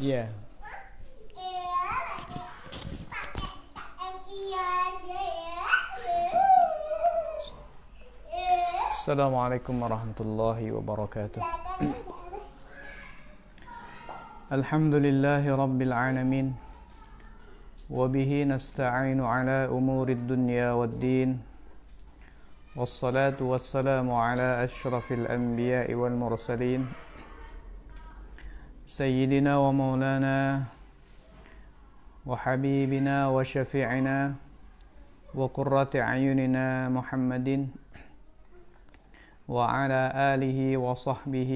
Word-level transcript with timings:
Yeah. 0.00 0.32
السلام 8.88 9.34
عليكم 9.36 9.74
ورحمة 9.82 10.18
الله 10.20 10.58
وبركاته. 10.72 11.42
الحمد 14.56 14.94
لله 15.04 15.44
رب 15.44 15.80
العالمين 15.82 16.56
وبه 17.92 18.30
نستعين 18.48 19.20
على 19.20 19.68
أمور 19.68 20.08
الدنيا 20.08 20.72
والدين 20.72 21.30
والصلاة 22.72 23.36
والسلام 23.36 24.08
على 24.08 24.64
أشرف 24.64 25.12
الأنبياء 25.12 25.92
والمرسلين 25.92 26.88
سيدنا 28.90 29.54
ومولانا 29.54 30.66
وحبيبنا 32.26 33.16
وشفيعنا 33.30 34.18
وقرة 35.30 35.92
أعيننا 35.94 36.66
محمد 36.90 37.48
وعلى 39.46 40.02
آله 40.34 40.58
وصحبه 40.76 41.52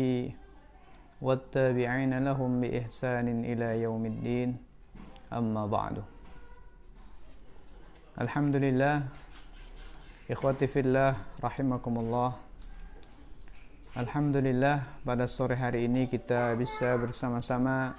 والتابعين 1.19 2.13
لهم 2.23 2.51
بإحسان 2.63 3.27
إلى 3.51 3.83
يوم 3.83 4.03
الدين. 4.07 4.51
أما 5.35 5.67
بعد. 5.67 6.07
Alhamdulillah 8.15 9.11
Ikhwati 10.31 10.71
fillah 10.71 11.19
Rahimakumullah 11.43 12.39
Alhamdulillah 13.95 15.07
pada 15.07 15.31
sore 15.31 15.55
hari 15.55 15.87
ini 15.87 16.11
kita 16.11 16.59
bisa 16.59 16.99
bersama-sama 16.99 17.95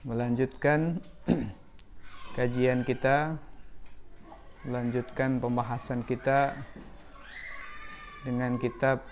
Melanjutkan 0.00 0.96
Kajian 2.36 2.88
kita 2.88 3.36
Melanjutkan 4.64 5.36
pembahasan 5.44 6.08
kita 6.08 6.56
Dengan 8.24 8.56
kitab 8.56 9.04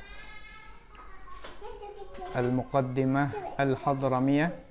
Al-Muqaddimah 2.33 3.61
Al-Hadramiyah 3.61 4.65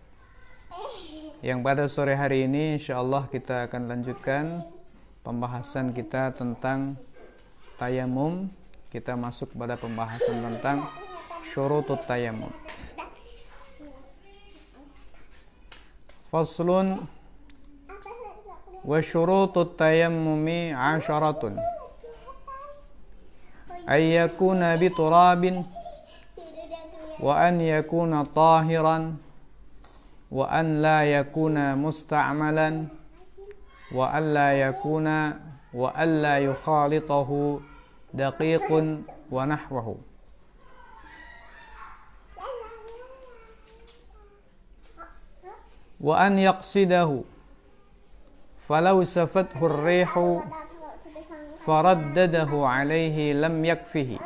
yang 1.45 1.61
pada 1.61 1.85
sore 1.85 2.17
hari 2.17 2.49
ini 2.49 2.81
insyaallah 2.81 3.29
kita 3.29 3.69
akan 3.69 3.85
lanjutkan 3.85 4.65
pembahasan 5.21 5.93
kita 5.93 6.33
tentang 6.33 6.97
tayamum. 7.77 8.49
Kita 8.94 9.14
masuk 9.14 9.54
pada 9.54 9.78
pembahasan 9.78 10.42
tentang 10.42 10.82
syurutut 11.46 12.02
tayamum. 12.06 12.50
Faslun 16.30 17.02
wa 18.86 18.98
syurutut 18.98 19.78
tayammumi 19.78 20.74
asharatun. 20.74 21.58
Ay 23.86 24.18
yakuna 24.18 24.78
bi 24.78 24.90
turabin 24.90 25.62
wa 27.18 27.34
an 27.38 27.58
yakuna 27.58 28.26
tahiran 28.26 29.18
وأن 30.30 30.82
لا 30.82 31.02
يكون 31.04 31.74
مستعملا 31.74 32.84
وأن 33.94 34.34
لا 34.34 34.50
يكون 34.52 35.06
وأن 35.74 36.22
لا 36.22 36.38
يخالطه 36.38 37.60
دقيق 38.15 38.69
ونحوه. 39.31 39.87
وأن 46.01 46.39
يقصده. 46.39 47.21
فلو 48.69 49.03
سفته 49.03 49.65
الريح 49.65 50.11
فردده 51.65 52.51
عليه 52.53 53.33
لم 53.33 53.65
يكفه. 53.65 54.19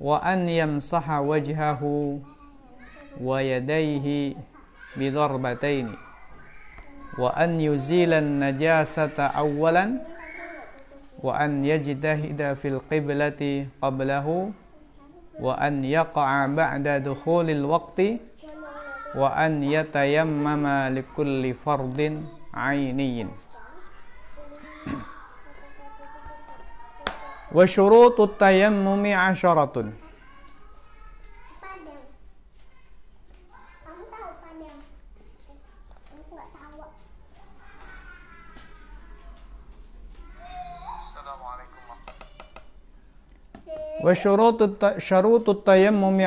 وأن 0.00 0.48
يمسح 0.48 1.10
وجهه 1.10 1.82
ويديه 3.20 4.34
بضربتين. 4.96 5.86
وأن 7.18 7.60
يزيل 7.60 8.12
النجاسة 8.12 9.18
أولا 9.18 9.84
وأن 11.22 11.64
يجتهد 11.64 12.54
في 12.62 12.68
القبلة 12.68 13.66
قبله 13.82 14.50
وأن 15.40 15.84
يقع 15.84 16.46
بعد 16.46 16.88
دخول 16.88 17.50
الوقت 17.50 18.00
وأن 19.14 19.62
يتيمم 19.62 20.66
لكل 20.66 21.54
فرض 21.54 22.22
عيني. 22.54 23.26
وشروط 27.52 28.20
التيمم 28.20 29.04
عشرة. 29.14 29.92
Wa 44.00 44.12
syarutut 44.96 45.60
tayammumi 45.64 46.24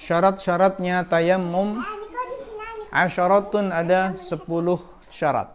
Syarat-syaratnya 0.00 1.04
tayammum 1.08 1.80
Asyaratun 2.90 3.70
ada 3.72 4.16
10 4.16 4.44
syarat 5.12 5.48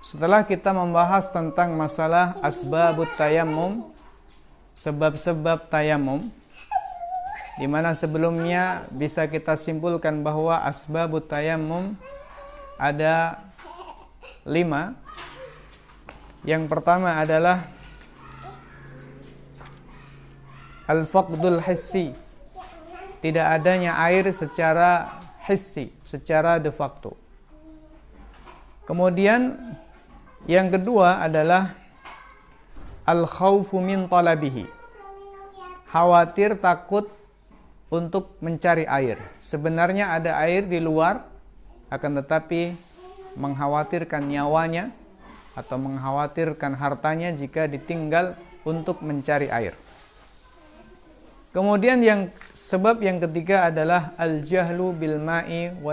Setelah 0.00 0.44
kita 0.44 0.72
membahas 0.72 1.28
tentang 1.28 1.76
masalah 1.76 2.36
asbabut 2.44 3.08
tayammum 3.16 3.88
Sebab-sebab 4.76 5.68
tayammum 5.68 6.32
di 7.60 7.68
mana 7.68 7.92
sebelumnya 7.92 8.88
bisa 8.88 9.28
kita 9.28 9.52
simpulkan 9.52 10.24
bahwa 10.24 10.64
asbabut 10.64 11.28
tayammum 11.28 11.92
ada 12.80 13.36
lima. 14.48 14.96
Yang 16.40 16.72
pertama 16.72 17.20
adalah 17.20 17.68
al-faqdul 20.90 21.62
hissi. 21.62 22.10
Tidak 23.22 23.46
adanya 23.46 23.94
air 24.02 24.26
secara 24.34 25.06
hissi 25.46 25.94
secara 26.02 26.58
de 26.58 26.74
facto. 26.74 27.14
Kemudian 28.88 29.54
yang 30.50 30.66
kedua 30.66 31.22
adalah 31.22 31.78
al-khawfu 33.06 33.78
min 33.78 34.10
talabihi. 34.10 34.66
Khawatir 35.90 36.58
takut 36.58 37.06
untuk 37.90 38.38
mencari 38.42 38.86
air. 38.86 39.18
Sebenarnya 39.42 40.14
ada 40.14 40.38
air 40.42 40.66
di 40.66 40.78
luar 40.78 41.26
akan 41.90 42.22
tetapi 42.22 42.74
mengkhawatirkan 43.34 44.30
nyawanya 44.30 44.94
atau 45.58 45.76
mengkhawatirkan 45.78 46.78
hartanya 46.78 47.34
jika 47.34 47.66
ditinggal 47.66 48.38
untuk 48.62 49.02
mencari 49.02 49.50
air. 49.50 49.74
Kemudian 51.50 51.98
yang 51.98 52.30
sebab 52.54 53.02
yang 53.02 53.18
ketiga 53.18 53.66
adalah 53.66 54.14
al-jahlu 54.14 54.94
bil 54.94 55.18
ma'i 55.18 55.74
wa 55.82 55.92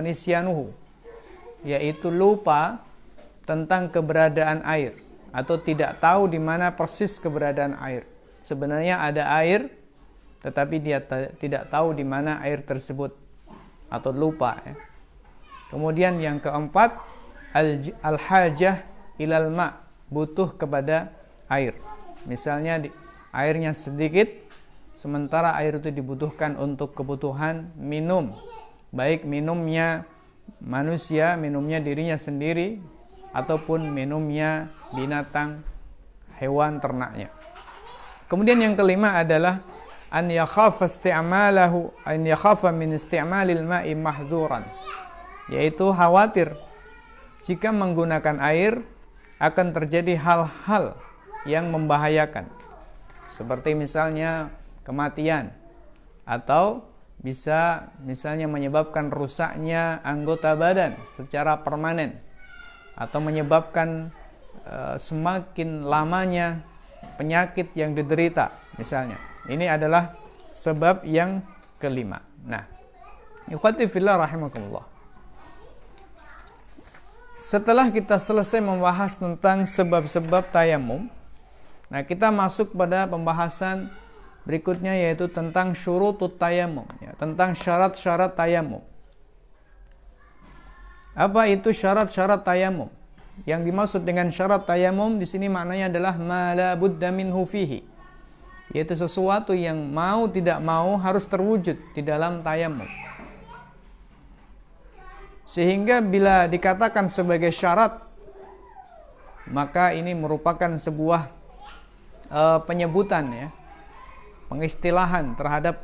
yaitu 1.65 2.13
lupa 2.13 2.85
tentang 3.49 3.89
keberadaan 3.89 4.61
air 4.61 4.93
atau 5.33 5.57
tidak 5.57 5.97
tahu 5.97 6.29
di 6.29 6.37
mana 6.37 6.69
persis 6.69 7.17
keberadaan 7.17 7.73
air. 7.81 8.05
Sebenarnya 8.45 9.01
ada 9.01 9.33
air 9.33 9.73
tetapi 10.45 10.77
dia 10.77 11.01
tidak 11.41 11.73
tahu 11.73 11.97
di 11.97 12.05
mana 12.05 12.37
air 12.45 12.61
tersebut 12.61 13.17
atau 13.89 14.13
lupa 14.13 14.61
ya. 14.61 14.77
Kemudian 15.73 16.21
yang 16.21 16.37
keempat 16.39 16.95
al-hajah 18.05 18.85
ilal 19.17 19.49
ma 19.51 19.83
butuh 20.07 20.55
kepada 20.55 21.11
air. 21.51 21.75
Misalnya 22.23 22.87
airnya 23.35 23.75
sedikit 23.75 24.46
sementara 24.97 25.53
air 25.61 25.77
itu 25.77 25.93
dibutuhkan 25.93 26.57
untuk 26.57 26.97
kebutuhan 26.97 27.69
minum. 27.77 28.33
Baik 28.89 29.29
minumnya 29.29 30.09
manusia 30.57 31.37
minumnya 31.37 31.77
dirinya 31.77 32.17
sendiri 32.17 32.81
ataupun 33.29 33.93
minumnya 33.93 34.73
binatang 34.97 35.61
hewan 36.41 36.81
ternaknya. 36.81 37.29
Kemudian 38.25 38.57
yang 38.57 38.73
kelima 38.73 39.21
adalah 39.21 39.61
an 40.09 40.33
yakhafa 40.33 40.89
isti'malahu 40.89 41.93
an 42.01 42.19
yakhafa 42.25 42.73
min 42.73 42.97
isti'malil 42.97 43.61
ma'i 43.61 43.93
mahdzuran 43.93 44.65
yaitu 45.47 45.93
khawatir 45.93 46.55
jika 47.47 47.71
menggunakan 47.71 48.39
air 48.43 48.83
akan 49.39 49.71
terjadi 49.71 50.17
hal-hal 50.19 50.97
yang 51.47 51.69
membahayakan. 51.71 52.49
Seperti 53.31 53.77
misalnya 53.77 54.51
kematian 54.87 55.51
atau 56.23 56.87
bisa 57.19 57.91
misalnya 58.07 58.47
menyebabkan 58.47 59.11
rusaknya 59.11 59.99
anggota 60.07 60.55
badan 60.55 60.95
secara 61.19 61.59
permanen 61.59 62.15
atau 62.95 63.19
menyebabkan 63.19 64.15
uh, 64.63 64.95
semakin 64.95 65.83
lamanya 65.83 66.63
penyakit 67.19 67.75
yang 67.75 67.91
diderita 67.91 68.55
misalnya. 68.79 69.19
Ini 69.51 69.75
adalah 69.75 70.15
sebab 70.55 71.03
yang 71.03 71.43
kelima. 71.77 72.23
Nah, 72.47 72.63
ikhwati 73.51 73.85
rahimakumullah. 73.91 74.85
Setelah 77.37 77.87
kita 77.93 78.19
selesai 78.19 78.59
membahas 78.59 79.15
tentang 79.15 79.63
sebab-sebab 79.63 80.51
tayamum, 80.51 81.07
nah 81.87 82.03
kita 82.03 82.27
masuk 82.27 82.75
pada 82.75 83.07
pembahasan 83.07 83.87
berikutnya 84.47 84.95
yaitu 84.95 85.27
tentang 85.27 85.75
syurutut 85.75 86.39
tayamum, 86.39 86.87
ya, 87.03 87.11
tentang 87.19 87.51
syarat-syarat 87.51 88.31
tayamum. 88.31 88.79
Apa 91.11 91.51
itu 91.51 91.75
syarat-syarat 91.75 92.47
tayamum? 92.47 92.87
Yang 93.43 93.61
dimaksud 93.69 94.01
dengan 94.07 94.31
syarat 94.31 94.63
tayamum 94.63 95.19
di 95.19 95.27
sini 95.27 95.51
maknanya 95.51 95.91
adalah 95.91 96.15
mala 96.15 96.69
budda 96.79 97.11
minhu 97.11 97.43
fihi. 97.43 97.83
Yaitu 98.71 98.95
sesuatu 98.95 99.51
yang 99.51 99.75
mau 99.91 100.31
tidak 100.31 100.63
mau 100.63 100.95
harus 100.95 101.27
terwujud 101.27 101.75
di 101.91 102.01
dalam 102.01 102.39
tayamum. 102.39 102.87
Sehingga 105.43 105.99
bila 105.99 106.47
dikatakan 106.47 107.11
sebagai 107.11 107.51
syarat 107.51 108.07
maka 109.47 109.95
ini 109.95 110.11
merupakan 110.11 110.75
sebuah 110.75 111.31
uh, 112.27 112.59
penyebutan 112.67 113.31
ya, 113.31 113.47
pengistilahan 114.47 115.35
terhadap 115.35 115.83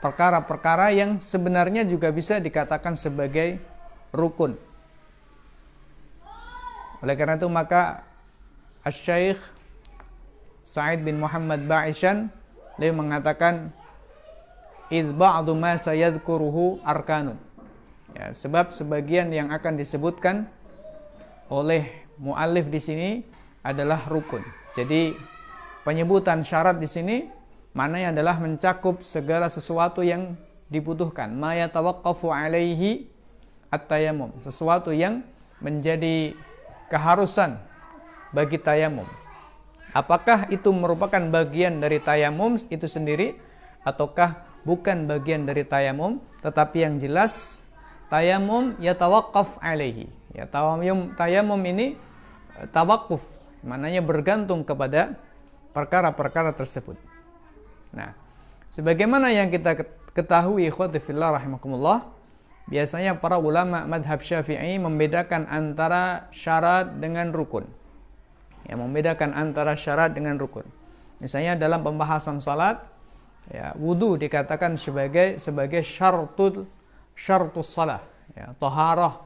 perkara-perkara 0.00 0.94
yang 0.94 1.18
sebenarnya 1.22 1.84
juga 1.84 2.08
bisa 2.12 2.40
dikatakan 2.40 2.94
sebagai 2.94 3.60
rukun. 4.14 4.56
Oleh 7.04 7.14
karena 7.14 7.38
itu 7.38 7.46
maka 7.46 8.02
Asy-Syaikh 8.82 9.38
Sa'id 10.66 11.00
bin 11.06 11.22
Muhammad 11.22 11.64
Ba'ishan 11.64 12.28
dia 12.78 12.90
mengatakan 12.90 13.70
id 14.90 15.14
ba'du 15.14 15.54
ma 15.54 15.78
sayadhkuruhu 15.78 16.82
arkanun 16.82 17.38
Ya, 18.16 18.32
sebab 18.32 18.72
sebagian 18.72 19.28
yang 19.28 19.52
akan 19.52 19.76
disebutkan 19.76 20.48
oleh 21.52 22.08
muallif 22.16 22.66
di 22.72 22.80
sini 22.80 23.10
adalah 23.60 24.08
rukun. 24.08 24.40
Jadi 24.72 25.12
penyebutan 25.88 26.44
syarat 26.44 26.76
di 26.76 26.84
sini 26.84 27.24
maknanya 27.72 28.12
adalah 28.12 28.36
mencakup 28.36 29.00
segala 29.00 29.48
sesuatu 29.48 30.04
yang 30.04 30.36
dibutuhkan. 30.68 31.32
Ma 31.32 31.56
yatawaqqafu 31.56 32.28
alaihi 32.28 33.08
at-tayammum. 33.72 34.36
Sesuatu 34.44 34.92
yang 34.92 35.24
menjadi 35.64 36.36
keharusan 36.92 37.56
bagi 38.36 38.60
tayamum. 38.60 39.08
Apakah 39.96 40.52
itu 40.52 40.68
merupakan 40.68 41.24
bagian 41.32 41.80
dari 41.80 42.04
tayamum 42.04 42.60
itu 42.68 42.84
sendiri 42.84 43.40
ataukah 43.80 44.44
bukan 44.68 45.08
bagian 45.08 45.48
dari 45.48 45.64
tayamum 45.64 46.20
tetapi 46.44 46.84
yang 46.84 47.00
jelas 47.00 47.64
tayamum 48.12 48.76
yatawaqqaf 48.76 49.56
alaihi. 49.64 50.04
Ya, 50.36 50.44
tayamum 50.44 51.16
tayamum 51.16 51.60
ini 51.64 51.96
eh, 52.60 52.68
tawakuf, 52.68 53.24
maknanya 53.64 54.04
bergantung 54.04 54.60
kepada 54.60 55.16
perkara-perkara 55.78 56.50
tersebut. 56.58 56.98
Nah, 57.94 58.10
sebagaimana 58.74 59.30
yang 59.30 59.46
kita 59.46 59.78
ketahui 60.10 60.66
ikhwati 60.66 60.98
biasanya 62.66 63.14
para 63.22 63.38
ulama 63.38 63.86
madhab 63.86 64.18
syafi'i 64.18 64.74
membedakan 64.82 65.46
antara 65.46 66.26
syarat 66.34 66.98
dengan 66.98 67.30
rukun. 67.30 67.70
Ya, 68.66 68.74
membedakan 68.74 69.38
antara 69.38 69.78
syarat 69.78 70.18
dengan 70.18 70.34
rukun. 70.34 70.66
Misalnya 71.22 71.54
dalam 71.54 71.86
pembahasan 71.86 72.42
salat, 72.42 72.82
ya, 73.48 73.70
wudhu 73.78 74.18
dikatakan 74.18 74.74
sebagai 74.74 75.38
sebagai 75.38 75.80
syaratul 75.86 76.66
syartus 77.18 77.74
salah 77.74 77.98
ya 78.38 78.54
taharah 78.62 79.18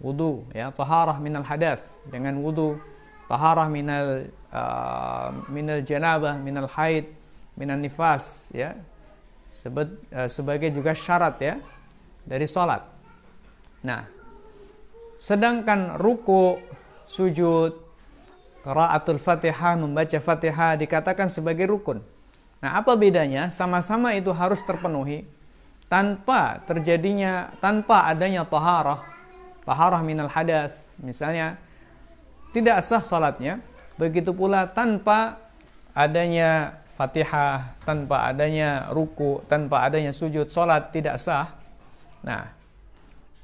wudu 0.00 0.48
ya 0.56 0.72
taharah 0.72 1.20
minal 1.20 1.44
hadas 1.44 1.84
dengan 2.08 2.40
wudu 2.40 2.80
taharah 3.26 3.68
minal 3.70 4.30
uh, 4.50 5.28
minal 5.50 5.82
janabah 5.82 6.38
minal 6.38 6.70
haid 6.70 7.10
minal 7.58 7.78
nifas 7.78 8.50
ya. 8.54 8.74
Sebet, 9.56 9.88
uh, 10.12 10.28
sebagai 10.28 10.68
juga 10.68 10.92
syarat 10.92 11.36
ya 11.40 11.54
dari 12.26 12.44
salat 12.44 12.84
nah 13.80 14.04
sedangkan 15.16 15.96
ruku 15.96 16.60
sujud 17.06 17.86
qiraatul 18.66 19.22
fatihah 19.22 19.78
membaca 19.78 20.18
fatihah 20.18 20.74
dikatakan 20.74 21.30
sebagai 21.30 21.70
rukun. 21.70 22.02
Nah 22.58 22.82
apa 22.82 22.98
bedanya? 22.98 23.54
Sama-sama 23.54 24.10
itu 24.18 24.34
harus 24.34 24.58
terpenuhi 24.66 25.22
tanpa 25.86 26.58
terjadinya 26.66 27.54
tanpa 27.62 28.10
adanya 28.10 28.42
taharah. 28.42 29.06
Taharah 29.62 30.02
minal 30.02 30.26
hadas 30.26 30.74
misalnya 30.98 31.62
tidak 32.56 32.80
sah 32.80 33.04
salatnya. 33.04 33.60
Begitu 34.00 34.32
pula 34.32 34.64
tanpa 34.64 35.36
adanya 35.92 36.80
fatihah 36.96 37.76
tanpa 37.84 38.24
adanya 38.24 38.88
ruku 38.88 39.44
tanpa 39.44 39.84
adanya 39.84 40.16
sujud 40.16 40.48
salat 40.48 40.88
tidak 40.88 41.20
sah. 41.20 41.52
Nah 42.24 42.48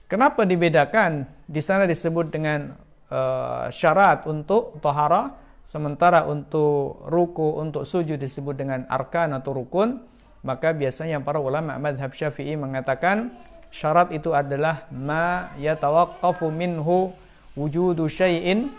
kenapa 0.09 0.49
dibedakan? 0.49 1.29
Di 1.45 1.61
sana 1.61 1.85
disebut 1.85 2.33
dengan 2.33 2.73
uh, 3.13 3.69
syarat 3.69 4.25
untuk 4.25 4.81
taharah 4.81 5.37
sementara 5.61 6.25
untuk 6.25 7.05
ruku 7.13 7.61
untuk 7.61 7.85
sujud 7.85 8.17
disebut 8.17 8.57
dengan 8.57 8.89
arkan 8.89 9.37
atau 9.37 9.53
rukun. 9.53 10.09
Maka 10.43 10.75
biasanya 10.75 11.23
para 11.23 11.39
ulama 11.39 11.79
madhab 11.79 12.11
syafi'i 12.11 12.59
mengatakan 12.59 13.31
syarat 13.71 14.11
itu 14.11 14.35
adalah 14.35 14.91
ma 14.91 15.55
yatawaqqafu 15.55 16.51
minhu 16.51 17.15
wujudu 17.55 18.11
syai'in 18.11 18.73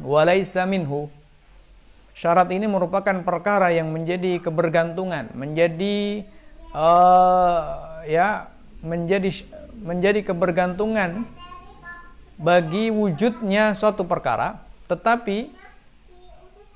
walaysa 0.00 0.68
minhu 0.68 1.08
syarat 2.16 2.48
ini 2.52 2.64
merupakan 2.68 3.16
perkara 3.24 3.72
yang 3.72 3.88
menjadi 3.92 4.40
kebergantungan 4.40 5.32
menjadi 5.36 6.24
uh, 6.72 8.02
ya 8.08 8.48
menjadi 8.80 9.44
menjadi 9.80 10.20
kebergantungan 10.32 11.24
bagi 12.36 12.92
wujudnya 12.92 13.72
suatu 13.72 14.04
perkara 14.04 14.60
tetapi 14.86 15.50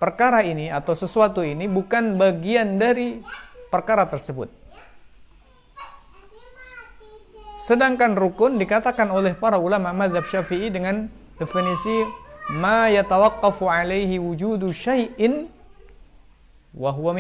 perkara 0.00 0.40
ini 0.40 0.72
atau 0.72 0.96
sesuatu 0.96 1.44
ini 1.44 1.68
bukan 1.68 2.16
bagian 2.16 2.80
dari 2.80 3.20
perkara 3.68 4.08
tersebut. 4.08 4.48
Sedangkan 7.60 8.16
rukun 8.18 8.58
dikatakan 8.58 9.12
oleh 9.12 9.36
para 9.36 9.60
ulama 9.60 9.92
mazhab 9.92 10.26
Syafi'i 10.26 10.72
dengan 10.72 11.06
definisi 11.38 12.02
ma 12.57 12.90
yatawaqqafu 12.90 13.71
alaihi 13.71 14.19
wujudu 14.19 14.75
syai'in 14.75 15.47
wa 16.75 16.90
huwa 16.90 17.14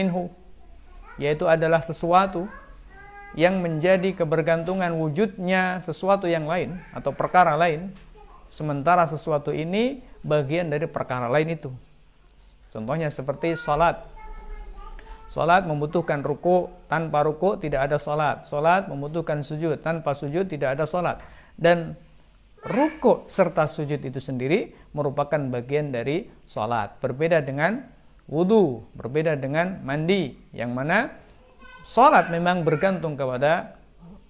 yaitu 1.20 1.46
adalah 1.46 1.78
sesuatu 1.84 2.50
yang 3.38 3.62
menjadi 3.62 4.10
kebergantungan 4.16 4.90
wujudnya 4.90 5.78
sesuatu 5.86 6.26
yang 6.26 6.50
lain 6.50 6.74
atau 6.90 7.14
perkara 7.14 7.54
lain 7.54 7.94
sementara 8.50 9.06
sesuatu 9.06 9.54
ini 9.54 10.02
bagian 10.26 10.66
dari 10.66 10.90
perkara 10.90 11.30
lain 11.30 11.54
itu 11.54 11.70
contohnya 12.74 13.06
seperti 13.06 13.54
salat 13.54 14.02
Salat 15.30 15.62
membutuhkan 15.62 16.26
ruku, 16.26 16.66
tanpa 16.90 17.22
ruku 17.22 17.54
tidak 17.54 17.86
ada 17.86 18.02
salat. 18.02 18.50
Salat 18.50 18.90
membutuhkan 18.90 19.46
sujud, 19.46 19.78
tanpa 19.78 20.10
sujud 20.10 20.50
tidak 20.50 20.74
ada 20.74 20.90
salat. 20.90 21.22
Dan 21.54 21.94
ruku 22.64 23.24
serta 23.24 23.64
sujud 23.64 24.00
itu 24.00 24.20
sendiri 24.20 24.72
merupakan 24.92 25.38
bagian 25.48 25.92
dari 25.94 26.28
salat. 26.44 27.00
Berbeda 27.00 27.40
dengan 27.40 27.88
wudu, 28.28 28.84
berbeda 28.94 29.36
dengan 29.40 29.80
mandi, 29.80 30.36
yang 30.52 30.76
mana 30.76 31.10
salat 31.82 32.28
memang 32.28 32.62
bergantung 32.62 33.16
kepada 33.16 33.80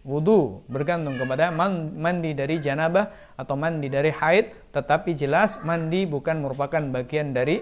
wudu, 0.07 0.65
bergantung 0.71 1.19
kepada 1.19 1.53
mandi 1.53 2.33
dari 2.33 2.57
janabah 2.63 3.37
atau 3.37 3.55
mandi 3.59 3.91
dari 3.91 4.09
haid, 4.15 4.73
tetapi 4.73 5.13
jelas 5.19 5.61
mandi 5.67 6.07
bukan 6.07 6.41
merupakan 6.41 6.81
bagian 6.81 7.37
dari 7.37 7.61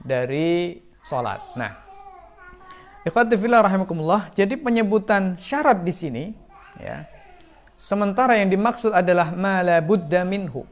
dari 0.00 0.78
salat. 1.02 1.42
Nah, 1.58 1.86
Ikhwatifillah 3.06 3.62
rahimakumullah. 3.62 4.34
Jadi 4.34 4.58
penyebutan 4.58 5.38
syarat 5.38 5.86
di 5.86 5.94
sini 5.94 6.24
ya. 6.82 7.15
Sementara 7.76 8.40
yang 8.40 8.48
dimaksud 8.48 8.90
adalah 8.92 9.36
mala 9.36 9.84
buddha 9.84 10.24
minhu. 10.24 10.64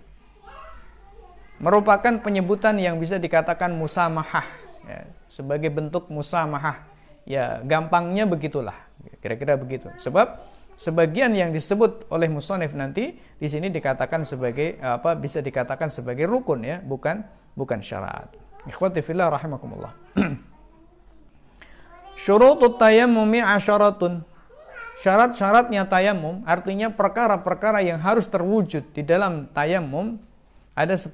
Merupakan 1.61 2.19
penyebutan 2.21 2.81
yang 2.81 2.97
bisa 2.97 3.21
dikatakan 3.21 3.71
musamahah 3.77 4.45
ya, 4.89 5.05
sebagai 5.29 5.69
bentuk 5.69 6.09
musamahah. 6.09 6.81
Ya, 7.25 7.61
gampangnya 7.65 8.29
begitulah. 8.29 8.77
Kira-kira 9.21 9.57
begitu. 9.57 9.89
Sebab 9.97 10.45
sebagian 10.77 11.33
yang 11.33 11.53
disebut 11.53 12.09
oleh 12.13 12.29
musonef 12.29 12.73
nanti 12.77 13.17
di 13.17 13.49
sini 13.49 13.73
dikatakan 13.73 14.29
sebagai 14.29 14.77
apa 14.81 15.17
bisa 15.17 15.41
dikatakan 15.41 15.89
sebagai 15.89 16.29
rukun 16.29 16.65
ya, 16.65 16.81
bukan 16.85 17.25
bukan 17.57 17.81
syarat. 17.81 18.29
Ikhwati 18.65 19.01
fillah 19.05 19.29
rahimakumullah. 19.29 19.93
Syurutut 22.25 22.81
tayammumi 22.81 23.45
asyaratun. 23.45 24.25
Syarat-syaratnya 24.95 25.91
tayamum 25.91 26.47
artinya 26.47 26.87
perkara-perkara 26.87 27.83
yang 27.83 27.99
harus 27.99 28.31
terwujud 28.31 28.95
di 28.95 29.03
dalam 29.03 29.51
tayamum 29.51 30.23
ada 30.79 30.95
10. 30.95 31.11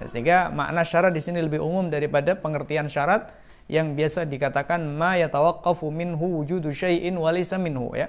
Ya, 0.00 0.06
sehingga 0.08 0.38
makna 0.48 0.88
syarat 0.88 1.12
di 1.12 1.20
sini 1.20 1.44
lebih 1.44 1.60
umum 1.60 1.92
daripada 1.92 2.32
pengertian 2.32 2.88
syarat 2.88 3.28
yang 3.68 3.92
biasa 3.92 4.24
dikatakan 4.24 4.80
ma 4.88 5.20
yatawaqqafu 5.20 5.92
minhu 5.92 6.40
wujudu 6.40 6.72
syai'in 6.72 7.12
walisa 7.20 7.60
minhu 7.60 7.92
ya. 7.92 8.08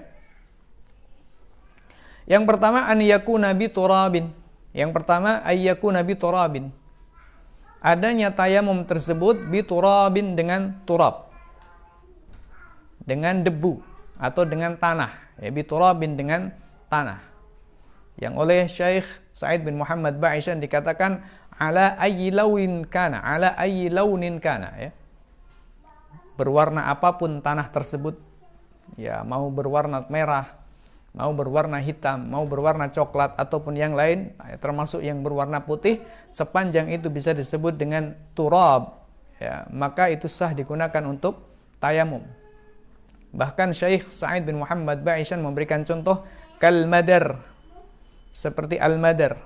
Yang 2.30 2.46
pertama 2.48 2.88
an 2.88 3.04
yakuna 3.04 3.52
bi 3.52 3.68
turabin. 3.68 4.32
Yang 4.72 4.92
pertama 4.96 5.42
ayyakuna 5.44 6.06
bi 6.06 6.14
turabin. 6.16 6.72
Adanya 7.84 8.32
tayamum 8.32 8.86
tersebut 8.88 9.50
bi 9.50 9.66
turabin 9.66 10.38
dengan 10.38 10.78
turab. 10.88 11.28
Dengan 13.04 13.42
debu 13.42 13.89
atau 14.20 14.44
dengan 14.44 14.76
tanah. 14.76 15.40
Ya 15.40 15.50
bi 15.50 15.64
turabin 15.64 16.20
dengan 16.20 16.52
tanah. 16.92 17.24
Yang 18.20 18.34
oleh 18.36 18.60
Syekh 18.68 19.08
Said 19.32 19.64
bin 19.64 19.80
Muhammad 19.80 20.20
Ba'ishan 20.20 20.60
dikatakan 20.60 21.24
ala 21.56 21.96
ayyi 21.96 22.36
launin 22.36 22.84
kana, 22.84 23.24
ala 23.24 23.56
ayyi 23.56 23.88
launin 23.88 24.44
kana 24.44 24.76
ya. 24.76 24.92
Berwarna 26.36 26.92
apa 26.92 27.16
pun 27.16 27.40
tanah 27.40 27.72
tersebut. 27.72 28.20
Ya, 28.98 29.22
mau 29.22 29.54
berwarna 29.54 30.02
merah, 30.10 30.50
mau 31.14 31.30
berwarna 31.30 31.78
hitam, 31.78 32.26
mau 32.26 32.42
berwarna 32.50 32.90
coklat 32.90 33.38
ataupun 33.38 33.78
yang 33.78 33.94
lain, 33.94 34.34
termasuk 34.58 35.06
yang 35.06 35.22
berwarna 35.22 35.62
putih, 35.62 36.02
sepanjang 36.34 36.90
itu 36.90 37.06
bisa 37.14 37.38
disebut 37.38 37.78
dengan 37.78 38.18
turab, 38.34 39.06
ya, 39.38 39.70
maka 39.70 40.10
itu 40.10 40.26
sah 40.26 40.58
digunakan 40.58 41.06
untuk 41.06 41.38
tayamum. 41.78 42.26
Bahkan 43.30 43.76
Syekh 43.78 44.10
Sa'id 44.10 44.46
bin 44.46 44.58
Muhammad 44.62 45.06
Ba'ishan 45.06 45.40
memberikan 45.40 45.86
contoh 45.86 46.26
kalmadar, 46.58 47.38
seperti 48.34 48.82
al-madar. 48.82 49.38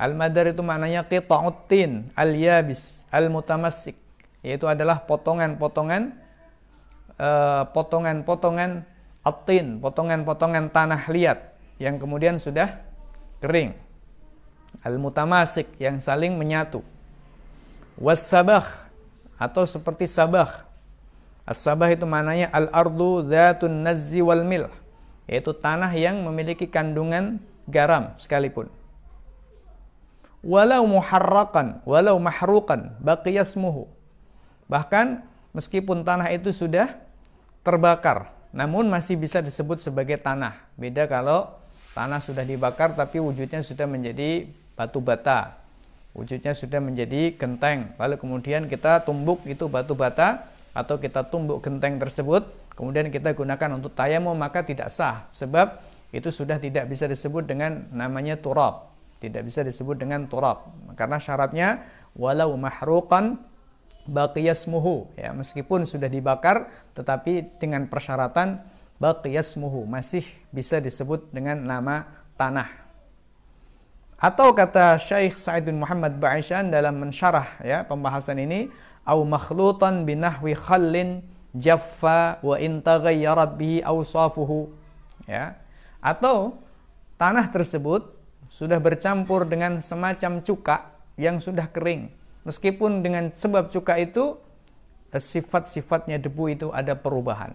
Al-madar 0.00 0.48
itu 0.48 0.64
maknanya 0.64 1.04
qita'utin, 1.04 2.08
al-yabis, 2.16 3.04
al-mutamassik, 3.12 3.96
yaitu 4.40 4.64
adalah 4.64 5.04
potongan-potongan 5.04 6.16
uh, 7.20 7.68
potongan-potongan 7.76 8.88
atin, 9.20 9.76
potongan-potongan 9.84 10.72
tanah 10.72 11.04
liat 11.12 11.38
yang 11.76 12.00
kemudian 12.00 12.40
sudah 12.40 12.80
kering. 13.44 13.76
Al-mutamasik 14.80 15.68
yang 15.76 16.00
saling 16.00 16.40
menyatu. 16.40 16.80
Was-sabah 18.00 18.88
atau 19.36 19.68
seperti 19.68 20.08
sabah. 20.08 20.64
As-sabah 21.50 21.90
itu 21.90 22.06
maknanya 22.06 22.46
al-ardu 22.54 23.26
dzatun 23.26 23.82
nazzi 23.82 24.22
wal 24.22 24.46
mil, 24.46 24.70
yaitu 25.26 25.50
tanah 25.50 25.90
yang 25.98 26.22
memiliki 26.22 26.70
kandungan 26.70 27.42
garam 27.66 28.14
sekalipun. 28.14 28.70
Walau 30.46 30.86
muharrakan, 30.86 31.82
walau 31.82 32.22
mahrukan, 32.22 32.94
baqiyasmuhu. 33.02 33.90
Bahkan 34.70 35.26
meskipun 35.50 36.06
tanah 36.06 36.30
itu 36.30 36.54
sudah 36.54 36.94
terbakar, 37.66 38.30
namun 38.54 38.86
masih 38.86 39.18
bisa 39.18 39.42
disebut 39.42 39.82
sebagai 39.82 40.22
tanah. 40.22 40.54
Beda 40.78 41.10
kalau 41.10 41.50
tanah 41.98 42.22
sudah 42.22 42.46
dibakar 42.46 42.94
tapi 42.94 43.18
wujudnya 43.18 43.66
sudah 43.66 43.90
menjadi 43.90 44.46
batu 44.78 45.02
bata. 45.02 45.58
Wujudnya 46.14 46.54
sudah 46.54 46.78
menjadi 46.78 47.34
genteng. 47.34 47.90
Lalu 47.98 48.18
kemudian 48.22 48.70
kita 48.70 49.02
tumbuk 49.02 49.42
itu 49.46 49.66
batu 49.66 49.98
bata 49.98 50.49
atau 50.70 50.98
kita 50.98 51.26
tumbuk 51.26 51.62
genteng 51.62 51.98
tersebut, 51.98 52.46
kemudian 52.78 53.10
kita 53.10 53.34
gunakan 53.34 53.76
untuk 53.76 53.94
tayamum 53.94 54.34
maka 54.38 54.62
tidak 54.62 54.88
sah 54.90 55.26
sebab 55.34 55.82
itu 56.10 56.30
sudah 56.30 56.58
tidak 56.58 56.90
bisa 56.90 57.06
disebut 57.06 57.46
dengan 57.46 57.86
namanya 57.94 58.38
turab. 58.38 58.90
Tidak 59.20 59.44
bisa 59.44 59.60
disebut 59.60 60.00
dengan 60.00 60.24
turab. 60.26 60.72
Karena 60.96 61.20
syaratnya 61.20 61.84
walau 62.16 62.56
mahruqan 62.56 63.38
baqiyasmuhu 64.08 65.14
ya 65.14 65.30
meskipun 65.30 65.86
sudah 65.86 66.10
dibakar 66.10 66.66
tetapi 66.96 67.60
dengan 67.62 67.86
persyaratan 67.86 68.58
baqiyasmuhu 68.98 69.86
masih 69.86 70.26
bisa 70.50 70.82
disebut 70.82 71.30
dengan 71.30 71.62
nama 71.62 72.08
tanah 72.34 72.68
atau 74.20 74.52
kata 74.52 75.00
Syekh 75.00 75.40
Sa'id 75.40 75.64
bin 75.64 75.80
Muhammad 75.80 76.20
Ba'ishan 76.20 76.68
dalam 76.68 77.00
mensyarah 77.00 77.64
ya 77.64 77.86
pembahasan 77.88 78.36
ini 78.42 78.68
au 79.04 79.24
makhlutan 79.24 80.04
binahwi 80.04 80.56
khallin 80.56 81.24
jaffa 81.56 82.38
wa 82.40 82.56
in 82.60 82.80
taghayyarat 82.84 83.56
bihi 83.58 83.82
awsafuhu. 83.82 84.70
Ya. 85.26 85.58
Atau 86.00 86.58
tanah 87.20 87.52
tersebut 87.52 88.16
sudah 88.50 88.82
bercampur 88.82 89.46
dengan 89.46 89.78
semacam 89.78 90.42
cuka 90.42 90.90
yang 91.20 91.38
sudah 91.38 91.70
kering. 91.70 92.10
Meskipun 92.42 93.04
dengan 93.04 93.30
sebab 93.30 93.68
cuka 93.68 94.00
itu 94.00 94.40
eh, 95.12 95.20
sifat-sifatnya 95.20 96.16
debu 96.16 96.44
itu 96.50 96.68
ada 96.72 96.96
perubahan. 96.96 97.52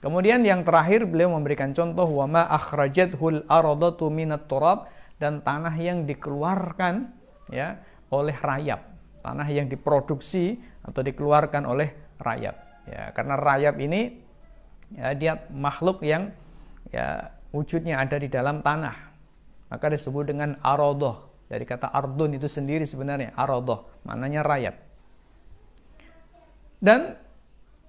Kemudian 0.00 0.40
yang 0.42 0.64
terakhir 0.64 1.04
beliau 1.04 1.36
memberikan 1.36 1.76
contoh 1.76 2.08
wama 2.08 2.48
akhrajathul 2.48 3.44
aradatu 3.44 4.08
minat 4.08 4.48
turab 4.48 4.88
dan 5.20 5.44
tanah 5.44 5.76
yang 5.76 6.08
dikeluarkan 6.08 7.12
ya 7.52 7.76
oleh 8.08 8.32
rayap, 8.32 8.89
tanah 9.20 9.48
yang 9.48 9.68
diproduksi 9.68 10.58
atau 10.84 11.00
dikeluarkan 11.04 11.68
oleh 11.68 12.16
rayap. 12.20 12.56
Ya, 12.88 13.12
karena 13.12 13.36
rayap 13.36 13.76
ini 13.78 14.16
ya, 14.96 15.12
dia 15.14 15.32
makhluk 15.52 16.02
yang 16.02 16.32
ya 16.90 17.30
wujudnya 17.54 18.00
ada 18.00 18.16
di 18.16 18.26
dalam 18.26 18.64
tanah. 18.64 18.96
Maka 19.70 19.86
disebut 19.94 20.34
dengan 20.34 20.58
arodoh 20.64 21.46
dari 21.50 21.66
kata 21.66 21.90
ardun 21.90 22.38
itu 22.38 22.46
sendiri 22.46 22.86
sebenarnya 22.86 23.34
aradah, 23.34 24.06
maknanya 24.06 24.46
rayap. 24.46 24.76
Dan 26.80 27.18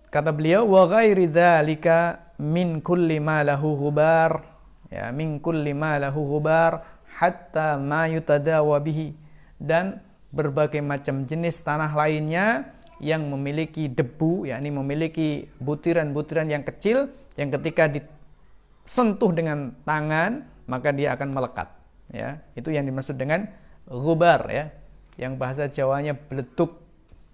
kata 0.09 0.33
beliau 0.35 0.67
wa 0.67 0.89
ghairi 0.89 1.29
dzalika 1.29 2.33
min 2.41 2.81
kulli 2.81 3.21
ma 3.21 3.45
lahu 3.45 3.77
ghubar 3.77 4.43
ya 4.91 5.07
min 5.15 5.39
kulli 5.39 5.71
ma 5.71 5.95
lahu 5.95 6.25
ghubar 6.27 6.83
hatta 7.21 7.79
ma 7.79 8.09
yutadawa 8.11 8.81
bihi 8.83 9.15
dan 9.61 10.03
berbagai 10.31 10.79
macam 10.79 11.27
jenis 11.27 11.59
tanah 11.63 11.91
lainnya 11.91 12.71
yang 13.03 13.27
memiliki 13.27 13.91
debu 13.91 14.47
yakni 14.47 14.69
memiliki 14.71 15.49
butiran-butiran 15.59 16.47
yang 16.47 16.63
kecil 16.63 17.11
yang 17.35 17.51
ketika 17.51 17.89
disentuh 17.91 19.31
dengan 19.35 19.75
tangan 19.83 20.47
maka 20.67 20.89
dia 20.95 21.13
akan 21.13 21.35
melekat 21.35 21.67
ya. 22.11 22.39
Itu 22.55 22.71
yang 22.71 22.87
dimaksud 22.87 23.19
dengan 23.19 23.47
gubar 23.87 24.47
ya. 24.47 24.71
Yang 25.19 25.33
bahasa 25.35 25.63
Jawanya 25.67 26.15
beletuk 26.15 26.79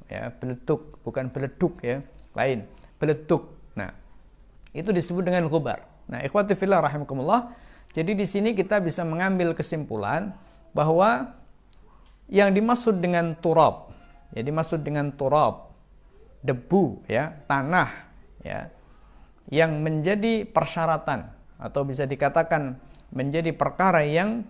ya. 0.09 0.33
Beletuk 0.33 0.97
bukan 1.05 1.29
beleduk 1.29 1.77
ya. 1.85 2.01
Lain 2.33 2.65
beletuk. 2.97 3.53
Nah 3.77 4.07
itu 4.77 4.93
disebut 4.93 5.25
dengan 5.25 5.49
gubar 5.49 5.81
nah 6.07 6.21
ikhwati 6.23 6.53
fillah 6.53 6.79
rahimakumullah 6.85 7.51
jadi 7.91 8.13
di 8.13 8.25
sini 8.29 8.53
kita 8.53 8.79
bisa 8.79 9.01
mengambil 9.01 9.57
kesimpulan 9.57 10.31
bahwa 10.71 11.33
yang 12.27 12.51
dimaksud 12.51 13.00
dengan 13.00 13.36
turab 13.39 13.91
ya 14.36 14.43
dimaksud 14.43 14.84
dengan 14.84 15.12
turab 15.15 15.72
debu 16.43 17.07
ya 17.07 17.31
tanah 17.48 17.89
ya 18.43 18.67
yang 19.48 19.79
menjadi 19.79 20.43
persyaratan 20.43 21.31
atau 21.57 21.81
bisa 21.88 22.03
dikatakan 22.03 22.77
menjadi 23.12 23.55
perkara 23.55 24.03
yang 24.03 24.43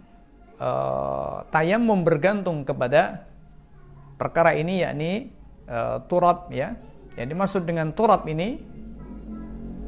uh, 0.57 1.45
tayamum 1.53 2.01
bergantung 2.01 2.65
kepada 2.65 3.29
perkara 4.17 4.57
ini 4.57 4.81
yakni 4.81 5.11
uh, 5.69 6.01
turab 6.09 6.49
ya. 6.49 6.73
Yang 7.17 7.27
dimaksud 7.33 7.63
dengan 7.65 7.93
turab 7.97 8.29
ini 8.29 8.61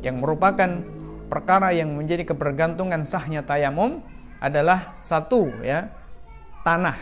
yang 0.01 0.17
merupakan 0.17 0.81
perkara 1.29 1.69
yang 1.69 1.93
menjadi 1.93 2.25
kebergantungan 2.33 3.05
sahnya 3.05 3.45
tayamum 3.45 4.01
adalah 4.41 4.97
satu 4.97 5.45
ya 5.61 5.93
tanah 6.65 6.97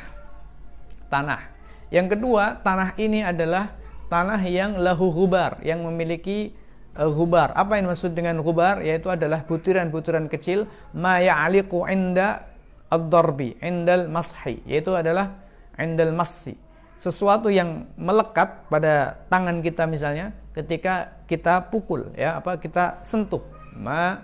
tanah. 1.08 1.42
Yang 1.88 2.20
kedua 2.20 2.60
tanah 2.64 2.96
ini 3.00 3.24
adalah 3.24 3.72
tanah 4.12 4.40
yang 4.44 4.80
lahu 4.80 5.12
hubar 5.12 5.60
yang 5.64 5.84
memiliki 5.84 6.52
uh, 6.96 7.12
hubar 7.12 7.56
apa 7.56 7.80
yang 7.80 7.92
dimaksud 7.92 8.12
dengan 8.16 8.40
hubar 8.44 8.84
yaitu 8.84 9.12
adalah 9.12 9.44
butiran-butiran 9.48 10.28
kecil 10.32 10.68
ma 10.96 11.20
ya'liqu 11.20 11.88
inda 11.88 12.48
ad-darbi 12.88 13.60
indal 13.60 14.08
mashi 14.08 14.64
yaitu 14.68 14.96
adalah 14.96 15.38
indal 15.80 16.12
massi. 16.16 16.56
Sesuatu 16.98 17.54
yang 17.54 17.86
melekat 17.94 18.66
pada 18.74 19.22
tangan 19.30 19.62
kita 19.62 19.86
misalnya 19.86 20.34
ketika 20.58 21.22
kita 21.30 21.70
pukul 21.70 22.10
ya 22.18 22.42
apa 22.42 22.58
kita 22.58 23.06
sentuh. 23.06 23.44
Ma 23.78 24.18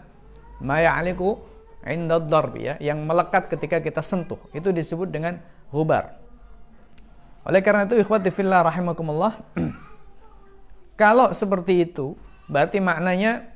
ma 0.58 0.82
ya'liku 0.82 1.38
inda 1.86 2.18
darbi 2.18 2.74
ya 2.74 2.76
yang 2.82 3.06
melekat 3.06 3.52
ketika 3.52 3.78
kita 3.78 4.02
sentuh. 4.02 4.42
Itu 4.56 4.74
disebut 4.74 5.14
dengan 5.14 5.38
ghubar 5.70 6.23
oleh 7.44 7.60
karena 7.60 7.88
itu 7.88 8.00
ikhwati 8.00 8.32
fillah 8.32 8.64
rahimakumullah 8.68 9.40
kalau 11.02 11.32
seperti 11.36 11.88
itu 11.88 12.16
berarti 12.48 12.80
maknanya 12.80 13.48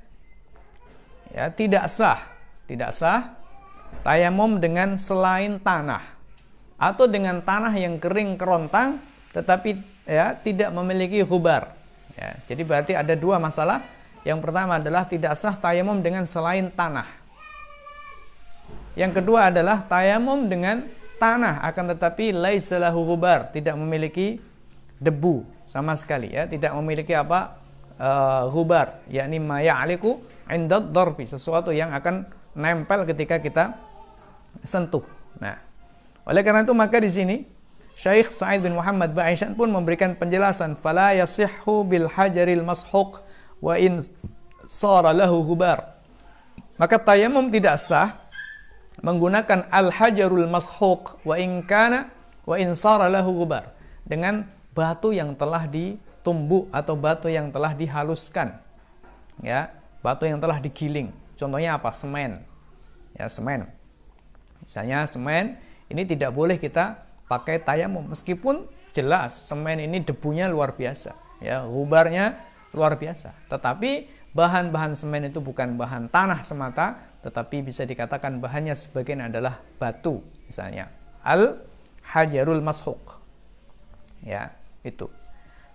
ya 1.32 1.52
tidak 1.52 1.88
sah 1.92 2.20
tidak 2.68 2.92
sah 2.92 3.36
tayamum 4.04 4.60
dengan 4.60 5.00
selain 5.00 5.60
tanah 5.60 6.04
atau 6.78 7.10
dengan 7.10 7.42
tanah 7.42 7.74
yang 7.74 7.98
kering 7.98 8.38
kerontang 8.38 9.02
tetapi 9.38 9.78
ya 10.08 10.34
tidak 10.40 10.74
memiliki 10.74 11.22
hubar. 11.22 11.76
Ya, 12.18 12.40
jadi 12.50 12.62
berarti 12.66 12.94
ada 12.98 13.14
dua 13.14 13.38
masalah. 13.38 13.84
Yang 14.26 14.40
pertama 14.42 14.82
adalah 14.82 15.06
tidak 15.06 15.38
sah 15.38 15.54
tayamum 15.54 16.02
dengan 16.02 16.26
selain 16.26 16.74
tanah. 16.74 17.06
Yang 18.98 19.22
kedua 19.22 19.54
adalah 19.54 19.86
tayamum 19.86 20.50
dengan 20.50 20.82
tanah 21.18 21.66
akan 21.68 21.98
tetapi 21.98 22.32
laisalahu 22.32 23.04
hubar, 23.04 23.50
tidak 23.52 23.76
memiliki 23.76 24.38
debu 25.02 25.46
sama 25.68 25.94
sekali 25.98 26.34
ya, 26.34 26.46
tidak 26.46 26.72
memiliki 26.78 27.14
apa? 27.14 27.60
Uh, 27.98 28.46
hubar, 28.54 29.02
yakni 29.10 29.42
maya 29.42 29.82
aliku 29.82 30.22
indad 30.46 30.94
darbi, 30.94 31.26
sesuatu 31.26 31.74
yang 31.74 31.90
akan 31.98 32.30
nempel 32.54 33.10
ketika 33.10 33.42
kita 33.42 33.74
sentuh. 34.62 35.02
Nah, 35.42 35.58
oleh 36.30 36.42
karena 36.46 36.62
itu 36.62 36.78
maka 36.78 37.02
di 37.02 37.10
sini 37.10 37.38
Syekh 37.98 38.30
Sa'id 38.30 38.62
bin 38.62 38.78
Muhammad 38.78 39.18
Ba'ishan 39.18 39.58
pun 39.58 39.74
memberikan 39.74 40.14
penjelasan 40.14 40.78
fala 40.78 41.18
yasihhu 41.18 41.82
bil 41.82 42.06
hajaril 42.06 42.62
mashuq 42.62 43.26
wa 43.58 43.74
in 43.74 44.06
sara 44.70 45.10
lahu 45.10 45.42
hubar. 45.42 45.98
Maka 46.78 47.02
tayamum 47.02 47.50
tidak 47.50 47.82
sah 47.82 48.14
menggunakan 49.02 49.70
al 49.70 49.94
hajarul 49.94 50.50
mashuq 50.50 51.22
wa 51.22 51.36
in 51.38 51.62
kana 51.66 52.10
wa 52.48 52.56
in 52.58 52.74
lahu 53.12 53.44
hubar 53.44 53.76
dengan 54.08 54.48
batu 54.72 55.12
yang 55.14 55.36
telah 55.36 55.68
ditumbuk 55.68 56.70
atau 56.70 56.94
batu 56.96 57.28
yang 57.28 57.50
telah 57.50 57.74
dihaluskan. 57.74 58.58
Ya, 59.44 59.70
batu 60.02 60.26
yang 60.26 60.42
telah 60.42 60.58
digiling. 60.58 61.14
Contohnya 61.38 61.78
apa? 61.78 61.94
Semen. 61.94 62.42
Ya, 63.14 63.30
semen. 63.30 63.70
Misalnya 64.66 65.06
semen 65.06 65.62
ini 65.88 66.04
tidak 66.04 66.34
boleh 66.34 66.58
kita 66.58 67.06
pakai 67.28 67.62
tayamum 67.62 68.08
meskipun 68.12 68.68
jelas 68.96 69.46
semen 69.46 69.78
ini 69.78 70.02
debunya 70.02 70.50
luar 70.50 70.74
biasa, 70.74 71.14
ya, 71.44 71.62
gubarnya 71.64 72.40
luar 72.74 72.98
biasa. 72.98 73.32
Tetapi 73.48 74.10
bahan-bahan 74.34 74.98
semen 74.98 75.30
itu 75.30 75.38
bukan 75.38 75.78
bahan 75.78 76.10
tanah 76.10 76.42
semata, 76.42 77.07
tetapi 77.26 77.66
bisa 77.66 77.84
dikatakan 77.84 78.38
bahannya 78.38 78.78
sebagian 78.78 79.26
adalah 79.26 79.60
batu 79.82 80.22
misalnya. 80.48 80.90
Al 81.22 81.62
hajarul 82.08 82.64
mashuk. 82.64 83.20
Ya, 84.24 84.56
itu. 84.82 85.12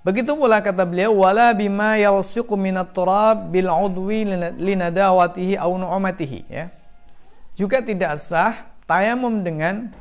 Begitu 0.03 0.35
pula 0.35 0.59
kata 0.59 0.83
beliau 0.83 1.15
wala 1.15 1.55
bima 1.55 1.95
yalsiqu 1.95 2.59
minat 2.59 2.91
turab 2.91 3.55
bil 3.55 3.71
udwi 3.71 4.27
linadawatihi 4.59 5.55
au 5.55 5.79
nu'matihi 5.79 6.41
ya. 6.51 6.75
Juga 7.55 7.79
tidak 7.79 8.19
sah 8.19 8.67
tayamum 8.91 9.47
dengan 9.47 9.95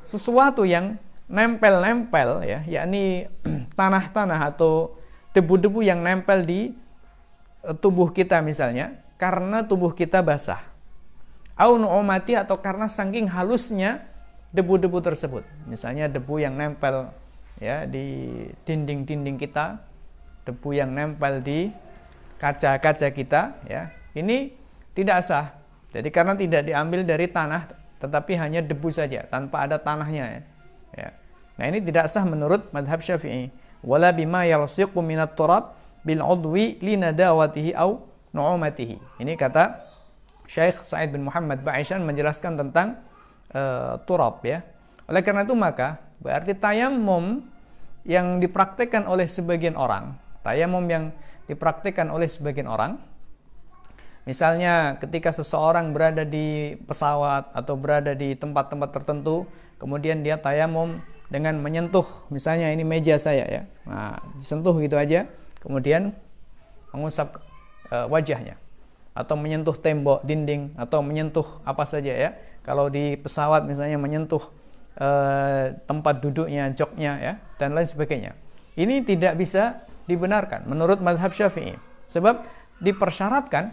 sesuatu 0.00 0.64
yang 0.64 0.96
nempel-nempel 1.28 2.44
ya, 2.44 2.60
yakni 2.64 3.28
tanah-tanah 3.78 4.40
atau 4.54 4.96
debu-debu 5.36 5.84
yang 5.84 6.00
nempel 6.00 6.40
di 6.44 6.72
e, 7.60 7.70
tubuh 7.76 8.12
kita 8.14 8.40
misalnya 8.40 8.96
karena 9.20 9.60
tubuh 9.64 9.92
kita 9.92 10.24
basah. 10.24 10.73
Au 11.54 11.78
nu'umati 11.78 12.34
atau 12.34 12.58
karena 12.58 12.90
saking 12.90 13.30
halusnya 13.30 14.02
debu-debu 14.50 14.98
tersebut. 14.98 15.46
Misalnya 15.70 16.10
debu 16.10 16.42
yang 16.42 16.58
nempel 16.58 17.14
ya 17.62 17.86
di 17.86 18.34
dinding-dinding 18.66 19.38
kita, 19.38 19.78
debu 20.46 20.74
yang 20.74 20.90
nempel 20.90 21.38
di 21.38 21.70
kaca-kaca 22.42 23.08
kita 23.14 23.54
ya. 23.70 23.90
Ini 24.14 24.50
tidak 24.94 25.22
sah. 25.22 25.54
Jadi 25.94 26.10
karena 26.10 26.34
tidak 26.34 26.66
diambil 26.66 27.06
dari 27.06 27.30
tanah 27.30 27.70
tetapi 28.02 28.34
hanya 28.36 28.60
debu 28.60 28.90
saja 28.90 29.24
tanpa 29.30 29.64
ada 29.64 29.78
tanahnya 29.78 30.24
ya. 30.26 30.40
ya. 30.98 31.08
Nah, 31.54 31.64
ini 31.70 31.78
tidak 31.80 32.10
sah 32.10 32.26
menurut 32.26 32.68
madhab 32.74 32.98
Syafi'i. 32.98 33.48
Wala 33.80 34.10
bima 34.10 34.42
yalsiqu 34.42 34.98
minat 35.00 35.38
turab 35.38 35.78
bil 36.02 36.20
udwi 36.20 36.82
linadawatihi 36.82 37.72
au 37.78 38.04
nu'umatihi. 38.34 39.22
Ini 39.22 39.38
kata 39.38 39.93
Syekh 40.44 40.84
Said 40.84 41.12
bin 41.12 41.24
Muhammad 41.24 41.64
Ba'ishan 41.64 42.04
menjelaskan 42.04 42.60
tentang 42.60 43.00
uh, 43.56 44.00
turab 44.04 44.44
ya. 44.44 44.60
Oleh 45.08 45.20
karena 45.20 45.44
itu 45.44 45.56
maka 45.56 46.00
berarti 46.20 46.56
tayamum 46.56 47.44
yang 48.04 48.40
dipraktekkan 48.40 49.08
oleh 49.08 49.24
sebagian 49.24 49.76
orang, 49.76 50.16
tayamum 50.44 50.84
yang 50.88 51.12
dipraktekkan 51.48 52.08
oleh 52.12 52.28
sebagian 52.28 52.68
orang 52.68 53.00
Misalnya 54.24 54.96
ketika 55.04 55.36
seseorang 55.36 55.92
berada 55.92 56.24
di 56.24 56.80
pesawat 56.88 57.52
atau 57.52 57.76
berada 57.76 58.16
di 58.16 58.32
tempat-tempat 58.32 58.88
tertentu, 58.88 59.44
kemudian 59.76 60.24
dia 60.24 60.40
tayamum 60.40 60.96
dengan 61.28 61.60
menyentuh, 61.60 62.04
misalnya 62.32 62.72
ini 62.72 62.88
meja 62.88 63.20
saya 63.20 63.44
ya, 63.44 63.62
nah 63.84 64.16
disentuh 64.40 64.72
gitu 64.80 64.96
aja, 64.96 65.28
kemudian 65.60 66.16
mengusap 66.96 67.36
e, 67.92 67.96
wajahnya, 68.08 68.56
atau 69.14 69.38
menyentuh 69.38 69.78
tembok, 69.78 70.26
dinding, 70.26 70.74
atau 70.74 71.00
menyentuh 71.00 71.46
apa 71.62 71.86
saja 71.86 72.10
ya. 72.10 72.30
Kalau 72.66 72.90
di 72.90 73.14
pesawat 73.14 73.62
misalnya 73.62 73.94
menyentuh 73.94 74.42
e, 74.98 75.08
tempat 75.86 76.18
duduknya, 76.18 76.74
joknya 76.74 77.12
ya, 77.22 77.32
dan 77.56 77.78
lain 77.78 77.86
sebagainya. 77.86 78.34
Ini 78.74 79.06
tidak 79.06 79.38
bisa 79.38 79.86
dibenarkan 80.10 80.66
menurut 80.66 80.98
madhab 80.98 81.30
syafi'i, 81.30 81.78
sebab 82.10 82.42
dipersyaratkan 82.82 83.70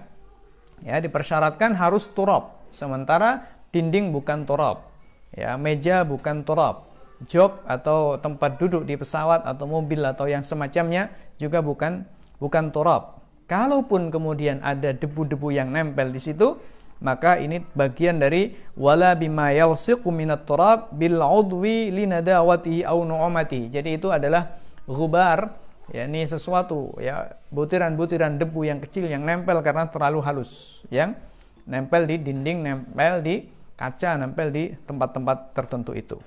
ya 0.85 0.97
dipersyaratkan 1.01 1.77
harus 1.77 2.09
turab 2.13 2.61
sementara 2.69 3.45
dinding 3.73 4.13
bukan 4.13 4.45
turab 4.45 4.89
ya 5.33 5.57
meja 5.57 6.05
bukan 6.05 6.41
turab 6.45 6.89
jok 7.29 7.61
atau 7.69 8.17
tempat 8.17 8.57
duduk 8.57 8.83
di 8.85 8.97
pesawat 8.97 9.45
atau 9.45 9.69
mobil 9.69 10.01
atau 10.01 10.25
yang 10.25 10.41
semacamnya 10.41 11.13
juga 11.37 11.61
bukan 11.61 12.01
bukan 12.41 12.73
turab 12.73 13.20
kalaupun 13.51 14.07
kemudian 14.07 14.63
ada 14.63 14.95
debu-debu 14.95 15.51
yang 15.51 15.75
nempel 15.75 16.07
di 16.07 16.23
situ 16.23 16.55
maka 17.03 17.35
ini 17.35 17.59
bagian 17.75 18.15
dari 18.21 18.55
wala 18.79 19.11
bima 19.11 19.51
yalsiqu 19.51 20.07
minat 20.07 20.47
turab 20.47 20.87
bil 20.95 21.19
udwi 21.19 21.91
linadawatihi 21.91 22.87
au 22.87 23.03
nu'amatihi 23.03 23.67
jadi 23.67 23.99
itu 23.99 24.07
adalah 24.07 24.55
ghubar 24.87 25.59
ya 25.91 26.07
ini 26.07 26.23
sesuatu 26.23 26.95
ya 27.03 27.35
butiran-butiran 27.51 28.39
debu 28.39 28.63
yang 28.63 28.79
kecil 28.79 29.11
yang 29.11 29.27
nempel 29.27 29.59
karena 29.59 29.91
terlalu 29.91 30.23
halus 30.23 30.81
yang 30.87 31.19
nempel 31.67 32.07
di 32.07 32.15
dinding 32.23 32.63
nempel 32.63 33.19
di 33.19 33.35
kaca 33.75 34.13
nempel 34.21 34.53
di 34.53 34.63
tempat-tempat 34.85 35.57
tertentu 35.57 35.97
itu. 35.97 36.17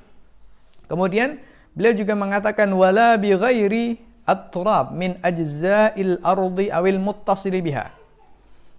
Kemudian 0.90 1.38
beliau 1.70 1.94
juga 1.94 2.18
mengatakan 2.18 2.66
wala 2.74 3.14
bi 3.14 3.30
ghairi 3.30 4.02
at-turab 4.24 4.96
min 4.96 5.20
ajza'il 5.20 6.20
ardi 6.24 6.72
awil 6.72 7.00
muttasili 7.00 7.60
biha. 7.60 7.92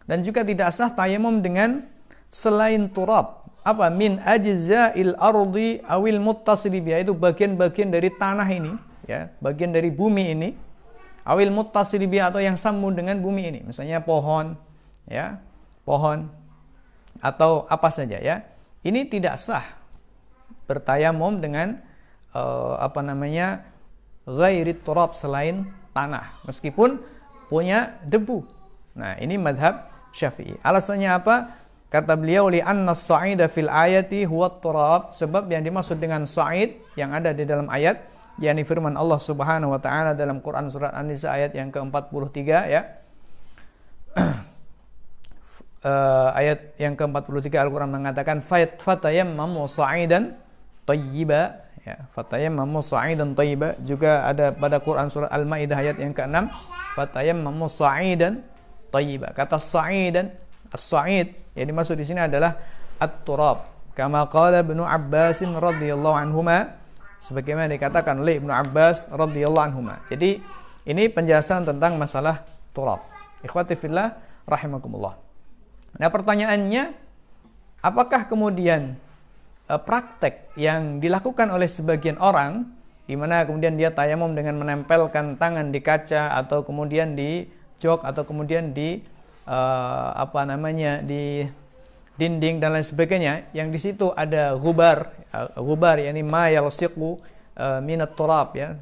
Dan 0.05 0.21
juga 0.21 0.45
tidak 0.45 0.69
sah 0.73 0.93
tayamum 0.93 1.41
dengan 1.41 1.85
selain 2.29 2.89
turab. 2.89 3.45
Apa? 3.65 3.89
Min 3.89 4.21
ajza'il 4.21 5.17
ardi 5.17 5.81
awil 5.85 6.21
muttasili 6.21 6.81
biha. 6.81 7.01
Itu 7.05 7.13
bagian-bagian 7.17 7.89
dari 7.89 8.09
tanah 8.13 8.49
ini 8.49 8.73
ya. 9.09 9.29
Bagian 9.41 9.73
dari 9.73 9.89
bumi 9.89 10.25
ini. 10.33 10.49
Awil 11.25 11.49
muttasil 11.49 12.05
atau 12.21 12.37
yang 12.37 12.53
sambung 12.53 12.93
dengan 12.93 13.17
bumi 13.17 13.49
ini. 13.49 13.59
Misalnya 13.65 13.97
pohon 13.97 14.53
ya. 15.09 15.41
Pohon. 15.81 16.29
Atau 17.17 17.65
apa 17.65 17.89
saja 17.89 18.21
ya. 18.21 18.45
Ini 18.85 19.09
tidak 19.09 19.41
sah 19.41 19.65
bertayamum 20.69 21.41
dengan 21.41 21.81
uh, 22.33 22.77
apa 22.77 23.01
namanya 23.01 23.65
ghairi 24.25 24.73
turab 24.81 25.13
selain 25.13 25.69
tanah 25.93 26.43
meskipun 26.49 26.99
punya 27.47 28.01
debu. 28.03 28.41
Nah 28.97 29.15
ini 29.21 29.37
madhab 29.37 29.87
syafi'i. 30.11 30.57
Alasannya 30.65 31.09
apa? 31.13 31.35
Kata 31.91 32.17
beliau 32.17 32.49
li 32.49 32.59
anna 32.59 32.97
sa'ida 32.97 33.47
fil 33.47 33.69
ayati 33.69 34.25
huwa 34.25 34.49
turab. 34.59 35.13
Sebab 35.13 35.47
yang 35.47 35.63
dimaksud 35.63 36.01
dengan 36.01 36.25
sa'id 36.25 36.75
yang 36.97 37.13
ada 37.13 37.31
di 37.31 37.45
dalam 37.45 37.69
ayat 37.69 38.01
yakni 38.41 38.67
firman 38.67 38.99
Allah 38.99 39.15
Subhanahu 39.15 39.75
wa 39.75 39.79
taala 39.79 40.11
dalam 40.11 40.43
Quran 40.43 40.67
surat 40.67 40.91
An-Nisa 40.91 41.31
ayat 41.31 41.55
yang 41.55 41.71
ke-43 41.71 42.39
ya. 42.67 42.81
uh, 45.85 46.29
ayat 46.39 46.75
yang 46.75 46.99
ke-43 46.99 47.47
Al-Qur'an 47.55 47.91
mengatakan 47.91 48.43
fat 48.43 48.75
fatayammamu 48.83 49.63
sa'idan 49.71 50.35
tayyiba 50.83 51.64
ya 51.85 52.09
fatayammamu 52.17 52.81
sa'idan 52.81 53.37
thayyiba 53.37 53.77
juga 53.85 54.25
ada 54.25 54.49
pada 54.51 54.81
Quran 54.81 55.07
surat 55.07 55.29
Al-Maidah 55.29 55.77
ayat 55.77 56.01
yang 56.01 56.17
ke-6 56.17 56.49
fatayammamu 56.97 57.69
sa'idan 57.69 58.41
thayyiba 58.89 59.31
kata 59.37 59.61
sa'idan 59.61 60.33
as-sa'id 60.75 61.31
yang 61.55 61.67
dimaksud 61.71 61.95
di 61.95 62.05
sini 62.05 62.27
adalah 62.27 62.59
at-turab. 62.99 63.63
Kama 63.95 64.27
qala 64.27 64.59
Ibnu 64.59 64.83
Abbas 64.83 65.39
radhiyallahu 65.39 66.15
anhuma 66.19 66.75
sebagaimana 67.23 67.71
dikatakan 67.71 68.19
oleh 68.19 68.43
Ibnu 68.43 68.51
Abbas 68.51 69.07
radhiyallahu 69.07 69.65
anhuma. 69.71 70.03
Jadi 70.11 70.43
ini 70.83 71.03
penjelasan 71.07 71.63
tentang 71.63 71.95
masalah 71.95 72.43
turab. 72.75 73.07
Ikhwati 73.39 73.79
fillah 73.79 74.19
rahimakumullah. 74.43 75.15
Nah 75.95 76.09
pertanyaannya 76.11 76.91
apakah 77.79 78.27
kemudian 78.27 78.99
praktek 79.65 80.53
yang 80.57 81.01
dilakukan 81.01 81.49
oleh 81.49 81.65
sebagian 81.65 82.21
orang 82.21 82.69
di 83.05 83.13
mana 83.13 83.45
kemudian 83.45 83.77
dia 83.77 83.93
tayamum 83.93 84.33
dengan 84.33 84.57
menempelkan 84.57 85.37
tangan 85.37 85.69
di 85.69 85.81
kaca 85.81 86.33
atau 86.41 86.65
kemudian 86.65 87.13
di 87.13 87.45
jok 87.77 88.01
atau 88.01 88.25
kemudian 88.25 88.73
di 88.73 89.01
uh, 89.45 90.09
apa 90.17 90.41
namanya 90.45 91.05
di 91.05 91.45
dinding 92.17 92.57
dan 92.57 92.73
lain 92.73 92.85
sebagainya. 92.85 93.45
Yang 93.53 93.67
di 93.69 93.79
situ 93.81 94.09
ada 94.13 94.57
gubar 94.57 95.13
uh, 95.29 95.53
gubar 95.61 96.01
yakni 96.01 96.25
ma 96.25 96.49
yalsiqu 96.49 97.21
uh, 97.57 97.79
minat 97.81 98.17
turab 98.17 98.57
ya 98.57 98.73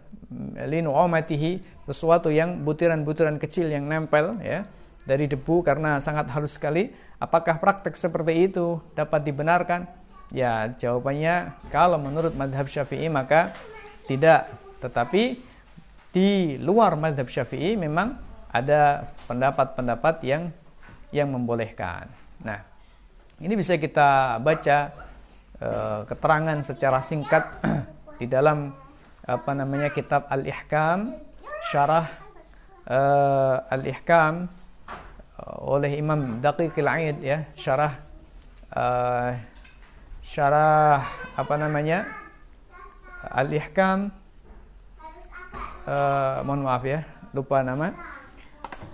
linu 0.65 0.89
umatihi 0.95 1.61
sesuatu 1.85 2.33
yang 2.33 2.65
butiran-butiran 2.65 3.37
kecil 3.37 3.69
yang 3.69 3.85
nempel 3.85 4.39
ya 4.41 4.65
dari 5.03 5.27
debu 5.27 5.61
karena 5.67 5.99
sangat 5.99 6.31
halus 6.31 6.55
sekali. 6.55 6.95
Apakah 7.19 7.59
praktek 7.59 7.95
seperti 7.95 8.51
itu 8.51 8.79
dapat 8.95 9.23
dibenarkan 9.23 9.87
Ya, 10.33 10.65
jawabannya 10.73 11.53
kalau 11.69 12.01
menurut 12.01 12.33
madhab 12.33 12.65
syafi'i 12.65 13.05
maka 13.05 13.53
tidak. 14.09 14.49
Tetapi 14.81 15.37
di 16.09 16.57
luar 16.57 16.97
madhab 16.97 17.29
syafi'i 17.29 17.77
memang 17.77 18.17
ada 18.49 19.13
pendapat-pendapat 19.29 20.25
yang 20.25 20.49
yang 21.13 21.29
membolehkan. 21.29 22.09
Nah, 22.41 22.65
ini 23.37 23.53
bisa 23.53 23.77
kita 23.77 24.41
baca 24.41 24.77
e, 25.61 25.69
keterangan 26.09 26.57
secara 26.65 26.99
singkat 27.05 27.61
di 28.19 28.25
dalam 28.25 28.73
apa 29.23 29.51
namanya 29.53 29.93
kitab 29.93 30.25
Al-Ihkam 30.33 31.13
syarah 31.69 32.09
e, 32.89 32.99
Al-Ihkam 33.69 34.49
eh, 35.37 35.55
oleh 35.61 35.93
Imam 35.97 36.41
Daqiqil 36.41 36.89
Aid 36.89 37.17
ya, 37.21 37.45
syarah 37.53 37.93
e, 38.73 38.83
syarah 40.23 41.03
apa 41.35 41.53
namanya 41.59 42.07
Al-Ihkam. 43.27 44.09
Uh, 45.83 46.39
mohon 46.47 46.63
maaf 46.63 46.83
ya 46.87 47.03
lupa 47.35 47.59
nama. 47.59 47.91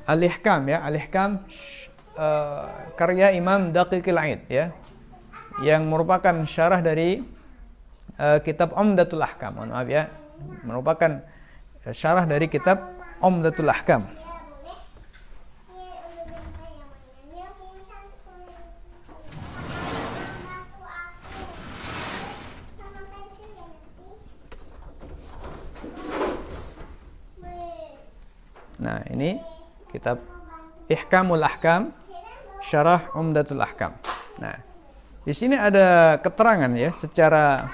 Al-Ihkam 0.10 0.66
ya 0.66 0.82
Al-Ihkam 0.82 1.46
uh, 2.18 2.66
karya 2.98 3.38
Imam 3.38 3.70
Daqiqil 3.70 4.18
Aid 4.18 4.42
ya 4.50 4.74
yang 5.62 5.86
merupakan 5.86 6.34
syarah 6.50 6.82
dari 6.82 7.22
uh, 8.18 8.42
kitab 8.42 8.74
Umdatul 8.74 9.22
Ahkam. 9.22 9.62
Mohon 9.62 9.70
maaf 9.78 9.88
ya 9.88 10.04
merupakan 10.66 11.12
syarah 11.94 12.26
dari 12.26 12.50
kitab 12.50 12.90
Umdatul 13.22 13.70
Ahkam 13.70 14.19
Nah, 28.90 29.06
ini 29.14 29.38
kitab 29.94 30.18
Ihkamul 30.90 31.46
Ahkam 31.46 31.94
Syarah 32.58 33.14
Umdatul 33.14 33.62
Ahkam. 33.62 33.94
Nah, 34.42 34.58
di 35.22 35.30
sini 35.38 35.54
ada 35.54 36.18
keterangan 36.18 36.74
ya 36.74 36.90
secara 36.90 37.70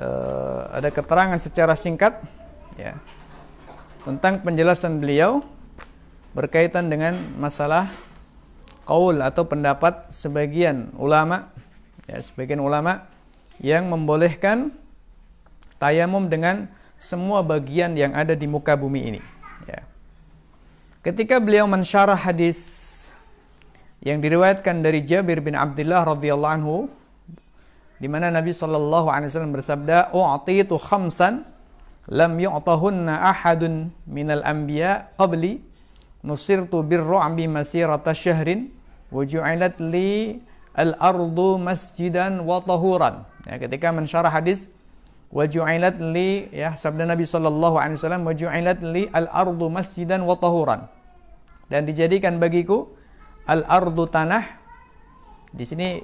uh, 0.00 0.72
ada 0.72 0.88
keterangan 0.88 1.36
secara 1.36 1.76
singkat 1.76 2.16
ya 2.80 2.96
tentang 4.08 4.40
penjelasan 4.40 4.96
beliau 4.96 5.44
berkaitan 6.32 6.88
dengan 6.88 7.12
masalah 7.36 7.92
kaul 8.88 9.20
atau 9.20 9.44
pendapat 9.44 10.08
sebagian 10.08 10.88
ulama 10.96 11.52
ya 12.08 12.16
sebagian 12.16 12.64
ulama 12.64 13.04
yang 13.60 13.92
membolehkan 13.92 14.72
tayamum 15.76 16.32
dengan 16.32 16.64
semua 16.96 17.44
bagian 17.44 17.92
yang 17.92 18.16
ada 18.16 18.32
di 18.32 18.48
muka 18.48 18.72
bumi 18.72 19.12
ini. 19.12 19.35
Ketika 21.06 21.38
beliau 21.38 21.70
mensyarah 21.70 22.18
hadis 22.18 22.58
yang 24.02 24.18
diriwayatkan 24.18 24.82
dari 24.82 25.06
Jabir 25.06 25.38
bin 25.38 25.54
Abdullah 25.54 26.02
radhiyallahu 26.02 26.54
anhu 26.58 26.90
di 28.02 28.10
mana 28.10 28.28
Nabi 28.28 28.50
sallallahu 28.50 29.06
alaihi 29.06 29.30
wasallam 29.30 29.54
bersabda, 29.54 30.10
"U'titu 30.10 30.74
khamsan 30.76 31.46
lam 32.10 32.32
yu'tahunna 32.36 33.22
ahadun 33.22 33.94
minal 34.10 34.42
anbiya 34.42 35.14
qabli 35.14 35.62
nusirtu 36.26 36.82
birru'bi 36.82 37.46
masirata 37.46 38.10
syahrin 38.10 38.74
wa 39.14 39.22
ju'ilat 39.22 39.78
li 39.78 40.42
al-ardu 40.74 41.54
masjidan 41.56 42.42
wa 42.42 42.60
tahuran." 42.60 43.22
Ya, 43.46 43.62
ketika 43.62 43.94
mensyarah 43.94 44.28
hadis 44.28 44.74
wa 45.32 45.44
ju'ilat 45.44 45.98
li 45.98 46.50
ya 46.54 46.74
sabda 46.78 47.06
Nabi 47.08 47.26
sallallahu 47.26 47.76
alaihi 47.78 47.98
wasallam 47.98 48.22
wa 48.22 48.34
ju'ilat 48.34 48.80
li 48.82 49.10
al-ardu 49.10 49.66
masjidan 49.70 50.22
wa 50.22 50.38
tahuran. 50.38 50.86
Dan 51.66 51.82
dijadikan 51.82 52.38
bagiku 52.38 52.94
al-ardu 53.46 54.06
tanah. 54.06 54.44
Di 55.50 55.64
sini 55.66 55.98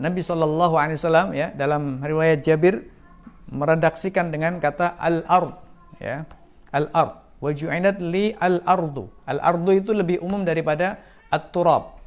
Nabi 0.00 0.24
Shallallahu 0.24 0.74
Alaihi 0.80 0.96
Wasallam 0.96 1.28
ya 1.36 1.52
dalam 1.52 2.00
riwayat 2.00 2.40
Jabir 2.40 2.80
meredaksikan 3.52 4.32
dengan 4.32 4.56
kata 4.56 4.96
al-ard 4.96 5.52
ya 6.00 6.24
al-ard. 6.72 7.20
wajuinat 7.40 8.00
li 8.04 8.32
al-ardu 8.36 9.08
al-ardu 9.28 9.72
itu 9.76 9.90
lebih 9.92 10.20
umum 10.24 10.44
daripada 10.44 11.00
at-turab. 11.28 11.98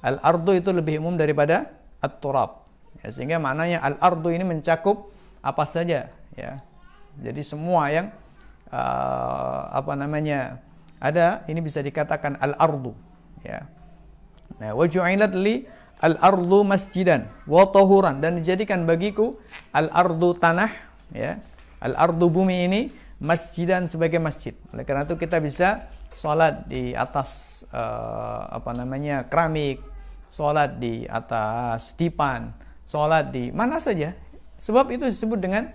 Al-ardu 0.00 0.56
itu 0.56 0.70
lebih 0.72 1.00
umum 1.00 1.16
daripada 1.16 1.68
at-turab. 2.00 2.64
Ya, 3.04 3.12
sehingga 3.12 3.36
maknanya 3.36 3.84
al-ardu 3.84 4.32
ini 4.32 4.44
mencakup 4.44 5.12
apa 5.40 5.64
saja 5.64 6.12
ya. 6.36 6.52
Jadi 7.20 7.42
semua 7.44 7.90
yang 7.90 8.14
uh, 8.70 9.60
apa 9.74 9.92
namanya 9.98 10.62
ada 11.00 11.44
ini 11.50 11.60
bisa 11.60 11.80
dikatakan 11.82 12.38
al-ardu 12.38 12.94
ya. 13.44 13.66
Nah 14.60 14.76
waju'ilat 14.76 15.32
li 15.36 15.64
al-ardu 16.00 16.64
masjidan 16.64 17.28
wa 17.44 17.68
tahuran 17.68 18.24
dan 18.24 18.40
dijadikan 18.40 18.84
bagiku 18.88 19.36
al-ardu 19.74 20.36
tanah 20.36 20.70
ya. 21.12 21.40
Al-ardu 21.80 22.28
bumi 22.28 22.68
ini 22.68 22.80
masjidan 23.20 23.88
sebagai 23.88 24.20
masjid. 24.20 24.52
Oleh 24.72 24.84
karena 24.84 25.08
itu 25.08 25.16
kita 25.16 25.40
bisa 25.40 25.88
sholat 26.16 26.68
di 26.68 26.92
atas 26.92 27.62
uh, 27.72 28.52
apa 28.52 28.76
namanya 28.76 29.24
keramik 29.24 29.80
sholat 30.28 30.76
di 30.76 31.08
atas 31.08 31.96
dipan 31.96 32.52
sholat 32.84 33.32
di 33.32 33.48
mana 33.50 33.80
saja 33.80 34.14
sebab 34.60 34.92
itu 34.92 35.08
disebut 35.08 35.40
dengan 35.40 35.72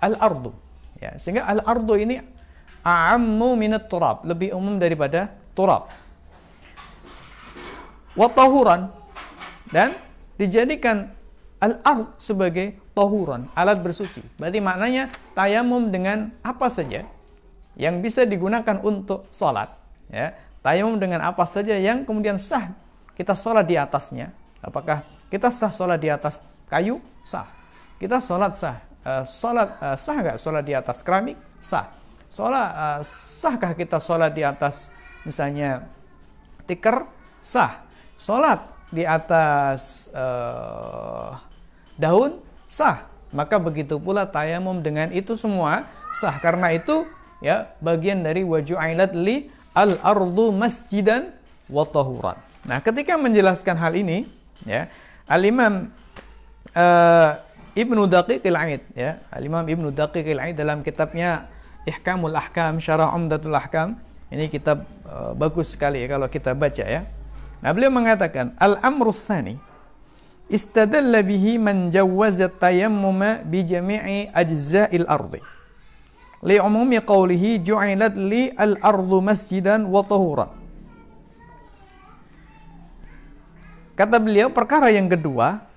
al-ardu 0.00 0.56
ya 0.96 1.12
sehingga 1.20 1.44
al-ardu 1.44 1.94
ini 2.00 2.16
a'ammu 2.82 3.58
minat 3.58 3.90
turab, 3.90 4.22
lebih 4.24 4.54
umum 4.54 4.80
daripada 4.80 5.32
turab. 5.52 5.90
Watahuran 8.18 8.90
dan 9.70 9.94
dijadikan 10.40 11.14
al-ard 11.62 12.18
sebagai 12.18 12.74
tahuran, 12.94 13.46
alat 13.54 13.78
bersuci. 13.78 14.22
Berarti 14.38 14.58
maknanya 14.58 15.10
tayamum 15.38 15.90
dengan 15.90 16.34
apa 16.42 16.66
saja 16.66 17.06
yang 17.78 18.02
bisa 18.02 18.26
digunakan 18.26 18.82
untuk 18.82 19.30
sholat. 19.30 19.70
Ya, 20.10 20.34
tayamum 20.64 20.98
dengan 20.98 21.22
apa 21.22 21.46
saja 21.46 21.76
yang 21.78 22.02
kemudian 22.02 22.42
sah 22.42 22.74
kita 23.14 23.38
sholat 23.38 23.68
di 23.68 23.78
atasnya. 23.78 24.34
Apakah 24.58 25.06
kita 25.30 25.54
sah 25.54 25.70
sholat 25.70 26.00
di 26.02 26.10
atas 26.10 26.42
kayu? 26.66 26.98
Sah. 27.22 27.57
Kita 27.98 28.22
sholat 28.22 28.54
sah. 28.54 28.78
Uh, 29.02 29.26
sholat 29.26 29.68
uh, 29.82 29.96
sah 29.98 30.16
nggak 30.22 30.38
sholat 30.38 30.62
di 30.62 30.74
atas 30.74 31.02
keramik? 31.02 31.38
Sah. 31.58 31.90
Sholat, 32.30 32.68
uh, 32.76 33.00
sahkah 33.02 33.72
kita 33.74 33.98
sholat 33.98 34.30
di 34.36 34.46
atas 34.46 34.92
misalnya 35.26 35.90
tikar? 36.64 37.10
Sah. 37.42 37.82
Sholat 38.18 38.62
di 38.94 39.02
atas 39.02 40.06
uh, 40.14 41.34
daun? 41.98 42.38
Sah. 42.70 43.10
Maka 43.34 43.60
begitu 43.60 44.00
pula 44.00 44.24
tayamum 44.24 44.80
dengan 44.80 45.10
itu 45.10 45.34
semua 45.34 45.90
sah. 46.16 46.38
Karena 46.38 46.72
itu 46.72 47.04
ya 47.42 47.74
bagian 47.82 48.22
dari 48.22 48.46
waju'ilat 48.46 49.12
li 49.12 49.50
al-ardu 49.74 50.54
masjidan 50.54 51.34
wa 51.68 51.84
tahuran. 51.84 52.38
Nah, 52.64 52.78
ketika 52.80 53.16
menjelaskan 53.16 53.76
hal 53.78 53.92
ini 53.94 54.28
ya, 54.64 54.88
Al-Imam 55.28 55.92
uh, 56.72 57.30
Ibnu 57.78 58.10
Daqiqil 58.10 58.58
Aid 58.58 58.82
ya. 58.98 59.22
Al-Imam 59.30 59.62
Ibnu 59.62 59.94
Daqiqil 59.94 60.42
Aid 60.42 60.58
dalam 60.58 60.82
kitabnya 60.82 61.46
Ihkamul 61.86 62.34
Ahkam 62.34 62.82
Syarah 62.82 63.14
Umdatul 63.14 63.54
Ahkam. 63.54 63.94
Ini 64.34 64.50
kitab 64.50 64.82
uh, 65.06 65.32
bagus 65.38 65.72
sekali 65.72 66.02
ya 66.02 66.10
kalau 66.10 66.26
kita 66.26 66.58
baca 66.58 66.82
ya. 66.82 67.06
Nah, 67.62 67.70
beliau 67.70 67.94
mengatakan 67.94 68.52
al-amru 68.58 69.14
tsani 69.14 69.56
istadalla 70.50 71.22
bihi 71.22 71.56
man 71.56 71.88
jawwaza 71.88 72.50
tayammuma 72.50 73.40
bi 73.46 73.62
jami'i 73.62 74.28
ajza'il 74.34 75.06
ardi. 75.06 75.40
Li 76.44 76.58
umumi 76.58 76.98
qawlihi 76.98 77.62
ju'ilat 77.62 78.18
li 78.18 78.50
al-ardu 78.52 79.22
masjidan 79.22 79.86
wa 79.86 80.02
tahuran. 80.02 80.50
Kata 83.98 84.22
beliau 84.22 84.46
perkara 84.50 84.94
yang 84.94 85.10
kedua 85.10 85.67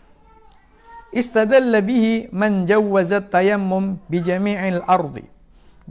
istadalla 1.12 1.84
bihi 1.84 2.32
man 2.32 2.64
jawwaza 2.66 3.22
tayammum 3.24 4.00
bi 4.08 4.24
jami'il 4.24 4.84
ardi 4.88 5.28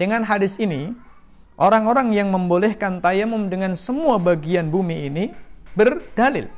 dengan 0.01 0.25
hadis 0.25 0.57
ini, 0.57 0.97
orang-orang 1.61 2.17
yang 2.17 2.33
membolehkan 2.33 3.05
tayamum 3.05 3.53
dengan 3.53 3.77
semua 3.77 4.17
bagian 4.17 4.73
bumi 4.73 5.13
ini 5.13 5.25
berdalil. 5.77 6.49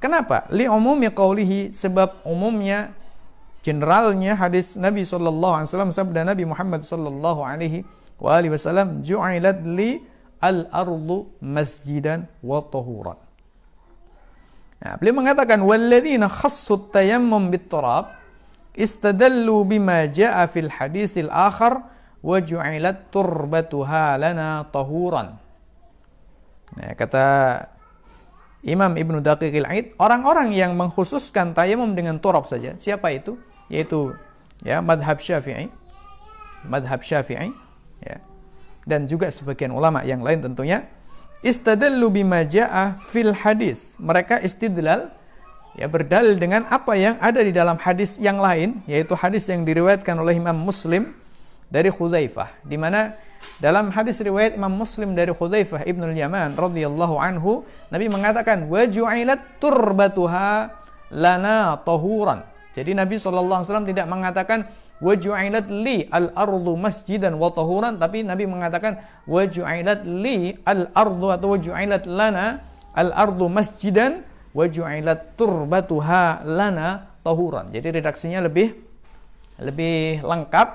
Kenapa? 0.00 0.48
Li 0.48 0.64
umumi 0.64 1.12
qawlihi 1.12 1.68
sebab 1.68 2.24
umumnya 2.24 2.96
generalnya 3.60 4.32
hadis 4.32 4.80
Nabi 4.80 5.04
sallallahu 5.04 5.52
alaihi 5.60 5.68
wasallam 5.68 5.92
sabda 5.92 6.24
Nabi 6.24 6.48
Muhammad 6.48 6.80
sallallahu 6.80 7.44
alaihi 7.44 7.84
wa 8.16 8.40
alihi 8.40 8.56
wasallam 8.56 9.04
ju'ilat 9.04 9.60
li 9.68 10.00
al-ardu 10.40 11.28
masjidan 11.44 12.24
wa 12.40 12.64
tahuran. 12.64 13.20
Nah, 14.80 14.96
beliau 14.96 15.20
mengatakan 15.20 15.60
walladzina 15.60 16.24
khassu 16.24 16.88
tayammum 16.88 17.52
bit-turab 17.52 18.16
istadallu 18.72 19.60
bima 19.68 20.08
jaa 20.08 20.48
fil 20.48 20.72
haditsil 20.72 21.28
akhar 21.28 21.84
waju'ilat 22.24 23.12
turbatuha 23.12 24.16
lana 24.16 24.64
tahuran. 24.72 25.36
Nah, 26.80 26.92
kata 26.96 27.26
Imam 28.64 28.92
Ibnu 28.92 29.24
Daqiqil 29.24 29.64
Aid, 29.64 29.96
orang-orang 29.96 30.52
yang 30.52 30.76
mengkhususkan 30.76 31.56
tayamum 31.56 31.96
dengan 31.96 32.20
turab 32.20 32.44
saja. 32.44 32.76
Siapa 32.76 33.08
itu? 33.12 33.40
Yaitu 33.72 34.12
ya 34.60 34.84
madhab 34.84 35.16
Syafi'i. 35.16 35.72
Madhab 36.68 37.00
Syafi'i 37.00 37.48
ya. 38.04 38.16
Dan 38.84 39.08
juga 39.08 39.32
sebagian 39.32 39.72
ulama 39.72 40.04
yang 40.04 40.20
lain 40.20 40.44
tentunya 40.44 40.88
istadallu 41.40 42.12
bima 42.12 42.44
jaa 42.44 43.00
fil 43.08 43.32
hadis. 43.32 43.96
Mereka 44.00 44.40
istidlal 44.44 45.12
ya 45.78 45.86
berdalil 45.86 46.36
dengan 46.36 46.66
apa 46.68 46.96
yang 46.96 47.16
ada 47.22 47.40
di 47.40 47.52
dalam 47.54 47.78
hadis 47.80 48.20
yang 48.20 48.40
lain 48.40 48.84
yaitu 48.90 49.14
hadis 49.16 49.48
yang 49.48 49.64
diriwayatkan 49.64 50.16
oleh 50.18 50.36
Imam 50.36 50.56
Muslim 50.56 51.14
dari 51.70 51.88
Khuzaifah 51.88 52.66
di 52.66 52.74
mana 52.74 53.14
dalam 53.62 53.88
hadis 53.94 54.20
riwayat 54.20 54.58
Imam 54.58 54.72
Muslim 54.72 55.16
dari 55.16 55.32
Khuzaifah 55.32 55.86
Ibnu 55.86 56.12
Yaman 56.12 56.58
radhiyallahu 56.58 57.16
anhu 57.16 57.64
Nabi 57.88 58.06
mengatakan 58.12 58.68
wa 58.68 58.82
ju'ilat 58.84 59.62
turbatuha 59.62 60.76
lana 61.14 61.80
tahuran. 61.82 62.46
Jadi 62.70 62.94
Nabi 62.94 63.18
SAW 63.18 63.66
tidak 63.82 64.06
mengatakan 64.06 64.68
wa 65.00 65.12
ju'ilat 65.16 65.72
li 65.72 66.04
al-ardu 66.08 66.76
masjidan 66.76 67.36
wa 67.40 67.48
tahuran 67.48 67.96
tapi 67.96 68.20
Nabi 68.20 68.44
mengatakan 68.44 69.00
wa 69.24 69.42
ju'ilat 69.48 70.04
li 70.04 70.54
al-ardu 70.64 71.26
atau 71.32 71.56
wa 71.56 71.58
ju'ilat 71.58 72.04
lana 72.04 72.60
al-ardu 72.92 73.48
masjidan 73.48 74.22
wa 74.52 74.64
ju'ilat 74.68 75.34
turbatuha 75.40 76.44
lana 76.44 77.18
tahuran. 77.24 77.72
Jadi 77.72 78.00
redaksinya 78.00 78.44
lebih 78.44 78.76
lebih 79.60 80.24
lengkap 80.24 80.68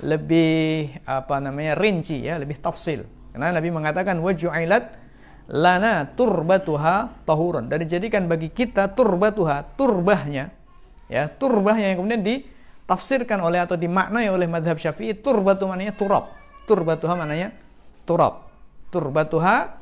lebih 0.00 0.88
apa 1.04 1.36
namanya 1.44 1.76
rinci 1.76 2.24
ya, 2.24 2.40
lebih 2.40 2.56
tafsil. 2.56 3.04
Karena 3.30 3.52
Nabi 3.52 3.68
mengatakan 3.70 4.16
waju'ilat 4.18 4.84
lana 5.50 6.06
turbatuha 6.14 7.26
tahuran 7.26 7.66
dan 7.66 7.82
dijadikan 7.82 8.30
bagi 8.30 8.54
kita 8.54 8.94
turbatuha 8.94 9.74
turbahnya 9.74 10.54
ya 11.10 11.26
turbahnya 11.26 11.90
yang 11.90 11.98
kemudian 11.98 12.22
ditafsirkan 12.90 13.38
oleh 13.38 13.62
atau 13.62 13.78
dimaknai 13.78 14.26
oleh 14.26 14.50
madhab 14.50 14.74
syafi'i 14.74 15.14
turbatu 15.14 15.62
maknanya 15.70 15.94
turab 15.94 16.34
turbatuha 16.66 17.14
maknanya 17.14 17.54
turab 18.02 18.50
turbatuha 18.90 19.78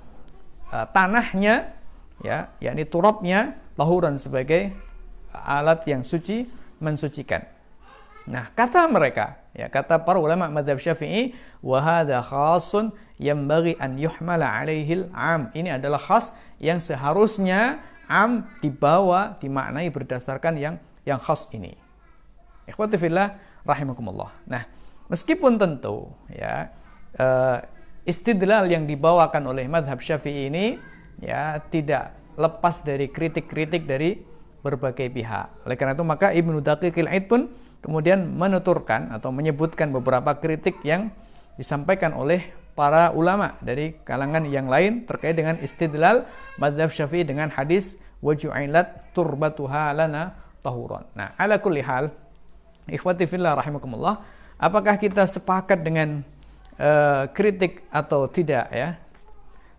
uh, 0.69 0.87
tanahnya 0.93 1.73
ya 2.21 2.53
yakni 2.61 2.85
turabnya 2.85 3.57
tahuran 3.81 4.21
sebagai 4.21 4.77
alat 5.33 5.89
yang 5.89 6.05
suci 6.05 6.45
mensucikan 6.85 7.49
Nah, 8.29 8.53
kata 8.53 8.85
mereka, 8.93 9.41
ya 9.57 9.73
kata 9.73 10.05
para 10.05 10.21
ulama 10.21 10.53
mazhab 10.53 10.77
Syafi'i, 10.77 11.33
wa 11.65 11.81
hadza 11.81 12.21
khasun 12.21 12.93
bagi 13.49 13.73
an 13.81 13.97
yuhmala 13.97 14.45
alaihi 14.45 15.09
am. 15.17 15.49
Ini 15.57 15.81
adalah 15.81 15.97
khas 15.97 16.37
yang 16.61 16.77
seharusnya 16.77 17.81
am 18.05 18.45
dibawa 18.61 19.41
dimaknai 19.41 19.89
berdasarkan 19.89 20.61
yang 20.61 20.77
yang 21.09 21.17
khas 21.17 21.49
ini. 21.57 21.88
Ikhwati 22.69 23.01
rahimakumullah. 23.65 24.31
Nah, 24.45 24.63
meskipun 25.09 25.57
tentu 25.57 26.13
ya 26.29 26.69
uh, 27.17 27.59
istidlal 28.05 28.69
yang 28.69 28.85
dibawakan 28.85 29.49
oleh 29.49 29.65
madhab 29.69 30.01
Syafi'i 30.01 30.53
ini 30.53 30.77
ya 31.21 31.61
tidak 31.73 32.15
lepas 32.39 32.81
dari 32.87 33.11
kritik-kritik 33.11 33.85
dari 33.85 34.21
berbagai 34.63 35.11
pihak. 35.11 35.67
Oleh 35.67 35.77
karena 35.77 35.93
itu 35.97 36.05
maka 36.07 36.31
Ibnu 36.31 36.63
Daqiqil 36.63 37.11
Aid 37.11 37.27
pun 37.27 37.51
kemudian 37.83 38.27
menuturkan 38.27 39.11
atau 39.15 39.31
menyebutkan 39.31 39.91
beberapa 39.91 40.35
kritik 40.39 40.83
yang 40.83 41.11
disampaikan 41.59 42.15
oleh 42.15 42.55
para 42.79 43.11
ulama 43.11 43.59
dari 43.59 43.99
kalangan 44.07 44.47
yang 44.47 44.71
lain 44.71 45.03
terkait 45.03 45.35
dengan 45.35 45.59
istidlal 45.59 46.31
madhab 46.63 46.95
syafi'i 46.95 47.27
dengan 47.27 47.51
hadis 47.51 47.99
waju'ilat 48.23 49.11
turbatuha 49.15 49.91
lana 49.95 50.39
tahuran. 50.63 51.07
Nah, 51.19 51.35
ala 51.35 51.59
kulli 51.59 51.83
hal, 51.83 52.15
ikhwati 52.89 53.29
fillah 53.29 53.55
rahimakumullah, 53.57 54.25
apakah 54.59 54.97
kita 54.97 55.29
sepakat 55.29 55.85
dengan 55.85 56.25
uh, 56.81 57.29
kritik 57.31 57.87
atau 57.93 58.27
tidak 58.27 58.67
ya? 58.73 58.97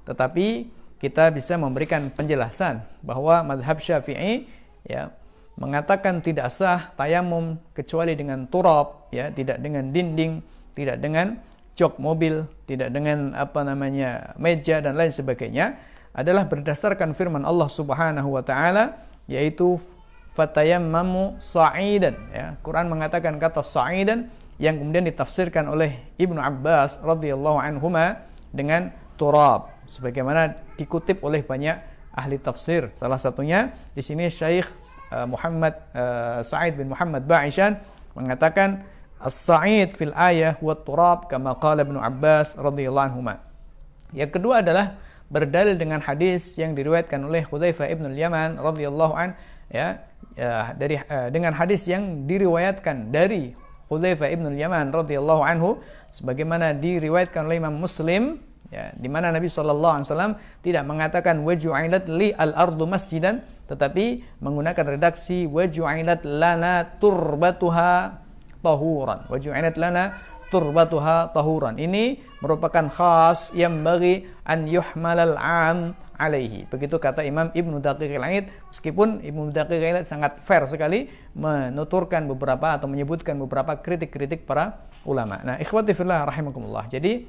Tetapi 0.05 0.69
kita 0.99 1.31
bisa 1.31 1.55
memberikan 1.55 2.11
penjelasan 2.11 2.83
bahwa 2.99 3.41
madhab 3.43 3.79
syafi'i 3.79 4.51
ya 4.83 5.15
mengatakan 5.59 6.23
tidak 6.23 6.51
sah 6.51 6.91
tayamum 6.95 7.59
kecuali 7.75 8.15
dengan 8.15 8.47
turab 8.47 9.11
ya 9.11 9.31
tidak 9.31 9.59
dengan 9.59 9.91
dinding 9.91 10.39
tidak 10.75 11.03
dengan 11.03 11.39
jok 11.75 11.99
mobil 11.99 12.47
tidak 12.67 12.91
dengan 12.91 13.35
apa 13.35 13.63
namanya 13.63 14.35
meja 14.39 14.79
dan 14.79 14.95
lain 14.95 15.11
sebagainya 15.11 15.79
adalah 16.15 16.47
berdasarkan 16.47 17.15
firman 17.15 17.43
Allah 17.43 17.67
Subhanahu 17.67 18.39
wa 18.39 18.43
taala 18.43 19.03
yaitu 19.27 19.79
fatayammamu 20.39 21.35
sa'idan 21.43 22.15
ya 22.31 22.55
Quran 22.63 22.87
mengatakan 22.87 23.35
kata 23.35 23.59
sa'idan 23.59 24.31
yang 24.55 24.79
kemudian 24.79 25.07
ditafsirkan 25.11 25.67
oleh 25.67 25.99
Ibnu 26.15 26.39
Abbas 26.39 27.03
radhiyallahu 27.03 27.59
anhuma 27.59 28.23
dengan 28.55 28.95
turab 29.19 29.67
sebagaimana 29.91 30.55
dikutip 30.79 31.19
oleh 31.23 31.43
banyak 31.43 31.75
ahli 32.15 32.39
tafsir. 32.39 32.91
Salah 32.95 33.19
satunya 33.19 33.71
di 33.95 34.03
sini 34.03 34.27
Syekh 34.27 34.67
uh, 35.11 35.27
Muhammad 35.27 35.75
uh, 35.95 36.43
Sa'id 36.43 36.75
bin 36.75 36.91
Muhammad 36.91 37.23
Ba'ishan 37.23 37.79
mengatakan 38.15 38.83
as-sa'id 39.19 39.95
fil 39.95 40.11
ayah 40.15 40.59
wa 40.59 40.75
turab 40.75 41.31
kama 41.31 41.55
qala 41.59 41.83
Ibnu 41.87 41.99
Abbas 41.99 42.59
radhiyallahu 42.59 43.07
anhu. 43.15 43.23
Yang 44.11 44.31
kedua 44.39 44.59
adalah 44.59 44.99
berdalil 45.29 45.77
dengan 45.77 46.01
hadis 46.01 46.57
yang 46.57 46.73
diriwayatkan 46.73 47.21
oleh 47.21 47.45
Hudzaifah 47.45 47.87
ibn 47.87 48.09
al-Yaman 48.09 48.57
radhiyallahu 48.57 49.13
an 49.13 49.37
ya, 49.69 50.01
ya 50.35 50.73
dari 50.75 50.95
uh, 50.99 51.29
dengan 51.31 51.55
hadis 51.55 51.87
yang 51.87 52.25
diriwayatkan 52.29 53.11
dari 53.11 53.55
Hudzaifah 53.89 54.29
ibn 54.29 54.45
al-Yaman 54.53 54.93
radhiyallahu 54.93 55.41
anhu 55.41 55.81
sebagaimana 56.13 56.77
diriwayatkan 56.77 57.49
oleh 57.49 57.57
Imam 57.57 57.75
Muslim 57.75 58.37
Ya, 58.69 58.93
di 58.93 59.09
mana 59.09 59.33
Nabi 59.33 59.49
Shallallahu 59.49 59.93
Alaihi 59.97 60.07
Wasallam 60.13 60.33
tidak 60.61 60.83
mengatakan 60.85 61.41
waju'ilat 61.41 62.05
li 62.05 62.29
al 62.37 62.53
ardu 62.53 62.85
masjidan, 62.85 63.41
tetapi 63.65 64.21
menggunakan 64.45 64.93
redaksi 64.93 65.49
waju'ilat 65.49 66.21
lana 66.21 66.85
turbatuha 67.01 68.21
tahuran. 68.61 69.25
Waju'ilat 69.25 69.73
lana 69.73 70.21
turbatuha 70.53 71.33
tahuran. 71.33 71.81
Ini 71.81 72.21
merupakan 72.45 72.85
khas 72.93 73.57
yang 73.57 73.81
bagi 73.81 74.29
an 74.45 74.69
yuhmalal 74.69 75.33
am 75.41 75.97
alaihi. 76.19 76.67
Begitu 76.67 76.99
kata 76.99 77.23
Imam 77.23 77.47
Ibnu 77.55 77.79
Daqiq 77.79 78.11
al 78.19 78.27
meskipun 78.67 79.23
Ibnu 79.23 79.55
Daqiq 79.55 79.79
al 79.79 80.03
sangat 80.03 80.43
fair 80.43 80.67
sekali 80.67 81.07
menuturkan 81.31 82.27
beberapa 82.27 82.75
atau 82.75 82.91
menyebutkan 82.91 83.39
beberapa 83.39 83.79
kritik-kritik 83.79 84.43
para 84.43 84.91
ulama. 85.07 85.39
Nah, 85.47 85.55
ikhwati 85.55 85.95
fillah 85.95 86.27
rahimakumullah. 86.27 86.91
Jadi 86.91 87.23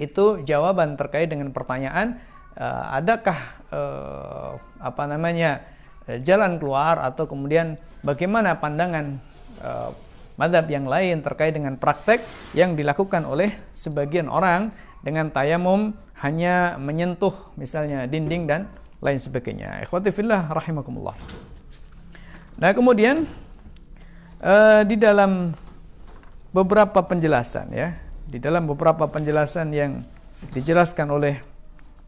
itu 0.00 0.24
jawaban 0.48 0.96
terkait 0.96 1.28
dengan 1.28 1.52
pertanyaan 1.52 2.16
uh, 2.56 2.96
adakah 2.96 3.38
uh, 3.68 4.50
apa 4.80 5.02
namanya 5.04 5.64
uh, 6.08 6.18
jalan 6.24 6.56
keluar 6.56 7.00
atau 7.00 7.28
kemudian 7.28 7.76
bagaimana 8.00 8.56
pandangan 8.56 9.20
uh, 9.60 9.92
madhab 10.36 10.68
yang 10.68 10.84
lain 10.84 11.24
terkait 11.24 11.56
dengan 11.56 11.80
praktek 11.80 12.20
yang 12.52 12.76
dilakukan 12.76 13.24
oleh 13.24 13.56
sebagian 13.72 14.28
orang 14.28 14.68
dengan 15.04 15.28
tayamum 15.32 15.96
hanya 16.20 16.80
menyentuh 16.80 17.32
misalnya 17.60 18.08
dinding 18.08 18.48
dan 18.48 18.68
lain 19.04 19.20
sebagainya. 19.20 19.84
Ikhwati 19.84 20.10
fillah 20.12 20.48
rahimakumullah. 20.48 21.16
Nah, 22.56 22.72
kemudian 22.72 23.28
uh, 24.40 24.80
di 24.88 24.96
dalam 24.96 25.52
beberapa 26.56 27.04
penjelasan 27.04 27.68
ya, 27.76 27.92
di 28.24 28.40
dalam 28.40 28.64
beberapa 28.64 29.04
penjelasan 29.04 29.68
yang 29.76 30.00
dijelaskan 30.56 31.12
oleh 31.12 31.40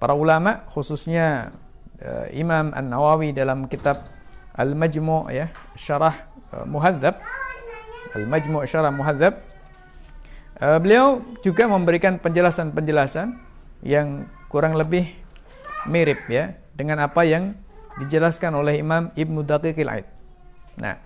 para 0.00 0.16
ulama 0.16 0.64
khususnya 0.72 1.52
uh, 2.00 2.26
Imam 2.32 2.72
An-Nawawi 2.72 3.36
dalam 3.36 3.68
kitab 3.68 4.08
Al-Majmu' 4.56 5.28
ya, 5.30 5.52
syarah 5.76 6.16
uh, 6.56 6.64
Muhadzab 6.64 7.20
Al-Majmu' 8.16 8.64
Syarah 8.64 8.90
Muhadzab 8.90 9.47
uh, 10.62 10.78
beliau 10.78 11.22
juga 11.42 11.66
memberikan 11.66 12.18
penjelasan-penjelasan 12.18 13.34
yang 13.86 14.26
kurang 14.50 14.74
lebih 14.74 15.10
mirip 15.86 16.26
ya 16.26 16.54
dengan 16.74 17.02
apa 17.02 17.22
yang 17.22 17.54
dijelaskan 17.98 18.54
oleh 18.54 18.78
Imam 18.78 19.10
Ibnu 19.14 19.42
Daqiqil 19.42 19.90
Aid. 19.90 20.06
Nah, 20.78 20.98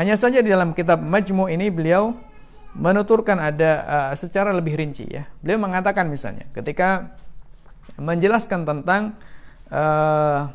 hanya 0.00 0.16
saja 0.16 0.40
di 0.40 0.48
dalam 0.48 0.72
kitab 0.72 1.04
Majmu' 1.04 1.52
ini 1.52 1.68
beliau 1.68 2.16
menuturkan 2.76 3.36
ada 3.40 3.70
uh, 3.84 4.12
secara 4.16 4.52
lebih 4.52 4.76
rinci 4.76 5.04
ya. 5.08 5.28
Beliau 5.40 5.60
mengatakan 5.60 6.08
misalnya 6.08 6.48
ketika 6.52 7.12
menjelaskan 7.96 8.64
tentang 8.64 9.16
uh, 9.72 10.48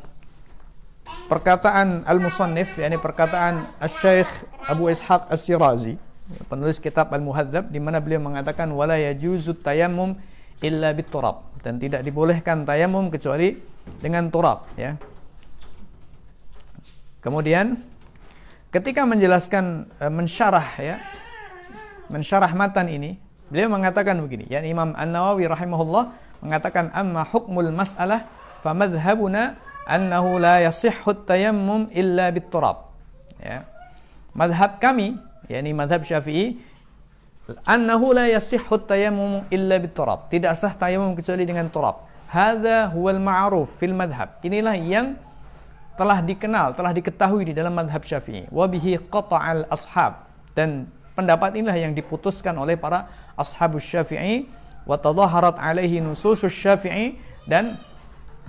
perkataan 1.28 2.08
al-musannif 2.08 2.78
yakni 2.80 2.98
perkataan 3.02 3.66
Asy-Syaikh 3.82 4.32
Abu 4.70 4.88
Ishaq 4.89 5.28
As-Sirazi 5.30 6.00
penulis 6.47 6.79
kitab 6.79 7.12
Al-Muhadzab 7.12 7.69
di 7.69 7.79
mana 7.79 7.99
beliau 7.99 8.23
mengatakan 8.23 8.71
wala 8.71 8.95
yajuzu 8.95 9.59
tayammum 9.59 10.15
illa 10.63 10.95
biturab 10.95 11.43
dan 11.59 11.79
tidak 11.79 12.03
dibolehkan 12.05 12.63
tayamum 12.63 13.12
kecuali 13.12 13.59
dengan 13.99 14.31
turab 14.31 14.63
ya. 14.79 14.95
Kemudian 17.23 17.79
ketika 18.71 19.07
menjelaskan 19.07 19.88
e, 19.99 20.05
mensyarah 20.12 20.67
ya 20.79 20.95
mensyarah 22.12 22.51
matan 22.51 22.91
ini 22.91 23.15
beliau 23.47 23.71
mengatakan 23.71 24.19
begini 24.19 24.47
ya 24.51 24.59
Imam 24.63 24.91
An-Nawawi 24.95 25.47
rahimahullah 25.47 26.12
mengatakan 26.43 26.91
amma 26.91 27.23
hukmul 27.23 27.71
mas'alah 27.71 28.27
famadhhabuna 28.63 29.55
annahu 29.88 30.39
la 30.39 30.63
yasihhu 30.63 31.27
tayammum 31.27 31.91
illa 31.91 32.31
biturab. 32.31 32.91
Ya. 33.39 33.67
Madhab 34.33 34.79
kami, 34.81 35.19
yakni 35.49 35.71
madhab 35.75 36.03
Syafi'i, 36.03 36.60
annahu 37.67 38.15
la 38.15 38.29
yasihhu 38.32 38.79
tayammum 38.84 39.43
illa 39.51 39.75
biturab. 39.79 40.32
Tidak 40.32 40.51
sah 40.56 40.71
tayamum 40.75 41.15
kecuali 41.17 41.43
dengan 41.43 41.67
turab. 41.67 42.08
Hadza 42.32 42.89
huwal 42.91 43.19
ma'ruf 43.19 43.69
fil 43.77 43.93
madhab. 43.93 44.41
Inilah 44.41 44.73
yang 44.79 45.19
telah 45.93 46.23
dikenal, 46.25 46.73
telah 46.73 46.89
diketahui 46.89 47.51
di 47.51 47.53
dalam 47.53 47.75
madhab 47.75 48.01
Syafi'i. 48.01 48.49
Wa 48.49 48.65
bihi 48.65 48.97
qata'al 49.12 49.69
ashab. 49.69 50.25
Dan 50.58 50.89
pendapat 51.13 51.58
inilah 51.58 51.77
yang 51.77 51.93
diputuskan 51.93 52.58
oleh 52.58 52.77
para 52.77 53.10
ashabus 53.38 53.86
Syafi'i 53.86 54.49
wa 54.84 54.97
tadaharat 54.97 55.58
alaihi 55.62 56.01
nususus 56.01 56.51
Syafi'i 56.51 57.17
dan 57.45 57.77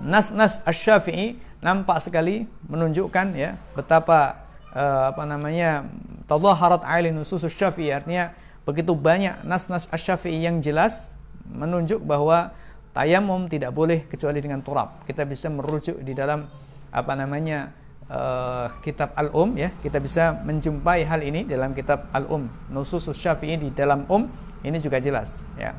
nas-nas 0.00 0.58
asy-Syafi'i 0.66 1.38
nampak 1.64 2.02
sekali 2.02 2.44
menunjukkan 2.68 3.26
ya 3.32 3.56
betapa 3.72 4.43
uh, 4.74 5.14
apa 5.14 5.22
namanya 5.24 5.86
tadhaharat 6.26 6.82
aili 6.84 7.14
nusus 7.14 7.46
Syafi'i 7.46 7.94
artinya 7.94 8.34
begitu 8.66 8.92
banyak 8.92 9.46
nas-nas 9.46 9.88
asy-Syafi'i 9.88 10.44
yang 10.44 10.58
jelas 10.60 11.14
menunjuk 11.48 12.02
bahwa 12.02 12.52
tayamum 12.94 13.50
tidak 13.50 13.74
boleh 13.74 14.06
kecuali 14.06 14.40
dengan 14.40 14.62
turab. 14.64 15.02
Kita 15.04 15.26
bisa 15.28 15.50
merujuk 15.50 16.00
di 16.00 16.14
dalam 16.14 16.46
apa 16.94 17.12
namanya 17.18 17.74
uh, 18.08 18.70
kitab 18.80 19.12
Al-Um 19.18 19.58
ya. 19.58 19.74
Kita 19.82 20.00
bisa 20.00 20.40
menjumpai 20.46 21.04
hal 21.04 21.20
ini 21.20 21.44
dalam 21.44 21.74
kitab 21.76 22.08
Al-Um. 22.14 22.48
Nusus 22.70 23.10
Syafi'i 23.12 23.60
di 23.60 23.68
dalam 23.74 24.08
Um 24.08 24.30
ini 24.64 24.80
juga 24.80 24.96
jelas 25.02 25.44
ya. 25.60 25.76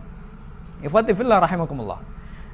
Ifatifillah 0.86 1.42
rahimakumullah. 1.42 1.98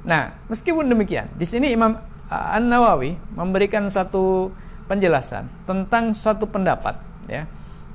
Nah, 0.02 0.34
meskipun 0.48 0.88
demikian, 0.88 1.28
di 1.36 1.44
sini 1.44 1.70
Imam 1.74 1.98
uh, 2.32 2.56
An 2.56 2.70
Nawawi 2.70 3.18
memberikan 3.36 3.84
satu 3.92 4.50
penjelasan 4.86 5.48
tentang 5.64 6.12
suatu 6.12 6.46
pendapat 6.46 6.98
ya 7.30 7.46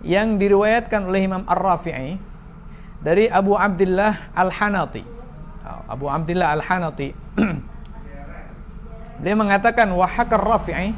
yang 0.05 0.37
diriwayatkan 0.37 1.09
oleh 1.09 1.25
Imam 1.25 1.43
Ar-Rafi'i 1.49 2.17
dari 3.01 3.29
Abu 3.29 3.57
Abdullah 3.57 4.33
Al-Hanati. 4.33 5.03
Oh, 5.67 5.81
Abu 5.89 6.05
Abdullah 6.07 6.55
Al-Hanati 6.57 7.09
dia 9.23 9.33
mengatakan 9.33 9.89
wahakar 9.91 10.39
Rafi'i 10.39 10.93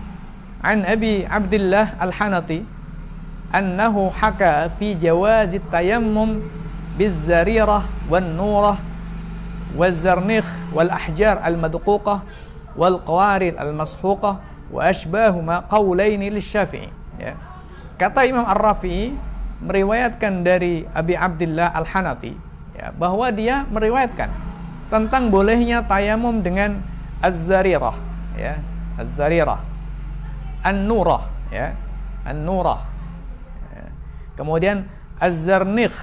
an 0.59 0.83
Abi 0.83 1.23
Abdullah 1.23 1.95
Al-Hanati 1.97 2.61
annahu 3.49 4.11
haka 4.13 4.69
fi 4.77 4.93
jawaz 4.93 5.55
tayammum 5.71 6.43
bizarirah 6.99 7.87
wan 8.11 8.35
nurah 8.35 8.77
wal 9.73 9.93
zarnikh 9.93 10.45
wal 10.75 10.91
ahjar 10.91 11.39
al 11.41 11.55
madquqa 11.57 12.21
wal 12.75 13.01
qawarir 13.01 13.57
al 13.57 13.73
mashuqah 13.73 14.43
wa 14.69 14.85
asbahuma 14.85 15.65
qaulaini 15.65 16.29
lisyafi'i. 16.29 16.89
Ya. 17.19 17.35
kata 17.99 18.23
Imam 18.23 18.47
Ar-Rafi 18.47 19.11
meriwayatkan 19.59 20.39
dari 20.47 20.87
Abi 20.95 21.19
Abdullah 21.19 21.75
Al-Hanati 21.75 22.31
ya, 22.79 22.95
bahwa 22.95 23.27
dia 23.27 23.67
meriwayatkan 23.67 24.31
tentang 24.87 25.27
bolehnya 25.27 25.83
tayamum 25.83 26.39
dengan 26.39 26.79
az-zarirah 27.19 27.97
ya. 28.39 28.55
Az-zarirah. 28.95 29.59
An-nurah 30.63 31.27
ya. 31.51 31.75
An-nurah. 32.23 32.83
Ya. 33.75 33.85
kemudian 34.39 34.87
az-zarnikh 35.19 35.95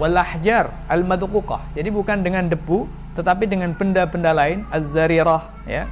walahjar 0.00 0.72
al-madquqah. 0.88 1.76
Jadi 1.76 1.88
bukan 1.92 2.24
dengan 2.24 2.48
debu 2.48 2.88
tetapi 3.12 3.44
dengan 3.44 3.76
benda-benda 3.76 4.32
lain 4.32 4.64
az-zarirah 4.72 5.52
ya. 5.68 5.84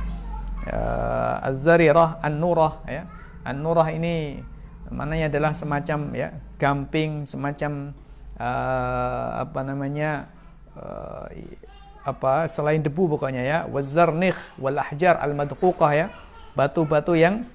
Uh, 0.69 1.49
az-zarirah 1.49 2.21
an-nurah 2.21 2.85
ya. 2.85 3.09
An-nurah 3.41 3.89
ini 3.89 4.45
maknanya 4.93 5.33
adalah 5.33 5.57
semacam 5.57 6.13
ya 6.13 6.29
gamping 6.61 7.25
semacam 7.25 7.97
uh, 8.37 9.49
apa 9.49 9.61
namanya 9.65 10.29
uh, 10.77 11.25
apa 12.05 12.45
selain 12.53 12.85
debu 12.85 13.17
pokoknya 13.17 13.41
ya. 13.41 13.59
Wazarnikh 13.65 14.37
wal 14.61 14.77
ahjar 14.77 15.17
al 15.17 15.33
madquqah 15.33 15.93
ya. 15.97 16.07
Batu-batu 16.53 17.17
yang 17.17 17.49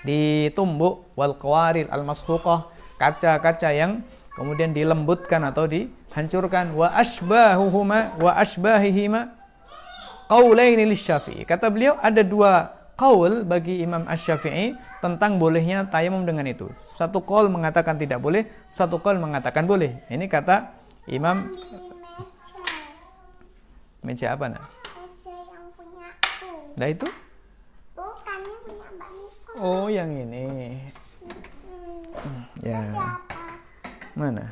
ditumbuk 0.00 1.12
wal 1.12 1.36
qawarir 1.36 1.92
al 1.92 2.00
mashuqah 2.00 2.72
kaca-kaca 2.96 3.76
yang 3.76 4.00
kemudian 4.32 4.72
dilembutkan 4.72 5.44
atau 5.44 5.68
dihancurkan. 5.68 6.72
Wa 6.72 6.96
asbahuhuma 6.96 8.16
wa 8.16 8.32
asbahihima 8.40 9.41
qaulaini 10.32 10.88
lisyafi'i 10.88 11.44
kata 11.44 11.68
beliau 11.68 12.00
ada 12.00 12.24
dua 12.24 12.72
qaul 12.96 13.44
bagi 13.44 13.84
Imam 13.84 14.08
Asy-Syafi'i 14.08 14.72
tentang 15.04 15.36
bolehnya 15.36 15.84
tayamum 15.92 16.24
dengan 16.24 16.48
itu. 16.48 16.72
Satu 16.88 17.20
qaul 17.20 17.52
mengatakan 17.52 18.00
tidak 18.00 18.24
boleh 18.24 18.48
satu 18.72 18.96
qaul 18.96 19.20
mengatakan 19.20 19.68
boleh. 19.68 20.00
Ini 20.08 20.24
kata 20.32 20.72
Imam 21.12 21.52
meja 24.00 24.32
apa 24.32 24.56
nak? 24.56 24.64
Meja 24.96 25.34
yang 25.36 25.64
punya 25.76 26.08
aku. 26.16 26.50
Nah 26.80 26.88
itu? 26.88 27.08
Bukan 27.92 28.38
yang 28.40 28.60
punya 28.64 28.88
Mbak 28.96 29.10
Niko. 29.12 29.50
Oh 29.60 29.86
yang 29.92 30.10
ini. 30.16 30.44
Hmm, 32.12 32.42
ya. 32.64 32.80
Mana? 34.16 34.48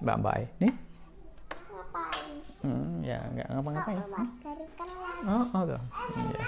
Mbak 0.00 0.16
Mbak 0.24 0.36
Nih? 0.60 0.72
Hmm, 2.64 3.04
ya 3.04 3.20
nggak 3.28 3.48
ngapa-ngapain. 3.52 4.00
Hmm? 4.08 4.28
Oh, 5.28 5.44
oh, 5.52 5.62
tuh. 5.68 5.82
Hmm, 5.84 6.32
ya. 6.32 6.44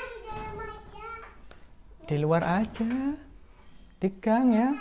Di 2.08 2.16
luar 2.16 2.40
aja. 2.40 2.88
Di 4.00 4.08
gang 4.24 4.48
ya. 4.48 4.72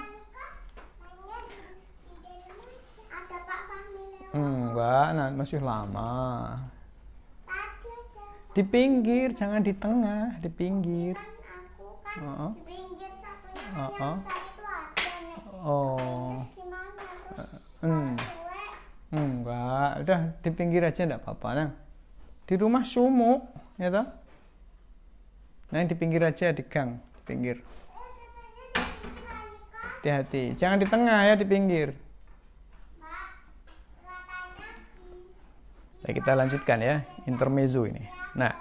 Enggak, 4.32 5.08
nah, 5.16 5.28
masih 5.36 5.60
lama. 5.60 6.12
Di 8.56 8.64
pinggir, 8.64 9.36
jangan 9.36 9.60
di 9.60 9.76
tengah, 9.76 10.40
di 10.40 10.48
pinggir. 10.48 11.20
Oh, 12.24 12.48
oh. 12.48 12.54
Oh, 13.76 13.92
oh. 14.00 14.18
oh. 15.68 16.36
Hmm. 17.84 18.16
Enggak, 19.16 20.04
udah 20.04 20.20
di 20.44 20.50
pinggir 20.52 20.84
aja 20.84 21.08
enggak 21.08 21.24
apa-apa 21.24 21.50
nah. 21.56 21.70
Di 22.46 22.60
rumah 22.60 22.84
sumuk, 22.84 23.48
ya 23.80 23.88
toh? 23.88 24.08
Nah, 25.72 25.82
di 25.88 25.96
pinggir 25.96 26.22
aja 26.22 26.52
di 26.52 26.62
gang, 26.68 27.00
pinggir. 27.24 27.64
hati-hati 30.06 30.54
jangan 30.54 30.78
di 30.78 30.86
tengah 30.86 31.20
ya 31.26 31.34
di 31.34 31.46
pinggir 31.50 31.90
Nah, 36.06 36.14
kita 36.14 36.38
lanjutkan 36.38 36.86
ya 36.86 37.02
intermezzo 37.26 37.82
ini. 37.82 38.06
Nah, 38.38 38.54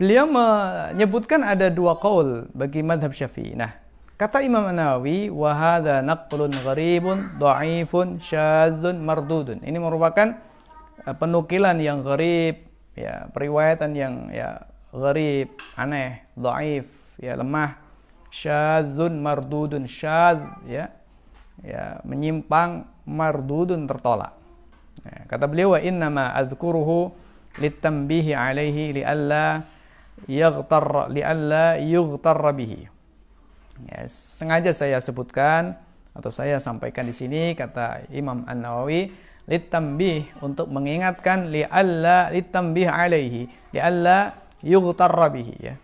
beliau 0.00 0.24
menyebutkan 0.24 1.44
ada 1.44 1.68
dua 1.68 2.00
kaul 2.00 2.48
bagi 2.56 2.80
madhab 2.80 3.12
syafi'i. 3.12 3.52
Nah, 3.52 3.76
kata 4.18 4.42
Imam 4.42 4.66
Nawawi, 4.74 5.30
wahada 5.30 6.02
naqlun 6.02 6.50
gharibun, 6.50 7.38
da'ifun, 7.38 8.18
syadzun, 8.18 8.98
mardudun. 8.98 9.62
Ini 9.62 9.78
merupakan 9.78 10.34
uh, 11.06 11.14
penukilan 11.14 11.78
yang 11.78 12.02
gharib, 12.02 12.66
ya, 12.98 13.30
periwayatan 13.30 13.94
yang 13.94 14.26
ya 14.34 14.66
gharib, 14.90 15.54
aneh, 15.78 16.26
da'if, 16.34 16.90
ya 17.22 17.38
lemah, 17.38 17.78
syadzun, 18.34 19.22
mardudun, 19.22 19.86
syadz, 19.86 20.42
ya, 20.66 20.90
ya 21.62 22.02
menyimpang, 22.02 22.90
mardudun 23.06 23.86
tertolak. 23.86 24.34
Ya, 25.06 25.30
kata 25.30 25.46
beliau 25.46 25.78
innama 25.78 26.34
azkuruhu 26.34 27.14
litambihi 27.62 28.34
alaihi 28.34 28.98
lialla 28.98 29.62
yaghtar 30.26 31.06
lialla 31.06 31.78
yughtar 31.78 32.42
bihi. 32.50 32.97
Ya, 33.86 34.10
sengaja 34.10 34.74
saya 34.74 34.98
sebutkan 34.98 35.78
atau 36.10 36.34
saya 36.34 36.58
sampaikan 36.58 37.06
di 37.06 37.14
sini 37.14 37.54
kata 37.54 38.10
Imam 38.10 38.42
An-Nawawi 38.42 39.14
litambih 39.46 40.28
untuk 40.42 40.66
mengingatkan 40.68 41.48
lialla 41.48 42.28
litambih 42.34 42.90
alaihi 42.90 43.46
lialla 43.70 44.34
yughtar 44.66 45.14
bihi 45.30 45.56
ya. 45.62 45.74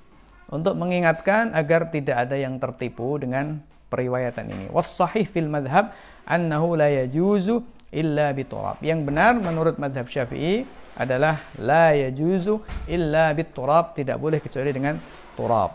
Untuk 0.51 0.77
mengingatkan 0.77 1.55
agar 1.57 1.89
tidak 1.89 2.29
ada 2.29 2.37
yang 2.37 2.61
tertipu 2.61 3.17
dengan 3.17 3.63
periwayatan 3.89 4.51
ini. 4.51 4.67
Was 4.75 4.91
sahih 4.93 5.25
fil 5.25 5.47
madhab 5.47 5.95
annahu 6.27 6.75
la 6.75 6.91
yajuzu 6.91 7.63
illa 7.95 8.35
biturab. 8.35 8.83
Yang 8.83 9.01
benar 9.07 9.39
menurut 9.39 9.79
madhab 9.79 10.11
syafi'i 10.11 10.67
adalah 10.99 11.39
la 11.63 11.95
yajuzu 11.95 12.61
illa 12.91 13.31
biturab. 13.33 13.95
Tidak 13.95 14.19
boleh 14.19 14.39
kecuali 14.43 14.71
dengan 14.75 14.99
turab. 15.39 15.75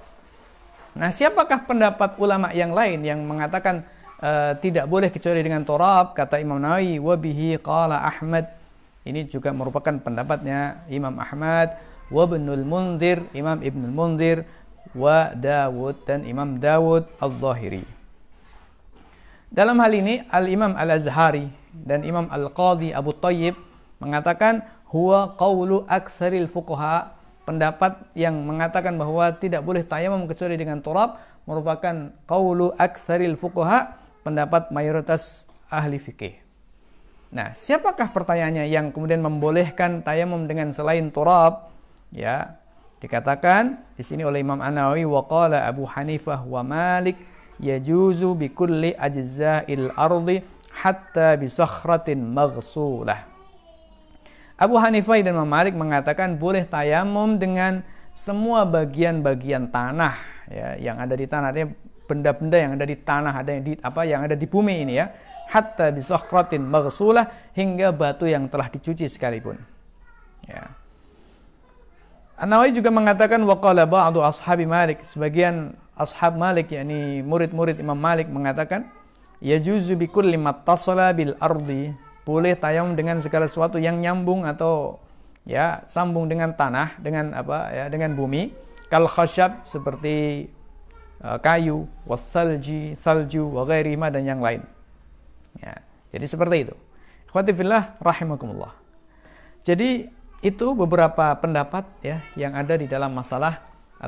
Nah 1.00 1.16
siapakah 1.16 1.64
pendapat 1.64 2.20
ulama 2.20 2.52
yang 2.52 2.76
lain 2.76 3.00
yang 3.08 3.24
mengatakan 3.24 3.88
uh, 4.20 4.52
tidak 4.60 4.84
boleh 4.84 5.08
kecuali 5.08 5.40
dengan 5.40 5.64
turab? 5.64 6.12
Kata 6.12 6.44
Imam 6.44 6.60
Nawawi, 6.60 7.00
wabihi 7.00 7.56
qala 7.64 8.04
Ahmad. 8.04 8.52
Ini 9.08 9.32
juga 9.32 9.56
merupakan 9.56 9.96
pendapatnya 9.96 10.84
Imam 10.92 11.16
Ahmad, 11.16 11.80
wa 12.12 12.28
Ibnul 12.28 12.68
Munzir, 12.68 13.24
Imam 13.32 13.64
Ibnul 13.64 13.96
Munzir, 13.96 14.44
wa 14.92 15.32
Dawud 15.32 16.04
dan 16.04 16.28
Imam 16.28 16.60
Dawud 16.60 17.08
Al-Zahiri. 17.24 17.88
Dalam 19.50 19.80
hal 19.80 19.96
ini 19.96 20.22
Al-Imam 20.28 20.76
Al-Azhari 20.76 21.48
dan 21.72 22.04
Imam 22.04 22.28
Al-Qadhi 22.28 22.92
Abu 22.92 23.16
Tayyib 23.16 23.56
mengatakan 24.04 24.68
huwa 24.92 25.34
qawlu 25.40 25.88
aktsaril 25.88 26.52
fuqaha 26.52 27.19
pendapat 27.50 27.98
yang 28.14 28.38
mengatakan 28.46 28.94
bahwa 28.94 29.34
tidak 29.34 29.66
boleh 29.66 29.82
tayamum 29.82 30.30
kecuali 30.30 30.54
dengan 30.54 30.86
turab 30.86 31.18
merupakan 31.50 32.14
qawlu 32.30 32.78
aktsaril 32.78 33.34
fuqaha 33.34 33.98
pendapat 34.22 34.70
mayoritas 34.70 35.50
ahli 35.66 35.98
fikih. 35.98 36.38
Nah, 37.34 37.58
siapakah 37.58 38.14
pertanyaannya 38.14 38.70
yang 38.70 38.94
kemudian 38.94 39.26
membolehkan 39.26 40.06
tayamum 40.06 40.46
dengan 40.46 40.70
selain 40.70 41.10
turab? 41.10 41.74
Ya, 42.14 42.62
dikatakan 43.02 43.82
di 43.98 44.06
sini 44.06 44.22
oleh 44.22 44.46
Imam 44.46 44.62
An-Nawawi 44.62 45.10
wa 45.10 45.26
qala 45.26 45.66
Abu 45.66 45.90
Hanifah 45.90 46.46
wa 46.46 46.62
Malik 46.62 47.18
yajuzu 47.62 48.34
bi 48.38 48.54
kulli 48.54 48.94
ajza'il 48.94 49.94
ardi 49.94 50.42
hatta 50.74 51.38
bisakhratin 51.38 52.30
maghsulah. 52.30 53.29
Abu 54.60 54.76
Hanifah 54.76 55.24
dan 55.24 55.40
Imam 55.40 55.48
Malik 55.48 55.72
mengatakan 55.72 56.36
boleh 56.36 56.68
tayamum 56.68 57.40
dengan 57.40 57.80
semua 58.12 58.68
bagian-bagian 58.68 59.72
tanah 59.72 60.20
ya 60.52 60.76
yang 60.76 61.00
ada 61.00 61.16
di 61.16 61.24
tanah 61.24 61.56
artinya 61.56 61.72
benda-benda 62.04 62.58
yang 62.60 62.72
ada 62.76 62.84
di 62.84 62.98
tanah 63.00 63.34
ada 63.40 63.50
yang 63.56 63.64
di 63.64 63.74
apa 63.80 64.02
yang 64.04 64.22
ada 64.28 64.36
di 64.36 64.44
bumi 64.44 64.84
ini 64.84 65.00
ya 65.00 65.08
hatta 65.48 65.96
bisakhratin 65.96 66.60
maghsulah 66.60 67.56
hingga 67.56 67.96
batu 67.96 68.28
yang 68.28 68.52
telah 68.52 68.68
dicuci 68.68 69.08
sekalipun. 69.08 69.56
Ya. 70.44 70.76
An-Nawawi 72.40 72.72
juga 72.76 72.92
mengatakan 72.92 73.40
waqala 73.44 73.84
ba'du 73.84 74.24
ashabi 74.24 74.68
Malik 74.68 75.04
sebagian 75.04 75.76
ashab 75.96 76.36
Malik 76.36 76.72
yakni 76.72 77.20
murid-murid 77.24 77.80
Imam 77.80 78.00
Malik 78.00 78.28
mengatakan 78.32 78.88
yajuzu 79.44 80.00
bi 80.00 80.08
kulli 80.08 80.40
mattasala 80.40 81.12
bil 81.12 81.36
ardi 81.40 81.92
boleh 82.30 82.54
tayamum 82.54 82.94
dengan 82.94 83.18
segala 83.18 83.50
sesuatu 83.50 83.82
yang 83.82 83.98
nyambung 83.98 84.46
atau 84.46 85.02
ya 85.50 85.82
sambung 85.90 86.30
dengan 86.30 86.54
tanah 86.54 87.02
dengan 87.02 87.34
apa 87.34 87.74
ya 87.74 87.86
dengan 87.90 88.14
bumi. 88.14 88.54
Kal 88.86 89.10
khasyab 89.10 89.66
seperti 89.66 90.46
uh, 91.26 91.42
kayu 91.42 91.90
wasalji 92.06 92.94
salju 93.02 93.50
wa 93.50 93.66
ghairima 93.66 94.14
dan 94.14 94.30
yang 94.30 94.42
lain. 94.46 94.62
Ya 95.58 95.82
jadi 96.14 96.26
seperti 96.30 96.70
itu. 96.70 96.76
Ikhwati 97.34 97.52
fillah 97.58 97.98
rahimakumullah. 97.98 98.78
Jadi 99.66 100.10
itu 100.46 100.68
beberapa 100.78 101.34
pendapat 101.34 101.86
ya 102.06 102.22
yang 102.38 102.54
ada 102.54 102.78
di 102.78 102.86
dalam 102.86 103.12
masalah 103.12 103.62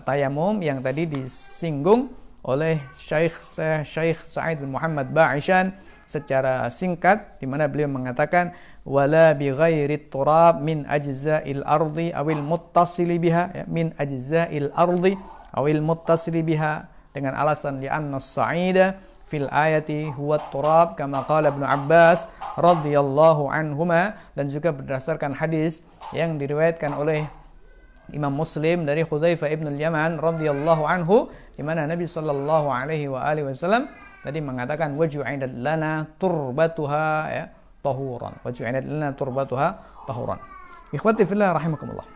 tayamum 0.05 0.61
yang 0.61 0.79
tadi 0.79 1.09
disinggung 1.09 2.13
oleh 2.41 2.81
Syekh 2.97 3.37
Syekh 3.85 4.23
Sa'id 4.25 4.61
bin 4.61 4.73
Muhammad 4.73 5.13
Ba'ishan 5.13 5.75
secara 6.11 6.67
singkat 6.67 7.39
di 7.39 7.47
mana 7.47 7.71
beliau 7.71 7.87
mengatakan 7.87 8.51
wala 8.83 9.31
bi 9.31 9.47
ghairi 9.47 10.11
turab 10.11 10.59
min 10.59 10.83
ajza'il 10.83 11.63
ardi 11.63 12.11
awil 12.11 12.43
muttasili 12.43 13.15
biha 13.15 13.43
ya, 13.55 13.63
min 13.71 13.95
ajza'il 13.95 14.67
ardi 14.75 15.15
awil 15.55 15.79
muttasili 15.79 16.43
biha 16.43 16.91
dengan 17.15 17.31
alasan 17.39 17.79
li 17.79 17.87
anna 17.87 18.19
sa'ida 18.19 18.99
fil 19.31 19.47
ayati 19.47 20.11
huwa 20.11 20.35
turab 20.51 20.99
kama 20.99 21.23
qala 21.23 21.55
Ibnu 21.55 21.63
Abbas 21.63 22.27
radhiyallahu 22.59 23.47
anhuma 23.47 24.19
dan 24.35 24.51
juga 24.51 24.75
berdasarkan 24.75 25.31
hadis 25.39 25.87
yang 26.11 26.35
diriwayatkan 26.35 26.91
oleh 26.91 27.31
Imam 28.11 28.35
Muslim 28.35 28.83
dari 28.83 29.07
Hudzaifah 29.07 29.47
ibn 29.47 29.71
al-Yaman 29.71 30.19
radhiyallahu 30.19 30.83
anhu 30.83 31.31
di 31.55 31.63
mana 31.63 31.87
Nabi 31.87 32.03
sallallahu 32.03 32.67
alaihi 32.67 33.07
wa 33.07 33.23
alihi 33.23 33.47
wasallam 33.47 33.87
tadi 34.21 34.39
mengatakan 34.39 34.93
waju'idat 34.97 35.53
lana 35.57 36.05
turbatuha 36.21 37.05
ya 37.29 37.45
tahuran 37.81 38.33
waju'idat 38.45 38.85
lana 38.85 39.09
turbatuha 39.17 39.67
tahuran 40.05 40.39
ikhwati 40.91 41.23
fillah 41.23 41.55
rahimakumullah. 41.55 42.07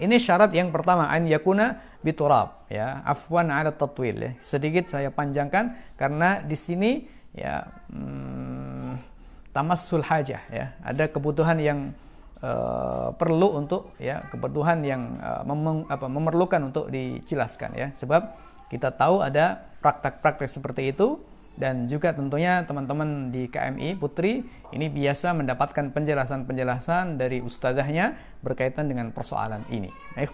Ini 0.00 0.16
syarat 0.16 0.56
yang 0.56 0.72
pertama 0.72 1.12
an 1.12 1.28
yakuna 1.28 1.76
biturab 2.00 2.64
ya 2.72 3.04
afwan 3.04 3.52
ala 3.52 3.68
tatwil 3.68 4.16
ya. 4.16 4.32
sedikit 4.40 4.88
saya 4.88 5.12
panjangkan 5.12 5.76
karena 6.00 6.40
di 6.40 6.56
sini 6.56 7.04
ya 7.36 7.68
hmm, 7.92 8.96
tamassul 9.52 10.00
hajah 10.00 10.40
ya. 10.48 10.72
Ada 10.80 11.12
kebutuhan 11.12 11.60
yang 11.60 11.92
uh, 12.40 13.12
perlu 13.12 13.60
untuk 13.60 13.92
ya 14.00 14.24
kebutuhan 14.32 14.80
yang 14.88 15.20
uh, 15.20 15.44
mem 15.44 15.84
apa, 15.84 16.08
memerlukan 16.08 16.72
untuk 16.72 16.88
dijelaskan 16.88 17.76
ya. 17.76 17.92
Sebab 17.92 18.49
kita 18.70 18.94
tahu 18.94 19.20
ada 19.20 19.66
praktek-praktek 19.82 20.46
seperti 20.46 20.94
itu 20.94 21.18
dan 21.58 21.90
juga 21.90 22.14
tentunya 22.14 22.62
teman-teman 22.64 23.28
di 23.28 23.50
KMI 23.50 23.98
Putri 23.98 24.46
ini 24.70 24.86
biasa 24.88 25.34
mendapatkan 25.34 25.92
penjelasan-penjelasan 25.92 27.18
dari 27.18 27.42
ustazahnya 27.42 28.16
berkaitan 28.40 28.88
dengan 28.88 29.10
persoalan 29.10 29.66
ini. 29.68 29.92
Nah, 30.16 30.24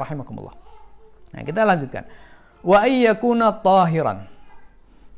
rahimakumullah. 0.00 0.54
Nah, 1.34 1.42
kita 1.42 1.66
lanjutkan. 1.66 2.08
Wa 2.62 2.86
ayyakuna 2.86 3.52
tahiran. 3.60 4.30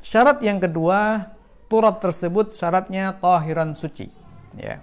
Syarat 0.01 0.41
yang 0.41 0.59
kedua, 0.59 1.31
turab 1.71 2.01
tersebut 2.01 2.51
syaratnya 2.51 3.15
tahiran 3.15 3.77
suci. 3.77 4.09
Ya. 4.57 4.81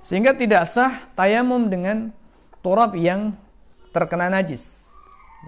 Sehingga 0.00 0.32
tidak 0.32 0.64
sah 0.64 1.12
tayamum 1.12 1.68
dengan 1.68 2.14
turab 2.64 2.96
yang 2.96 3.36
terkena 3.92 4.32
najis. 4.32 4.79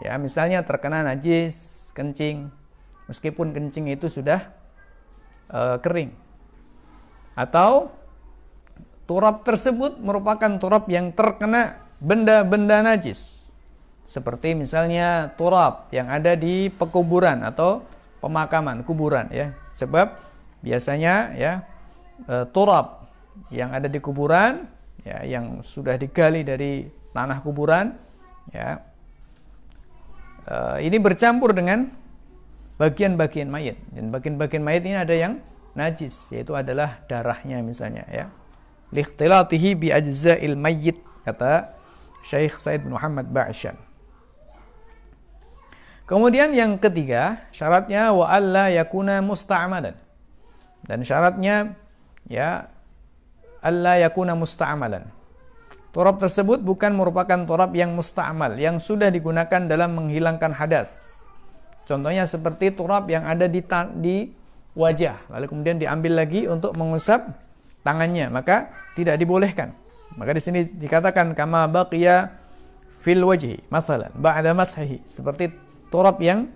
Ya, 0.00 0.16
misalnya 0.16 0.64
terkena 0.64 1.04
najis 1.04 1.88
kencing, 1.92 2.48
meskipun 3.12 3.52
kencing 3.52 3.92
itu 3.92 4.08
sudah 4.08 4.48
uh, 5.52 5.76
kering. 5.84 6.16
Atau 7.36 7.92
turab 9.04 9.44
tersebut 9.44 10.00
merupakan 10.00 10.56
turab 10.56 10.88
yang 10.88 11.12
terkena 11.12 11.84
benda-benda 12.00 12.80
najis. 12.80 13.44
Seperti 14.08 14.56
misalnya 14.56 15.36
turab 15.36 15.92
yang 15.92 16.08
ada 16.08 16.32
di 16.32 16.72
pekuburan 16.72 17.44
atau 17.44 17.84
pemakaman 18.24 18.80
kuburan 18.84 19.28
ya. 19.28 19.52
Sebab 19.76 20.16
biasanya 20.64 21.36
ya 21.36 21.52
turab 22.52 23.08
yang 23.48 23.72
ada 23.72 23.88
di 23.88 23.98
kuburan 23.98 24.68
ya 25.02 25.24
yang 25.26 25.64
sudah 25.64 25.98
digali 25.98 26.46
dari 26.46 26.86
tanah 27.10 27.42
kuburan 27.42 27.96
ya 28.52 28.78
uh, 30.48 30.78
ini 30.82 30.96
bercampur 30.98 31.52
dengan 31.52 31.90
bagian-bagian 32.80 33.46
mayat. 33.46 33.78
Dan 33.92 34.10
bagian-bagian 34.10 34.62
mayat 34.62 34.82
ini 34.82 34.96
ada 34.98 35.14
yang 35.14 35.38
najis, 35.72 36.28
yaitu 36.34 36.52
adalah 36.52 37.00
darahnya 37.06 37.62
misalnya 37.64 38.04
ya. 38.10 38.26
Likhtilatihi 38.92 39.70
bi 39.78 39.88
ajza'il 39.88 40.58
mayyit 40.58 41.00
kata 41.24 41.72
Syekh 42.22 42.60
Said 42.60 42.84
bin 42.84 42.92
Muhammad 42.92 43.30
Ba'syan. 43.32 43.74
Kemudian 46.04 46.52
yang 46.52 46.76
ketiga, 46.76 47.48
syaratnya 47.54 48.12
wa 48.12 48.28
alla 48.28 48.68
yakuna 48.68 49.24
musta'malan. 49.24 49.96
Dan 50.84 51.06
syaratnya 51.06 51.78
ya 52.28 52.68
alla 53.64 53.96
yakuna 53.96 54.36
musta'malan. 54.36 55.08
Turab 55.92 56.16
tersebut 56.16 56.64
bukan 56.64 56.96
merupakan 56.96 57.36
turab 57.44 57.76
yang 57.76 57.92
musta'mal, 57.92 58.56
yang 58.56 58.80
sudah 58.80 59.12
digunakan 59.12 59.60
dalam 59.68 59.92
menghilangkan 59.92 60.56
hadas. 60.56 60.88
Contohnya 61.84 62.24
seperti 62.24 62.72
turab 62.72 63.12
yang 63.12 63.28
ada 63.28 63.44
di, 63.44 63.60
di 64.00 64.32
wajah, 64.72 65.28
lalu 65.28 65.52
kemudian 65.52 65.76
diambil 65.76 66.24
lagi 66.24 66.48
untuk 66.48 66.72
mengusap 66.80 67.36
tangannya, 67.84 68.32
maka 68.32 68.72
tidak 68.96 69.20
dibolehkan. 69.20 69.76
Maka 70.16 70.32
di 70.32 70.40
sini 70.40 70.64
dikatakan 70.64 71.36
kama 71.36 71.68
baqiya 71.68 72.40
fil 73.04 73.20
wajhi, 73.28 73.60
masalan, 73.68 74.08
ba'da 74.16 74.56
mashihi, 74.56 75.04
seperti 75.04 75.52
turab 75.92 76.16
yang 76.24 76.48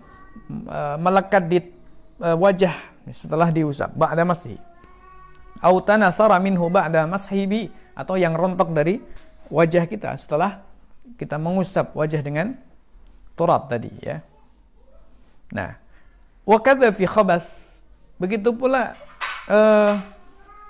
uh, 0.65 0.97
melekat 0.97 1.45
di 1.45 1.61
uh, 2.25 2.33
wajah 2.41 2.73
setelah 3.13 3.53
diusap, 3.53 3.93
ba'da 3.93 4.25
mashihi. 4.25 4.57
Au 5.61 5.85
minhu 6.41 6.73
ba'da 6.73 7.05
atau 7.97 8.15
yang 8.17 8.33
rontok 8.37 8.73
dari 8.77 9.01
wajah 9.49 9.85
kita 9.87 10.15
setelah 10.19 10.63
kita 11.15 11.39
mengusap 11.39 11.95
wajah 11.95 12.21
dengan 12.21 12.59
turab 13.39 13.71
tadi 13.71 13.93
ya. 14.03 14.25
Nah, 15.55 15.79
wa 16.43 16.59
fi 16.91 17.05
khabath 17.07 17.47
begitu 18.19 18.51
pula 18.51 18.97
uh, 19.47 19.95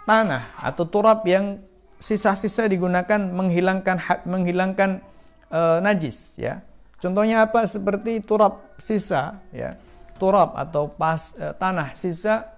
tanah 0.05 0.53
atau 0.61 0.85
turab 0.85 1.25
yang 1.25 1.63
sisa-sisa 1.97 2.69
digunakan 2.69 3.19
menghilangkan 3.19 3.97
menghilangkan 4.29 5.01
uh, 5.49 5.81
najis 5.81 6.37
ya. 6.37 6.61
Contohnya 7.01 7.45
apa? 7.45 7.65
Seperti 7.65 8.21
turab 8.25 8.77
sisa 8.81 9.41
ya. 9.53 9.77
Turab 10.17 10.57
atau 10.57 10.89
pas 10.89 11.33
uh, 11.37 11.53
tanah 11.57 11.93
sisa 11.93 12.57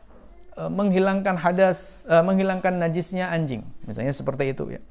uh, 0.54 0.70
menghilangkan 0.70 1.38
hadas 1.38 2.06
uh, 2.06 2.22
menghilangkan 2.22 2.78
najisnya 2.78 3.30
anjing. 3.30 3.62
Misalnya 3.86 4.14
seperti 4.14 4.54
itu 4.54 4.78
ya. 4.78 4.82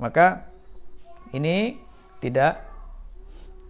Maka 0.00 0.53
ini 1.34 1.82
tidak 2.22 2.62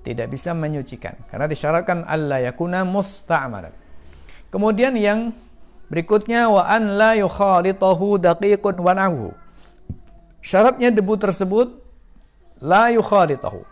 tidak 0.04 0.28
bisa 0.28 0.52
menyucikan 0.52 1.16
karena 1.32 1.48
disyaratkan 1.48 2.04
Allah 2.04 2.44
yakuna 2.52 2.84
musta'malan. 2.84 3.72
Kemudian 4.52 4.94
yang 4.94 5.32
berikutnya 5.88 6.46
wa 6.52 6.68
an 6.68 7.00
la 7.00 7.16
yukhalitahu 7.16 8.20
daqiqun 8.20 8.76
wa 8.78 8.92
nahu. 8.92 9.32
Syaratnya 10.44 10.92
debu 10.92 11.16
tersebut 11.16 11.80
la 12.60 12.92
yukhalitahu. 12.92 13.64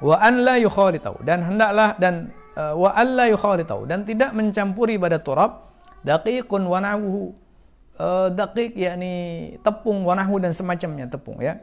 Wa 0.00 0.16
an 0.22 0.46
la 0.46 0.56
yukhalitahu 0.56 1.20
dan 1.26 1.44
hendaklah 1.44 1.98
dan 1.98 2.30
uh, 2.54 2.72
wa 2.78 2.94
an 2.94 3.18
la 3.18 3.26
yukhalitahu 3.28 3.90
dan 3.90 4.06
tidak 4.06 4.30
mencampuri 4.32 4.96
pada 4.96 5.18
turab 5.18 5.74
daqiqun 6.06 6.62
wa 6.62 6.78
nahu. 6.78 7.34
Uh, 8.00 8.32
daqiq 8.32 8.72
yakni 8.80 9.12
tepung 9.60 10.00
wa 10.08 10.16
nahu 10.16 10.40
dan 10.40 10.56
semacamnya 10.56 11.10
tepung 11.10 11.36
ya. 11.42 11.60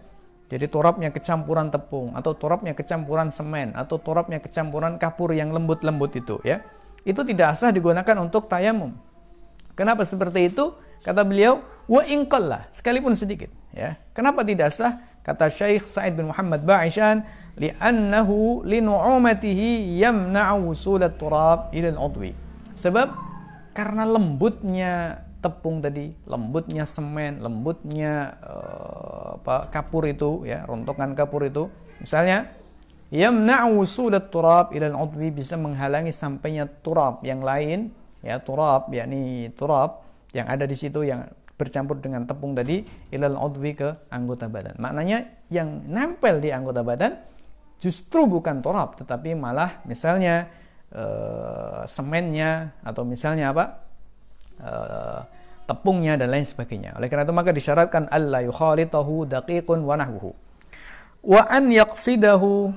Jadi 0.47 0.65
turapnya 0.71 1.11
kecampuran 1.11 1.67
tepung 1.67 2.15
atau 2.15 2.31
turapnya 2.31 2.71
kecampuran 2.71 3.35
semen 3.35 3.75
atau 3.75 3.99
turapnya 3.99 4.39
kecampuran 4.39 4.95
kapur 4.95 5.35
yang 5.35 5.51
lembut-lembut 5.51 6.15
itu 6.15 6.39
ya. 6.47 6.63
Itu 7.03 7.27
tidak 7.27 7.59
sah 7.59 7.71
digunakan 7.71 8.15
untuk 8.23 8.47
tayamum. 8.47 8.95
Kenapa 9.75 10.07
seperti 10.07 10.51
itu? 10.51 10.71
Kata 11.03 11.23
beliau, 11.27 11.61
wa 11.87 12.01
inqallah, 12.03 12.67
sekalipun 12.71 13.15
sedikit 13.15 13.51
ya. 13.75 13.99
Kenapa 14.15 14.43
tidak 14.47 14.71
sah? 14.71 15.03
Kata 15.23 15.51
Syekh 15.51 15.83
Said 15.83 16.15
bin 16.15 16.31
Muhammad 16.31 16.63
Ba'ishan, 16.63 17.27
li'annahu 17.59 18.63
linu'umatihi 18.63 19.99
yamna'u 19.99 20.71
turab 21.19 21.75
ila 21.75 21.89
al-udwi. 21.91 22.31
Sebab 22.79 23.11
karena 23.75 24.07
lembutnya 24.07 25.26
tepung 25.39 25.79
tadi, 25.79 26.13
lembutnya 26.25 26.83
semen, 26.89 27.39
lembutnya 27.39 28.38
uh, 28.41 29.38
apa 29.38 29.69
kapur 29.69 30.05
itu 30.09 30.43
ya, 30.45 30.65
rontokan 30.65 31.13
kapur 31.13 31.45
itu. 31.45 31.69
Misalnya 32.01 32.51
yamna'u 33.13 33.79
wusulat 33.79 34.29
turab 34.33 34.75
ila 34.75 34.91
al-udwi 34.91 35.31
bisa 35.31 35.55
menghalangi 35.55 36.11
sampainya 36.11 36.67
turab 36.83 37.23
yang 37.23 37.39
lain 37.39 37.89
ya 38.19 38.41
turab 38.43 38.91
yakni 38.91 39.53
turab 39.55 40.03
yang 40.35 40.51
ada 40.51 40.67
di 40.67 40.75
situ 40.75 41.07
yang 41.07 41.23
bercampur 41.57 41.97
dengan 41.97 42.27
tepung 42.29 42.53
tadi 42.53 42.85
ilal 43.09 43.39
udwi 43.39 43.73
ke 43.73 43.89
anggota 44.13 44.45
badan. 44.45 44.77
Maknanya 44.77 45.49
yang 45.49 45.89
nempel 45.89 46.38
di 46.38 46.53
anggota 46.53 46.85
badan 46.85 47.17
justru 47.81 48.29
bukan 48.29 48.61
turab 48.61 48.93
tetapi 48.99 49.33
malah 49.33 49.81
misalnya 49.89 50.51
uh, 50.93 51.81
semennya 51.89 52.77
atau 52.85 53.01
misalnya 53.07 53.55
apa? 53.55 53.86
Uh, 54.57 55.21
tepungnya 55.67 56.17
dan 56.17 56.33
lain 56.33 56.47
sebagainya. 56.47 56.95
Oleh 56.97 57.11
karena 57.11 57.27
itu 57.27 57.35
maka 57.35 57.51
disyaratkan 57.53 58.09
alla 58.09 58.41
yukhalitahu 58.41 59.29
daqiqun 59.29 59.83
wa 59.83 59.93
nahwuhu. 59.99 60.33
Wa 61.21 61.45
an 61.45 61.69
yaqsidahu 61.69 62.71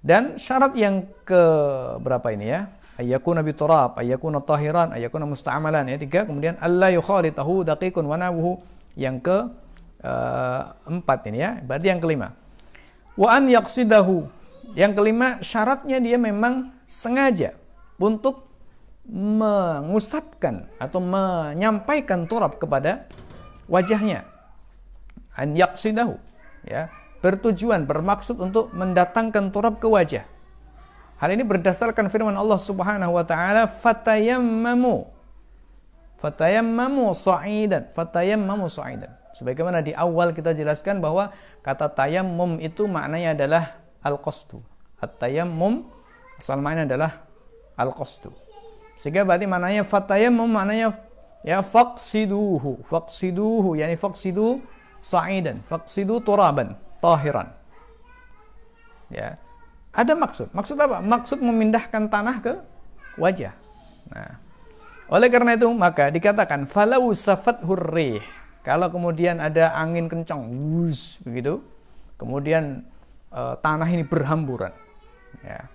dan 0.00 0.40
syarat 0.40 0.72
yang 0.74 1.06
ke 1.22 1.42
berapa 2.02 2.34
ini 2.34 2.50
ya? 2.50 2.66
Ayyakuna 2.98 3.46
bi 3.46 3.52
turab, 3.54 3.94
ayyakuna 4.00 4.42
tahiran, 4.42 4.96
ayyakuna 4.96 5.28
musta'amalan 5.28 5.86
ya. 5.92 5.96
Tiga, 6.02 6.26
kemudian 6.26 6.58
alla 6.58 6.90
yukhalitahu 6.96 7.62
daqiqun 7.62 8.08
wa 8.08 8.16
nahwuhu. 8.18 8.58
Yang 8.98 9.16
ke 9.22 9.38
uh, 10.02 10.62
empat 10.88 11.30
ini 11.30 11.38
ya. 11.44 11.62
Berarti 11.62 11.86
yang 11.92 12.00
kelima. 12.02 12.34
Wa 13.14 13.38
an 13.38 13.46
yaqsidahu. 13.46 14.26
Yang 14.74 14.92
kelima 14.98 15.38
syaratnya 15.44 16.02
dia 16.02 16.18
memang 16.18 16.74
sengaja 16.90 17.54
untuk 18.02 18.49
mengusapkan 19.10 20.70
atau 20.78 21.02
menyampaikan 21.02 22.30
turab 22.30 22.62
kepada 22.62 23.10
wajahnya. 23.66 24.22
An 25.34 25.58
yaqsidahu 25.58 26.14
ya. 26.64 26.86
Bertujuan 27.20 27.84
bermaksud 27.84 28.40
untuk 28.40 28.72
mendatangkan 28.72 29.52
turab 29.52 29.76
ke 29.76 29.84
wajah. 29.84 30.24
Hal 31.20 31.36
ini 31.36 31.44
berdasarkan 31.44 32.08
firman 32.08 32.32
Allah 32.32 32.56
Subhanahu 32.56 33.12
wa 33.12 33.24
taala 33.26 33.68
fatayammamu. 33.68 35.04
Fatayammamu 36.16 37.12
sa'idan. 37.12 37.92
Fatayammamu 37.92 38.72
sa'idan. 38.72 39.12
Sebagaimana 39.36 39.84
di 39.84 39.92
awal 39.92 40.32
kita 40.32 40.56
jelaskan 40.56 41.04
bahwa 41.04 41.28
kata 41.60 41.92
tayammum 41.92 42.56
itu 42.56 42.88
maknanya 42.88 43.36
adalah 43.36 43.64
al-qasdu. 44.00 44.64
At-tayammum 45.00 45.84
asal 46.40 46.60
maknanya 46.60 46.96
adalah 46.96 47.10
al-qasdu 47.76 48.49
sehingga 49.00 49.24
berarti 49.24 49.48
maknanya 49.48 49.82
fatayammum 49.88 50.44
maknanya 50.44 50.92
ya 51.40 51.64
faqsiduhu, 51.64 52.84
faqsiduhu 52.84 53.80
yani 53.80 53.96
faqsidu 53.96 54.60
sa'idan, 55.00 55.64
faqsidu 55.64 56.20
turaban, 56.20 56.76
tahiran. 57.00 57.48
Ya. 59.08 59.40
Ada 59.90 60.14
maksud. 60.14 60.52
Maksud 60.54 60.76
apa? 60.78 61.00
Maksud 61.02 61.40
memindahkan 61.42 62.12
tanah 62.12 62.36
ke 62.44 62.54
wajah. 63.18 63.56
Nah, 64.12 64.38
oleh 65.10 65.26
karena 65.26 65.58
itu 65.58 65.66
maka 65.74 66.12
dikatakan 66.12 66.68
falau 66.68 67.10
safat 67.10 67.64
hurrih. 67.66 68.22
Kalau 68.62 68.92
kemudian 68.92 69.40
ada 69.40 69.72
angin 69.74 70.06
kencang, 70.06 70.44
wus 70.46 71.18
begitu, 71.24 71.64
kemudian 72.20 72.84
uh, 73.32 73.56
tanah 73.58 73.88
ini 73.88 74.04
berhamburan. 74.04 74.70
Ya. 75.40 75.66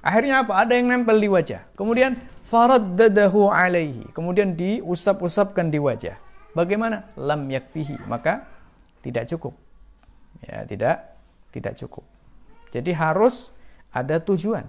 Akhirnya 0.00 0.46
apa? 0.46 0.62
Ada 0.62 0.78
yang 0.78 0.88
nempel 0.88 1.18
di 1.18 1.28
wajah. 1.28 1.66
Kemudian 1.74 2.16
faraddadahu 2.48 3.52
alaihi. 3.52 4.08
Kemudian 4.16 4.56
diusap-usapkan 4.56 5.68
di 5.68 5.78
wajah. 5.78 6.16
Bagaimana? 6.56 7.12
Lam 7.14 7.46
yakfihi. 7.52 8.08
Maka 8.08 8.48
tidak 9.04 9.28
cukup. 9.28 9.54
Ya 10.42 10.64
tidak 10.64 11.16
tidak 11.52 11.76
cukup. 11.76 12.04
Jadi 12.72 12.90
harus 12.92 13.52
ada 13.92 14.20
tujuan. 14.20 14.64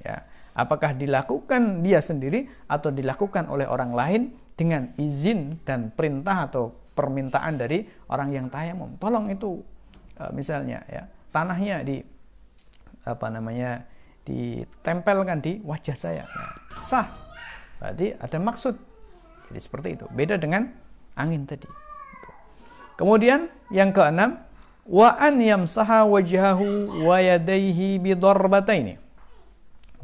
Ya 0.00 0.24
apakah 0.56 0.96
dilakukan 0.96 1.84
dia 1.84 2.00
sendiri 2.00 2.48
atau 2.68 2.92
dilakukan 2.92 3.48
oleh 3.48 3.68
orang 3.68 3.92
lain 3.92 4.22
dengan 4.56 4.92
izin 5.00 5.60
dan 5.64 5.88
perintah 5.92 6.48
atau 6.48 6.72
permintaan 6.92 7.56
dari 7.56 7.84
orang 8.12 8.32
yang 8.32 8.46
tayamum? 8.52 8.96
Tolong 9.00 9.32
itu 9.32 9.60
eh, 10.20 10.32
misalnya 10.32 10.84
ya 10.88 11.08
tanahnya 11.32 11.80
di 11.84 12.00
apa 13.00 13.26
namanya 13.32 13.88
ditempelkan 14.24 15.40
di 15.40 15.60
wajah 15.64 15.96
saya. 15.96 16.24
Nah, 16.28 16.52
sah. 16.84 17.06
Berarti 17.80 18.12
ada 18.16 18.38
maksud. 18.38 18.74
Jadi 19.48 19.60
seperti 19.60 19.88
itu. 19.96 20.06
Beda 20.12 20.36
dengan 20.36 20.68
angin 21.16 21.48
tadi. 21.48 21.66
Kemudian 23.00 23.48
yang 23.72 23.96
keenam, 23.96 24.44
wa 24.84 25.16
an 25.16 25.40
yamsaha 25.40 26.04
wajhahu 26.04 27.00
wa 27.08 27.16
yadayhi 27.16 27.96
bi 27.96 28.12
darbataini. 28.12 29.00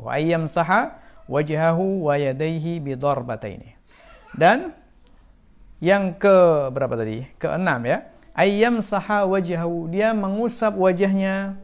Wa 0.00 0.16
yamsaha 0.16 0.96
wajhahu 1.28 2.08
wa 2.08 2.14
yadayhi 2.16 2.80
bidarbataini. 2.80 3.76
Dan 4.32 4.72
yang 5.82 6.16
ke 6.16 6.68
berapa 6.72 6.96
tadi? 6.96 7.28
Keenam 7.36 7.84
ya. 7.84 8.08
Ayyam 8.36 8.80
saha 8.80 9.24
wajhahu. 9.24 9.88
Dia 9.92 10.12
mengusap 10.12 10.76
wajahnya 10.76 11.56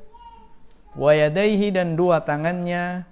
wa 0.96 1.12
yadayhi 1.12 1.72
dan 1.72 1.94
dua 1.96 2.24
tangannya 2.24 3.06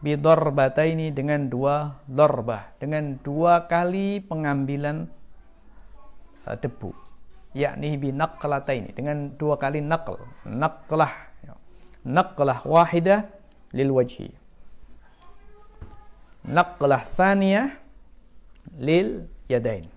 bidarbataini 0.00 1.12
dengan 1.12 1.46
dua 1.46 2.00
dorbah, 2.08 2.72
dengan 2.80 3.18
dua 3.20 3.68
kali 3.68 4.24
pengambilan 4.24 5.06
uh, 6.46 6.56
debu. 6.56 6.90
Yakni 7.50 7.98
binaqlataini 7.98 8.94
dengan 8.94 9.34
dua 9.34 9.58
kali 9.58 9.82
naql. 9.82 10.14
Naqlah. 10.46 11.28
Naqlah 12.06 12.62
wahidah 12.64 13.26
lil 13.76 13.90
wajhi 13.92 14.40
naqlah 16.46 17.04
thaniyah 17.04 17.68
lil 18.80 19.28
yadain. 19.50 19.88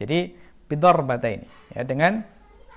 Jadi 0.00 0.32
bidarbata 0.66 1.28
ini 1.28 1.48
ya 1.76 1.84
dengan 1.84 2.24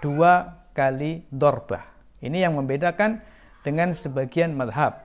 dua 0.03 0.65
kali 0.75 1.23
dorbah. 1.31 1.83
Ini 2.19 2.49
yang 2.49 2.57
membedakan 2.57 3.21
dengan 3.67 3.91
sebagian 3.91 4.55
madhab 4.55 5.03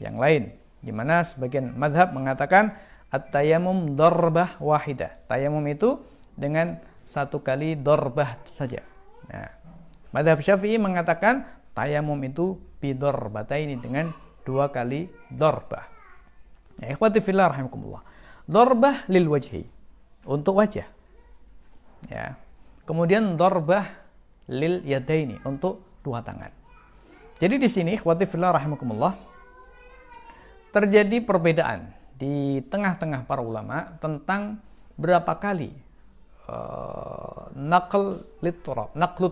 yang 0.00 0.16
lain 0.16 0.56
di 0.80 0.88
mana 0.94 1.20
sebagian 1.20 1.76
madhab 1.76 2.16
mengatakan 2.16 2.72
at-tayamum 3.12 3.92
dorbah 3.92 4.56
wahidah. 4.60 5.12
Tayamum 5.26 5.64
itu 5.68 6.00
dengan 6.32 6.78
satu 7.02 7.40
kali 7.40 7.74
dorbah 7.76 8.40
saja. 8.52 8.84
Nah, 9.28 9.48
madhab 10.12 10.40
syafi'i 10.40 10.76
mengatakan 10.80 11.44
tayamum 11.72 12.20
itu 12.24 12.60
bidorbata 12.78 13.58
ini 13.58 13.80
dengan 13.80 14.12
dua 14.44 14.70
kali 14.70 15.08
dorbah. 15.32 15.88
Ya, 16.78 16.94
ikhwati 16.94 17.18
fillah 17.18 17.50
rahimakumullah. 17.50 18.04
Dorbah 18.46 19.08
lil 19.10 19.26
wajhi. 19.26 19.66
Untuk 20.28 20.60
wajah. 20.60 20.86
Ya. 22.06 22.38
Kemudian 22.86 23.34
dorbah 23.34 23.88
lil 24.46 24.84
yadaini. 24.86 25.42
Untuk 25.42 25.82
dua 26.06 26.22
tangan. 26.22 26.57
Jadi 27.38 27.54
di 27.54 27.70
sini 27.70 27.94
ikhwati 27.94 28.26
fillah 28.26 28.50
rahimakumullah 28.58 29.14
terjadi 30.74 31.22
perbedaan 31.22 31.94
di 32.18 32.58
tengah-tengah 32.66 33.30
para 33.30 33.38
ulama 33.38 33.94
tentang 34.02 34.58
berapa 34.98 35.38
kali 35.38 35.70
uh, 36.50 37.46
nakal 37.54 38.26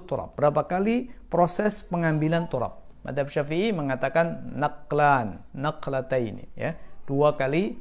turab, 0.07 0.31
berapa 0.39 0.63
kali 0.63 1.11
proses 1.27 1.83
pengambilan 1.83 2.47
turab. 2.47 2.79
Madhab 3.03 3.27
Syafi'i 3.27 3.75
mengatakan 3.75 4.55
naklan, 4.55 5.43
naklataini, 5.51 6.47
ya 6.55 6.79
dua 7.11 7.35
kali 7.35 7.75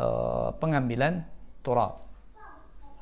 uh, 0.00 0.52
pengambilan 0.56 1.28
turab. 1.60 2.00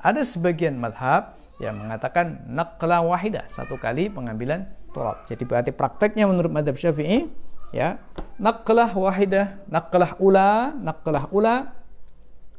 Ada 0.03 0.27
sebagian 0.27 0.75
madhab 0.75 1.35
yang 1.63 1.79
mengatakan 1.79 2.43
naqla 2.51 3.03
wahidah, 3.07 3.47
satu 3.47 3.79
kali 3.79 4.11
pengambilan 4.11 4.67
turab. 4.91 5.23
Jadi 5.27 5.43
berarti 5.47 5.71
prakteknya 5.73 6.27
menurut 6.27 6.51
madhab 6.51 6.75
syafi'i, 6.75 7.31
ya, 7.71 7.99
naqlah 8.37 8.91
wahidah, 8.91 9.63
naqlah 9.71 10.15
ula, 10.19 10.75
naqlah 10.75 11.27
ula 11.31 11.71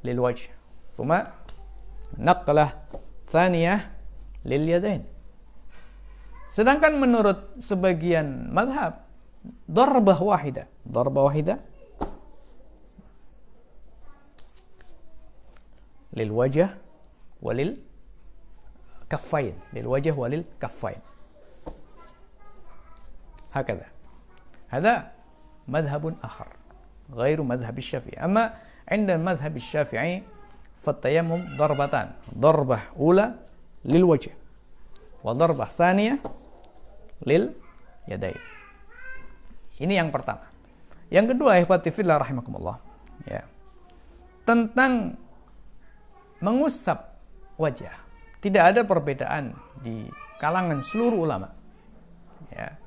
lil 0.05 0.19
wajh. 0.19 0.49
Thumma 0.93 1.29
naqlah 2.17 2.77
thaniyah 3.33 3.89
lil 4.45 4.65
yadain. 4.69 5.03
Sedangkan 6.53 7.01
menurut 7.01 7.57
sebagian 7.65 8.53
madhab, 8.53 9.09
darbah 9.65 10.19
wahidah, 10.21 10.69
darbah 10.85 11.33
wahidah 11.33 11.57
lil 16.13 16.31
wajah 16.33 16.77
walil 17.41 17.81
kaffain 19.09 19.57
lil 19.73 19.89
wajah 19.89 20.13
walil 20.13 20.45
kaffain 20.61 21.01
هكذا 23.54 23.88
هذا 24.68 24.94
مذهب 25.68 26.16
آخر 26.24 26.48
غير 27.14 27.42
مذهب 27.44 27.78
الشافعي 27.78 28.26
أما 28.26 28.54
عند 28.92 29.10
المذهب 29.10 29.58
الشافعي 29.58 30.24
فالتيمم 30.84 31.58
ضربتان 31.58 32.08
ضربة 32.38 32.80
أولى 33.00 33.28
للوجه 33.86 34.32
وضربة 35.24 35.66
ثانية 35.66 36.20
لليدين 37.26 38.42
ini 39.78 39.94
yang 39.94 40.10
pertama 40.10 40.50
yang 41.14 41.30
kedua 41.30 41.62
ikhwati 41.62 41.94
fillah 41.94 42.18
rahimakumullah 42.18 42.82
ya 43.30 43.46
tentang 44.48 45.20
mengusap 46.40 47.18
wajah. 47.58 47.94
Tidak 48.38 48.64
ada 48.64 48.82
perbedaan 48.86 49.52
di 49.82 50.08
kalangan 50.38 50.80
seluruh 50.86 51.26
ulama 51.26 51.50
ya, 52.54 52.78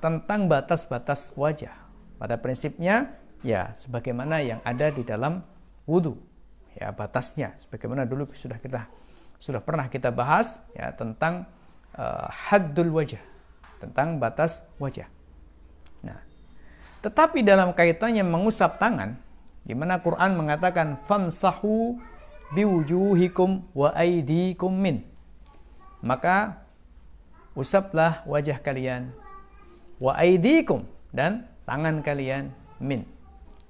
tentang 0.00 0.46
batas-batas 0.50 1.32
wajah. 1.34 1.72
Pada 2.16 2.40
prinsipnya 2.40 3.12
ya 3.44 3.76
sebagaimana 3.76 4.40
yang 4.40 4.60
ada 4.64 4.88
di 4.88 5.04
dalam 5.04 5.44
wudhu 5.84 6.16
ya 6.76 6.92
batasnya 6.92 7.56
sebagaimana 7.56 8.08
dulu 8.08 8.28
sudah 8.32 8.56
kita 8.60 8.88
sudah 9.36 9.60
pernah 9.60 9.88
kita 9.92 10.08
bahas 10.08 10.64
ya 10.72 10.92
tentang 10.96 11.44
uh, 11.96 12.28
haddul 12.28 12.88
wajah 12.92 13.20
tentang 13.80 14.16
batas 14.16 14.64
wajah. 14.80 15.04
Nah, 16.00 16.16
tetapi 17.04 17.44
dalam 17.44 17.76
kaitannya 17.76 18.24
mengusap 18.24 18.80
tangan 18.80 19.20
di 19.68 19.76
mana 19.76 20.00
Quran 20.00 20.40
mengatakan 20.40 20.96
famsahu 21.04 22.00
biwujuhikum 22.56 23.76
wa 23.76 23.92
aidikum 23.92 24.72
min. 24.72 25.04
Maka 26.00 26.64
usaplah 27.52 28.24
wajah 28.24 28.60
kalian 28.60 29.12
wa 29.96 30.12
aidikum 30.16 30.84
dan 31.12 31.48
tangan 31.64 32.04
kalian 32.04 32.52
min 32.80 33.04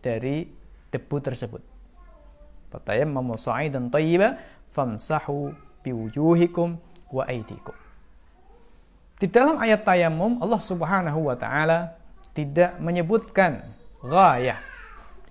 dari 0.02 0.46
debu 0.90 1.16
tersebut. 1.22 1.62
Fatayammamu 2.70 3.38
sa'idan 3.38 3.88
thayyiba 3.88 4.38
famsahu 4.74 5.54
biwujuhikum 5.86 6.76
wa 7.14 7.22
aidikum. 7.26 7.74
Di 9.16 9.24
dalam 9.30 9.56
ayat 9.56 9.86
tayamum 9.86 10.42
Allah 10.44 10.60
Subhanahu 10.60 11.32
wa 11.32 11.36
taala 11.38 11.96
tidak 12.36 12.76
menyebutkan 12.76 13.64
ghayah, 14.04 14.60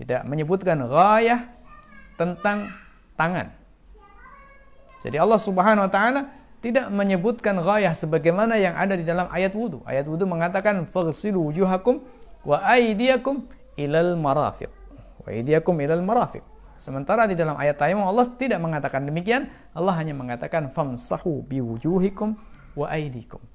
tidak 0.02 0.26
menyebutkan 0.26 0.82
ghayah 0.90 1.46
tentang 2.18 2.66
tangan. 3.14 3.54
Jadi 5.06 5.22
Allah 5.22 5.38
Subhanahu 5.38 5.86
wa 5.86 5.92
taala 5.92 6.22
tidak 6.66 6.90
menyebutkan 6.90 7.62
ghayah 7.62 7.94
sebagaimana 7.94 8.58
yang 8.58 8.74
ada 8.74 8.98
di 8.98 9.06
dalam 9.06 9.30
ayat 9.30 9.54
wudu. 9.54 9.86
Ayat 9.86 10.10
wudu 10.10 10.26
mengatakan 10.26 10.90
faghsilu 10.90 11.38
wujuhakum 11.46 12.02
wa 12.42 12.58
aydiyakum 12.66 13.46
ilal 13.78 14.18
marafiq. 14.18 14.74
Wa 15.22 15.30
aydiyakum 15.30 15.78
ilal 15.78 16.02
marafiq. 16.02 16.42
Sementara 16.82 17.30
di 17.30 17.38
dalam 17.38 17.54
ayat 17.54 17.78
tayamum 17.78 18.10
Allah 18.10 18.34
tidak 18.42 18.58
mengatakan 18.58 19.06
demikian, 19.06 19.46
Allah 19.78 19.94
hanya 19.94 20.18
mengatakan 20.18 20.74
famsahu 20.74 21.46
biwujuhikum 21.46 22.34
wa 22.74 22.90
aydikum. 22.90 23.46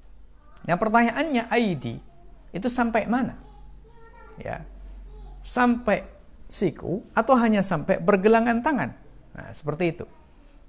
Yang 0.63 0.79
pertanyaannya 0.79 1.51
aidi 1.51 1.99
itu 2.55 2.67
sampai 2.71 3.11
mana? 3.11 3.35
Ya. 4.39 4.63
Sampai 5.43 6.07
siku 6.47 7.03
atau 7.11 7.35
hanya 7.35 7.59
sampai 7.59 7.99
pergelangan 7.99 8.63
tangan? 8.63 8.95
Nah, 9.35 9.51
seperti 9.51 9.99
itu. 9.99 10.05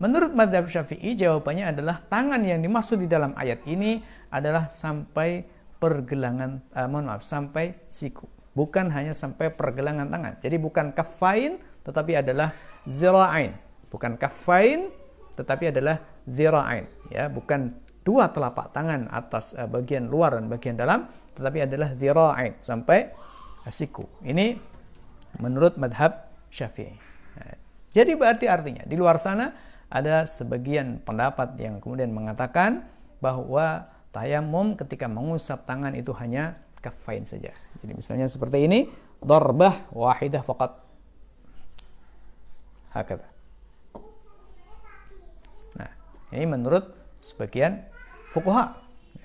Menurut 0.03 0.35
madhab 0.35 0.67
syafi'i, 0.67 1.15
jawabannya 1.15 1.71
adalah 1.71 2.03
tangan 2.11 2.43
yang 2.43 2.59
dimaksud 2.59 2.99
di 2.99 3.07
dalam 3.07 3.39
ayat 3.39 3.63
ini 3.71 4.03
adalah 4.35 4.67
sampai 4.67 5.47
pergelangan, 5.79 6.59
uh, 6.75 6.91
mohon 6.91 7.07
maaf, 7.07 7.23
sampai 7.23 7.87
siku. 7.87 8.27
Bukan 8.51 8.91
hanya 8.91 9.15
sampai 9.15 9.55
pergelangan 9.55 10.11
tangan. 10.11 10.43
Jadi 10.43 10.59
bukan 10.59 10.91
kafain, 10.91 11.63
tetapi 11.87 12.19
adalah 12.19 12.51
zira'ain. 12.83 13.55
Bukan 13.95 14.19
kafain, 14.19 14.91
tetapi 15.39 15.71
adalah 15.71 16.03
zira'ain. 16.27 16.91
Ya, 17.07 17.31
bukan 17.31 17.71
dua 18.03 18.27
telapak 18.35 18.75
tangan 18.75 19.07
atas 19.07 19.55
uh, 19.55 19.71
bagian 19.71 20.11
luar 20.11 20.35
dan 20.35 20.51
bagian 20.51 20.75
dalam, 20.75 21.07
tetapi 21.39 21.63
adalah 21.63 21.95
zira'ain, 21.95 22.59
sampai 22.59 23.07
uh, 23.63 23.71
siku. 23.71 24.03
Ini 24.27 24.59
menurut 25.39 25.79
madhab 25.79 26.27
syafi'i. 26.51 27.15
Jadi 27.93 28.17
berarti 28.17 28.49
artinya 28.49 28.83
di 28.89 28.97
luar 28.97 29.21
sana 29.21 29.53
ada 29.93 30.25
sebagian 30.25 31.05
pendapat 31.05 31.53
yang 31.61 31.77
kemudian 31.77 32.09
mengatakan 32.17 32.89
bahwa 33.21 33.93
tayamum 34.09 34.73
ketika 34.73 35.05
mengusap 35.05 35.69
tangan 35.69 35.93
itu 35.93 36.17
hanya 36.17 36.57
kafain 36.81 37.29
saja. 37.29 37.53
Jadi 37.85 37.93
misalnya 37.93 38.25
seperti 38.25 38.65
ini, 38.65 38.89
darbah 39.21 39.93
wahidah 39.93 40.41
faqat. 40.41 40.73
Hakata. 42.97 43.29
Nah, 45.77 45.91
ini 46.33 46.45
menurut 46.49 46.89
sebagian 47.21 47.85
fukuha. 48.33 48.73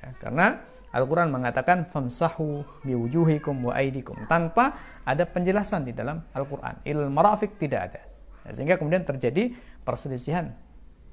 Ya, 0.04 0.08
karena 0.20 0.68
Al-Quran 0.92 1.32
mengatakan 1.32 1.88
famsahu 1.88 2.64
biwujuhikum 2.84 3.72
wa 3.72 3.74
aidikum 3.76 4.16
tanpa 4.28 4.76
ada 5.08 5.24
penjelasan 5.24 5.88
di 5.88 5.96
dalam 5.96 6.24
Al-Quran. 6.36 6.84
Marafik 7.12 7.56
tidak 7.56 7.92
ada. 7.92 8.02
Ya, 8.48 8.50
sehingga 8.56 8.76
kemudian 8.80 9.04
terjadi 9.04 9.52
perselisihan 9.88 10.52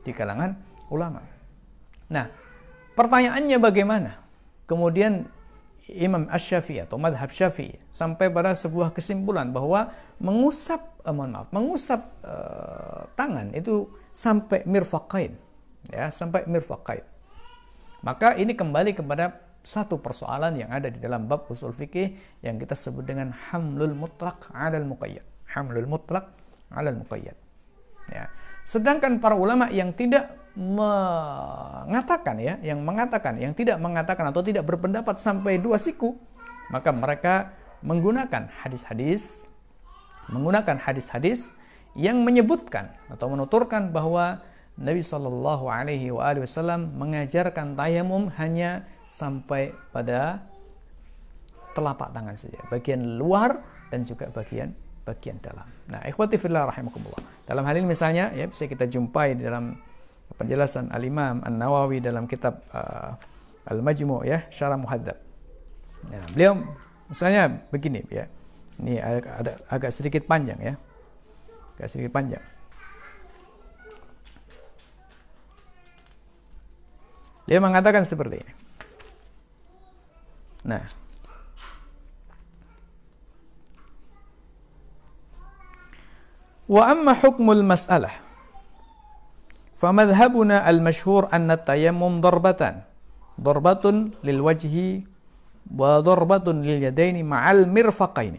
di 0.03 0.11
kalangan 0.11 0.59
ulama. 0.91 1.23
Nah, 2.11 2.27
pertanyaannya 2.99 3.59
bagaimana? 3.63 4.19
Kemudian 4.67 5.31
Imam 5.87 6.27
Ash-Syafi'i 6.33 6.83
atau 6.83 6.97
madhab 6.97 7.29
Syafi'i 7.29 7.77
sampai 7.93 8.33
pada 8.33 8.57
sebuah 8.57 8.91
kesimpulan 8.97 9.53
bahwa 9.55 9.93
mengusap 10.19 10.81
eh, 11.05 11.13
mohon 11.13 11.31
maaf, 11.37 11.49
mengusap 11.53 12.01
eh, 12.25 13.03
tangan 13.15 13.55
itu 13.55 13.87
sampai 14.11 14.65
mirfaqain 14.67 15.37
ya, 15.93 16.09
sampai 16.09 16.49
mirfaqain. 16.49 17.05
Maka 18.05 18.37
ini 18.37 18.53
kembali 18.57 18.97
kepada 18.97 19.45
satu 19.65 19.97
persoalan 19.97 20.61
yang 20.61 20.69
ada 20.69 20.93
di 20.93 21.01
dalam 21.01 21.25
bab 21.25 21.49
usul 21.49 21.73
fikih 21.73 22.41
yang 22.45 22.61
kita 22.61 22.77
sebut 22.77 23.05
dengan 23.05 23.33
hamlul 23.33 23.97
mutlak 23.97 24.53
'alal 24.53 24.85
muqayyad. 24.85 25.25
Hamlul 25.57 25.89
mutlak 25.89 26.33
'alal 26.69 27.01
muqayyad. 27.01 27.37
Ya. 28.13 28.29
Sedangkan 28.65 29.21
para 29.21 29.37
ulama 29.37 29.69
yang 29.69 29.93
tidak 29.93 30.33
mengatakan 30.57 32.41
ya, 32.41 32.57
yang 32.65 32.81
mengatakan, 32.81 33.37
yang 33.37 33.53
tidak 33.53 33.77
mengatakan 33.77 34.33
atau 34.33 34.41
tidak 34.41 34.65
berpendapat 34.65 35.21
sampai 35.21 35.61
dua 35.61 35.77
siku, 35.77 36.17
maka 36.73 36.89
mereka 36.89 37.53
menggunakan 37.85 38.49
hadis-hadis, 38.65 39.45
menggunakan 40.33 40.81
hadis-hadis 40.81 41.53
yang 41.93 42.25
menyebutkan 42.25 42.89
atau 43.13 43.29
menuturkan 43.29 43.93
bahwa 43.93 44.41
Nabi 44.75 45.05
Shallallahu 45.05 45.71
Alaihi 45.71 46.11
Wasallam 46.11 46.97
mengajarkan 46.99 47.79
tayamum 47.79 48.33
hanya 48.41 48.89
sampai 49.13 49.71
pada 49.95 50.43
telapak 51.77 52.11
tangan 52.11 52.35
saja, 52.35 52.59
bagian 52.71 53.19
luar 53.19 53.63
dan 53.91 54.03
juga 54.07 54.31
bagian 54.31 54.75
bagian 55.05 55.37
dalam. 55.39 55.69
Nah, 55.93 56.01
ikhwati 56.09 56.41
fillah 56.41 56.67
rahimakumullah. 56.69 57.21
Dalam 57.45 57.63
hal 57.69 57.77
ini 57.77 57.87
misalnya 57.93 58.33
ya 58.33 58.49
bisa 58.49 58.65
kita 58.65 58.89
jumpai 58.89 59.37
di 59.37 59.45
dalam 59.45 59.77
penjelasan 60.41 60.89
Al-Imam 60.91 61.45
An-Nawawi 61.45 62.01
dalam 62.01 62.25
kitab 62.25 62.65
uh, 62.73 63.13
Al-Majmu' 63.69 64.25
ya, 64.25 64.49
Syarah 64.49 64.81
Muhadzab. 64.81 65.17
Nah, 66.09 66.25
beliau 66.33 66.57
misalnya 67.09 67.53
begini 67.69 68.01
ya. 68.09 68.25
Ini 68.75 68.99
ada, 68.99 69.61
agak 69.71 69.95
sedikit 69.95 70.27
panjang 70.27 70.59
ya. 70.59 70.75
Agak 71.79 71.89
sedikit 71.93 72.11
panjang. 72.11 72.43
Dia 77.45 77.61
mengatakan 77.61 78.03
seperti 78.09 78.41
ini. 78.41 78.53
Nah, 80.65 80.81
Amma 86.69 87.13
hukmul 87.13 87.61
mas'alah 87.65 88.25
فمذهبنا 89.75 90.65
المشهور 90.71 91.29
أن 91.29 91.51
التيمم 91.51 92.25
ضربتان 92.25 92.75
ضربة 93.37 93.85
للوجه 94.25 94.77
وضربة 95.69 96.47
لليدين 96.53 97.17
مع 97.29 97.43
المرفقين 97.51 98.35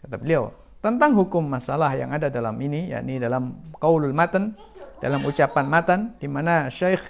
kata 0.00 0.16
beliau 0.16 0.56
tentang 0.80 1.12
hukum 1.12 1.44
masalah 1.44 1.92
yang 1.92 2.16
ada 2.16 2.32
dalam 2.32 2.56
ini 2.64 2.96
yakni 2.96 3.20
dalam 3.20 3.60
qaulul 3.76 4.16
matan 4.16 4.56
dalam 5.02 5.20
ucapan 5.28 5.66
matan 5.68 6.00
di 6.16 6.30
mana 6.32 6.72
Syekh 6.72 7.02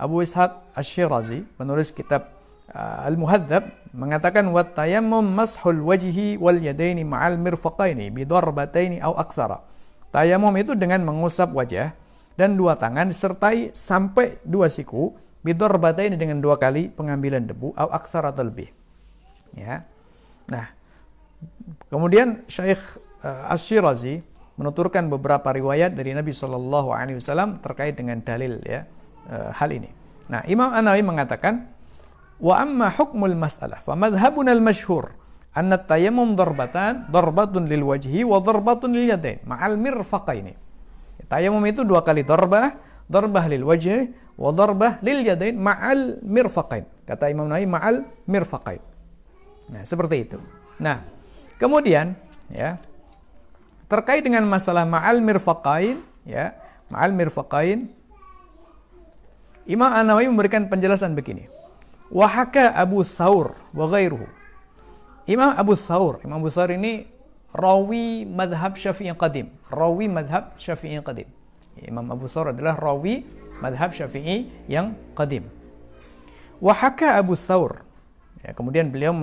Abu 0.00 0.24
Ishaq 0.24 0.72
Asy-Syirazi 0.72 1.44
penulis 1.60 1.92
kitab 1.92 2.30
uh, 2.72 3.04
Al-Muhadzab 3.04 3.66
mengatakan 3.92 4.48
wa 4.48 4.64
tayammum 4.64 5.20
mashul 5.20 5.84
wajhi 5.84 6.40
wal 6.40 6.56
yadaini 6.56 7.04
ma'al 7.04 7.36
mirfaqaini 7.36 8.08
bi 8.08 8.24
darbataini 8.24 9.04
aw 9.04 9.14
aktsara. 9.20 9.60
Tayamum 10.14 10.54
itu 10.54 10.78
dengan 10.78 11.02
mengusap 11.02 11.50
wajah 11.50 11.90
dan 12.38 12.54
dua 12.54 12.78
tangan 12.78 13.10
disertai 13.10 13.74
sampai 13.74 14.38
dua 14.46 14.70
siku 14.70 15.10
bidor 15.42 15.74
bata 15.82 16.06
ini 16.06 16.14
dengan 16.14 16.38
dua 16.38 16.54
kali 16.54 16.86
pengambilan 16.86 17.50
debu 17.50 17.74
atau 17.74 17.90
aksar 17.90 18.22
atau 18.30 18.46
lebih. 18.46 18.70
Ya. 19.58 19.82
Nah 20.54 20.70
kemudian 21.90 22.46
Syekh 22.46 22.78
uh, 23.26 23.50
eh, 23.50 23.54
Asyirazi 23.58 24.22
menuturkan 24.54 25.10
beberapa 25.10 25.50
riwayat 25.50 25.98
dari 25.98 26.14
Nabi 26.14 26.30
Shallallahu 26.30 26.94
Alaihi 26.94 27.18
Wasallam 27.18 27.58
terkait 27.58 27.98
dengan 27.98 28.22
dalil 28.22 28.62
ya 28.62 28.86
uh, 29.26 29.50
hal 29.50 29.74
ini. 29.74 29.90
Nah 30.30 30.46
Imam 30.46 30.70
Anawi 30.70 31.02
mengatakan 31.02 31.74
wa 32.38 32.54
amma 32.54 32.86
hukmul 32.86 33.34
mas'alah 33.34 33.82
fa 33.82 33.98
madhhabuna 33.98 34.54
al-masyhur 34.54 35.23
anna 35.54 35.78
tayammum 35.78 36.34
darbatan 36.34 37.08
darbatun 37.08 37.70
lil 37.70 37.86
wajhi 37.86 38.26
wa 38.26 38.42
darbatun 38.42 38.90
lil 38.92 39.14
yadain 39.14 39.38
ma'al 39.46 39.78
mirfaqaini 39.78 40.64
Tayamum 41.28 41.64
itu 41.64 41.82
dua 41.82 42.04
kali 42.04 42.22
darbah, 42.22 42.76
darbah 43.08 43.44
lil 43.48 43.64
wajh 43.64 44.12
wa 44.36 44.50
darbah 44.52 45.00
lil 45.00 45.24
yadain 45.24 45.56
ma'al 45.56 46.20
mirfaqain. 46.20 46.84
Kata 47.04 47.32
Imam 47.32 47.48
Nawawi 47.48 47.66
ma'al 47.68 47.96
mirfaqain. 48.28 48.82
Nah, 49.72 49.82
seperti 49.82 50.28
itu. 50.28 50.38
Nah, 50.76 51.00
kemudian 51.56 52.12
ya 52.52 52.76
terkait 53.88 54.24
dengan 54.24 54.44
masalah 54.44 54.84
ma'al 54.84 55.18
mirfaqain 55.24 56.00
ya, 56.28 56.52
ma'al 56.92 57.12
mirfaqain 57.16 57.88
Imam 59.64 59.88
An-Nawawi 59.88 60.28
memberikan 60.28 60.68
penjelasan 60.68 61.16
begini. 61.16 61.48
Wahaka 62.12 62.76
Abu 62.76 63.00
Thawr 63.00 63.56
wa 63.72 63.88
ghairuhu. 63.88 64.28
Imam 65.24 65.56
Abu 65.56 65.72
Thawr, 65.72 66.20
Imam 66.20 66.44
Abu 66.44 66.52
Thawr 66.52 66.76
ini 66.76 67.08
rawi 67.56 68.28
madhab 68.28 68.76
syafi'i 68.76 69.08
qadim. 69.16 69.48
Rawi 69.72 70.04
madhab 70.04 70.52
syafi'i 70.60 71.00
qadim. 71.00 71.24
Imam 71.80 72.12
Abu 72.12 72.28
Thawr 72.28 72.52
adalah 72.52 72.76
rawi 72.76 73.24
madhab 73.64 73.96
syafi'i 73.96 74.68
yang 74.68 74.92
qadim. 75.16 75.48
Wahaka 76.60 77.16
Abu 77.16 77.32
Thawr. 77.40 77.88
Ya, 78.44 78.52
kemudian 78.52 78.92
beliau 78.92 79.16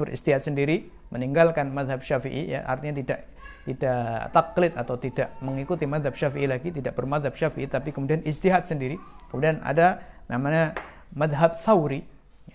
beristihad 0.00 0.40
sendiri 0.40 0.88
meninggalkan 1.12 1.68
madhab 1.68 2.00
syafi'i 2.00 2.56
ya, 2.56 2.64
artinya 2.64 3.04
tidak 3.04 3.28
tidak 3.68 4.32
taklid 4.32 4.72
atau 4.72 4.96
tidak 4.96 5.28
mengikuti 5.44 5.84
madhab 5.84 6.16
syafi'i 6.16 6.48
lagi 6.48 6.72
tidak 6.72 6.96
bermadhab 6.96 7.36
syafi'i 7.36 7.68
tapi 7.68 7.92
kemudian 7.92 8.24
istihad 8.24 8.64
sendiri. 8.64 8.96
Kemudian 9.28 9.60
ada 9.60 10.00
namanya 10.32 10.72
madhab 11.12 11.60
thawri. 11.60 12.00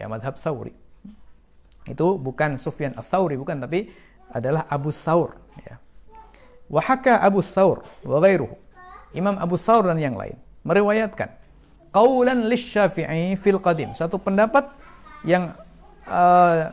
Ya 0.01 0.09
madhab 0.09 0.41
thawri 0.41 0.73
itu 1.88 2.19
bukan 2.19 2.59
Sufyan 2.59 2.93
al-Thawri 2.95 3.39
bukan 3.39 3.63
tapi 3.63 3.89
adalah 4.31 4.67
Abu 4.67 4.91
Thawr 4.91 5.39
ya. 5.63 5.79
Wahaka 6.67 7.23
Abu 7.23 7.39
Thawr 7.39 7.79
wa 8.03 8.19
ghairuhu. 8.19 8.55
Imam 9.15 9.39
Abu 9.39 9.55
Thawr 9.55 9.88
dan 9.88 9.97
yang 9.97 10.19
lain 10.19 10.35
meriwayatkan 10.67 11.31
qaulan 11.95 12.43
Syafi'i 12.51 13.39
fil 13.39 13.57
qadim, 13.63 13.95
satu 13.95 14.19
pendapat 14.19 14.67
yang 15.23 15.55
uh, 16.05 16.69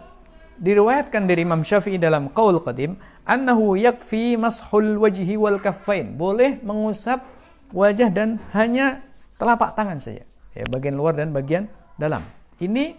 diriwayatkan 0.59 1.25
dari 1.25 1.47
Imam 1.47 1.63
Syafi'i 1.63 1.97
dalam 1.97 2.31
qaul 2.35 2.59
qadim 2.59 2.99
annahu 3.25 3.79
yakfi 3.79 4.35
mashul 4.37 4.99
wajhi 5.01 5.39
wal 5.39 5.63
kaffain. 5.63 6.15
Boleh 6.19 6.59
mengusap 6.61 7.25
wajah 7.73 8.11
dan 8.11 8.43
hanya 8.53 9.03
telapak 9.39 9.75
tangan 9.79 9.99
saja. 9.99 10.27
Ya, 10.55 10.65
bagian 10.71 10.95
luar 10.95 11.19
dan 11.19 11.35
bagian 11.35 11.67
dalam. 11.99 12.23
Ini 12.63 12.95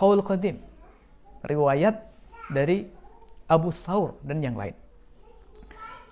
qaul 0.00 0.24
qadim. 0.24 0.56
Riwayat 1.44 2.00
dari 2.48 2.88
Abu 3.44 3.68
Thawr 3.68 4.16
dan 4.24 4.40
yang 4.40 4.56
lain. 4.56 4.72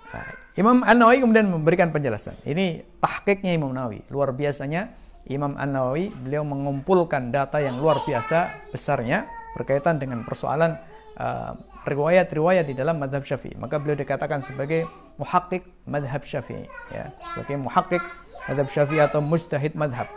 Nah, 0.09 0.29
Imam 0.57 0.83
An-Nawawi 0.83 1.23
kemudian 1.23 1.49
memberikan 1.49 1.89
penjelasan. 1.95 2.35
Ini 2.45 2.83
tahkiknya 3.01 3.57
Imam 3.57 3.71
Nawawi. 3.73 4.05
Luar 4.13 4.35
biasanya 4.37 4.93
Imam 5.29 5.55
An-Nawawi 5.55 6.11
beliau 6.11 6.43
mengumpulkan 6.43 7.29
data 7.29 7.61
yang 7.61 7.77
luar 7.79 8.01
biasa 8.03 8.69
besarnya 8.73 9.29
berkaitan 9.55 10.01
dengan 10.01 10.25
persoalan 10.25 10.81
uh, 11.21 11.53
riwayat-riwayat 11.85 12.65
di 12.65 12.75
dalam 12.75 12.97
madhab 12.97 13.23
syafi'i. 13.23 13.55
Maka 13.61 13.77
beliau 13.77 14.01
dikatakan 14.01 14.41
sebagai 14.41 14.89
muhakkik 15.21 15.63
madhab 15.85 16.25
syafi'i. 16.25 16.65
Ya, 16.91 17.13
sebagai 17.21 17.61
muhakkik 17.61 18.03
madhab 18.49 18.69
syafi'i 18.73 19.05
atau 19.05 19.21
mustahid 19.21 19.77
madhab 19.77 20.09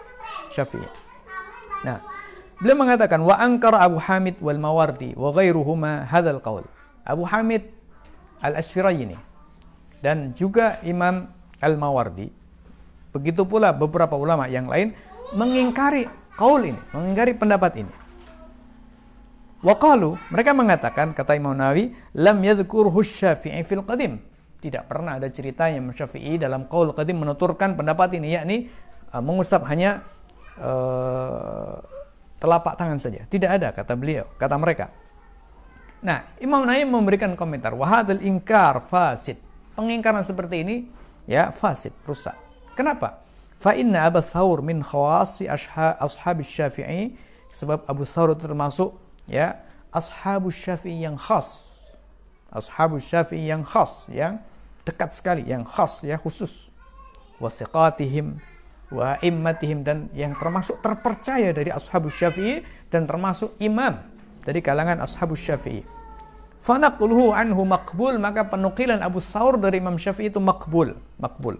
syafi'i. 0.50 0.88
Nah, 1.84 2.00
Beliau 2.62 2.78
mengatakan 2.78 3.26
wa 3.26 3.34
angkara 3.42 3.82
Abu 3.82 3.98
Hamid 3.98 4.38
wal 4.38 4.62
Mawardi 4.62 5.18
wa 5.18 5.34
ghairuhuma 5.34 6.06
hadzal 6.06 6.38
qaul. 6.46 6.62
Abu 7.02 7.26
Hamid 7.26 7.74
Al-Asfirayni 8.38 9.18
dan 10.06 10.38
juga 10.38 10.78
Imam 10.86 11.26
Al-Mawardi 11.58 12.30
begitu 13.10 13.50
pula 13.50 13.74
beberapa 13.74 14.14
ulama 14.14 14.46
yang 14.46 14.70
lain 14.70 14.94
mengingkari 15.34 16.06
kaul 16.38 16.62
ini, 16.62 16.78
mengingkari 16.94 17.34
pendapat 17.34 17.82
ini. 17.82 17.94
Waqalu, 19.62 20.18
mereka 20.34 20.58
mengatakan 20.58 21.14
kata 21.14 21.38
Imam 21.38 21.54
Nawawi, 21.54 21.94
lam 22.18 22.42
yadhkurhu 22.42 22.98
Syafi'i 23.06 23.62
fil 23.62 23.86
qadim. 23.86 24.18
Tidak 24.62 24.86
pernah 24.90 25.18
ada 25.18 25.30
ceritanya 25.30 25.82
Syafi'i 25.94 26.38
dalam 26.38 26.66
kaul 26.66 26.94
qadim 26.94 27.22
menuturkan 27.22 27.74
pendapat 27.74 28.18
ini 28.18 28.38
yakni 28.38 28.58
uh, 29.14 29.22
mengusap 29.22 29.66
hanya 29.70 30.02
uh, 30.58 31.78
telapak 32.42 32.74
tangan 32.74 32.98
saja. 32.98 33.22
Tidak 33.30 33.48
ada 33.48 33.70
kata 33.70 33.94
beliau, 33.94 34.26
kata 34.42 34.58
mereka. 34.58 34.90
Nah, 36.02 36.26
Imam 36.42 36.66
Naim 36.66 36.90
memberikan 36.90 37.38
komentar, 37.38 37.78
wahadil 37.78 38.26
ingkar 38.26 38.82
fasid. 38.90 39.38
Pengingkaran 39.78 40.26
seperti 40.26 40.66
ini 40.66 40.76
ya 41.30 41.54
fasid, 41.54 41.94
rusak. 42.10 42.34
Kenapa? 42.74 43.22
Fa 43.62 43.78
inna 43.78 44.10
Abu 44.10 44.26
Thawr 44.26 44.66
min 44.66 44.82
khawasi 44.82 45.46
ashab 45.46 46.42
Syafi'i 46.42 47.14
sebab 47.54 47.86
Abu 47.86 48.02
Thawr 48.10 48.34
termasuk 48.34 48.98
ya 49.30 49.62
ashabu 49.94 50.50
Syafi'i 50.50 51.06
yang 51.06 51.14
khas. 51.14 51.78
Ashabu 52.50 52.98
Syafi'i 52.98 53.54
yang 53.54 53.62
khas, 53.62 54.10
yang 54.10 54.42
dekat 54.82 55.14
sekali, 55.14 55.46
yang 55.46 55.62
khas, 55.62 56.02
ya 56.02 56.18
khusus. 56.18 56.74
Wasiqatihim 57.38 58.42
wa 58.92 59.16
immatihim 59.24 59.88
dan 59.88 60.12
yang 60.12 60.36
termasuk 60.36 60.84
terpercaya 60.84 61.56
dari 61.56 61.72
ashabu 61.72 62.12
syafi'i 62.12 62.62
dan 62.92 63.08
termasuk 63.08 63.56
imam 63.64 64.04
dari 64.44 64.60
kalangan 64.60 65.00
ashabu 65.00 65.34
syafi'i. 65.34 65.88
Fanaqluhu 66.62 67.34
anhu 67.34 67.66
makbul 67.66 68.22
maka 68.22 68.46
penukilan 68.46 69.02
Abu 69.02 69.18
Thawr 69.18 69.58
dari 69.58 69.82
Imam 69.82 69.98
Syafi'i 69.98 70.30
itu 70.30 70.38
makbul, 70.38 70.94
makbul. 71.18 71.58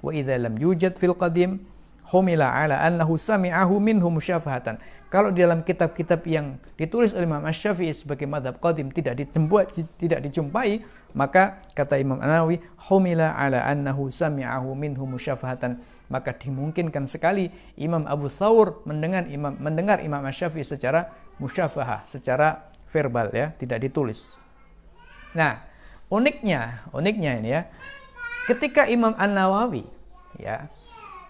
Wa 0.00 0.08
idza 0.08 0.40
lam 0.40 0.56
yujad 0.56 0.96
fil 0.96 1.12
qadim 1.12 1.60
humila 2.08 2.48
ala 2.48 2.80
annahu 2.80 3.20
sami'ahu 3.20 3.76
minhu 3.76 4.08
musyafahatan. 4.08 4.80
Kalau 5.06 5.30
di 5.30 5.44
dalam 5.44 5.62
kitab-kitab 5.62 6.24
yang 6.26 6.58
ditulis 6.74 7.14
oleh 7.14 7.28
Imam 7.28 7.44
Asy-Syafi'i 7.46 7.94
sebagai 7.94 8.26
madhab 8.26 8.58
qadim 8.58 8.90
tidak 8.90 9.20
dijumpai, 9.20 9.64
tidak 10.00 10.18
dijumpai, 10.24 10.82
maka 11.14 11.62
kata 11.76 12.00
Imam 12.00 12.18
An-Nawawi, 12.18 12.58
humila 12.90 13.36
ala 13.36 13.62
annahu 13.68 14.10
sami'ahu 14.10 14.74
minhu 14.74 15.06
musyafahatan. 15.06 15.78
Maka 16.06 16.38
dimungkinkan 16.38 17.10
sekali 17.10 17.50
Imam 17.74 18.06
Abu 18.06 18.30
Thawr 18.30 18.86
mendengar 18.86 19.26
Imam 19.26 19.58
mendengar 19.58 19.98
Imam 20.02 20.22
Asy-Syafi'i 20.22 20.62
secara 20.62 21.10
musyafahah, 21.42 22.06
secara 22.06 22.70
verbal 22.86 23.34
ya, 23.34 23.50
tidak 23.58 23.82
ditulis. 23.82 24.38
Nah, 25.34 25.60
uniknya, 26.06 26.86
uniknya 26.94 27.32
ini 27.42 27.50
ya, 27.50 27.66
ketika 28.46 28.86
Imam 28.86 29.12
An-Nawawi 29.18 29.84
ya 30.38 30.70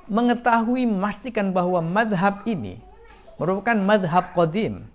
mengetahui 0.07 0.87
memastikan 0.87 1.51
bahwa 1.51 1.81
madhab 1.83 2.45
ini 2.47 2.79
merupakan 3.41 3.75
madhab 3.75 4.31
qadim 4.37 4.87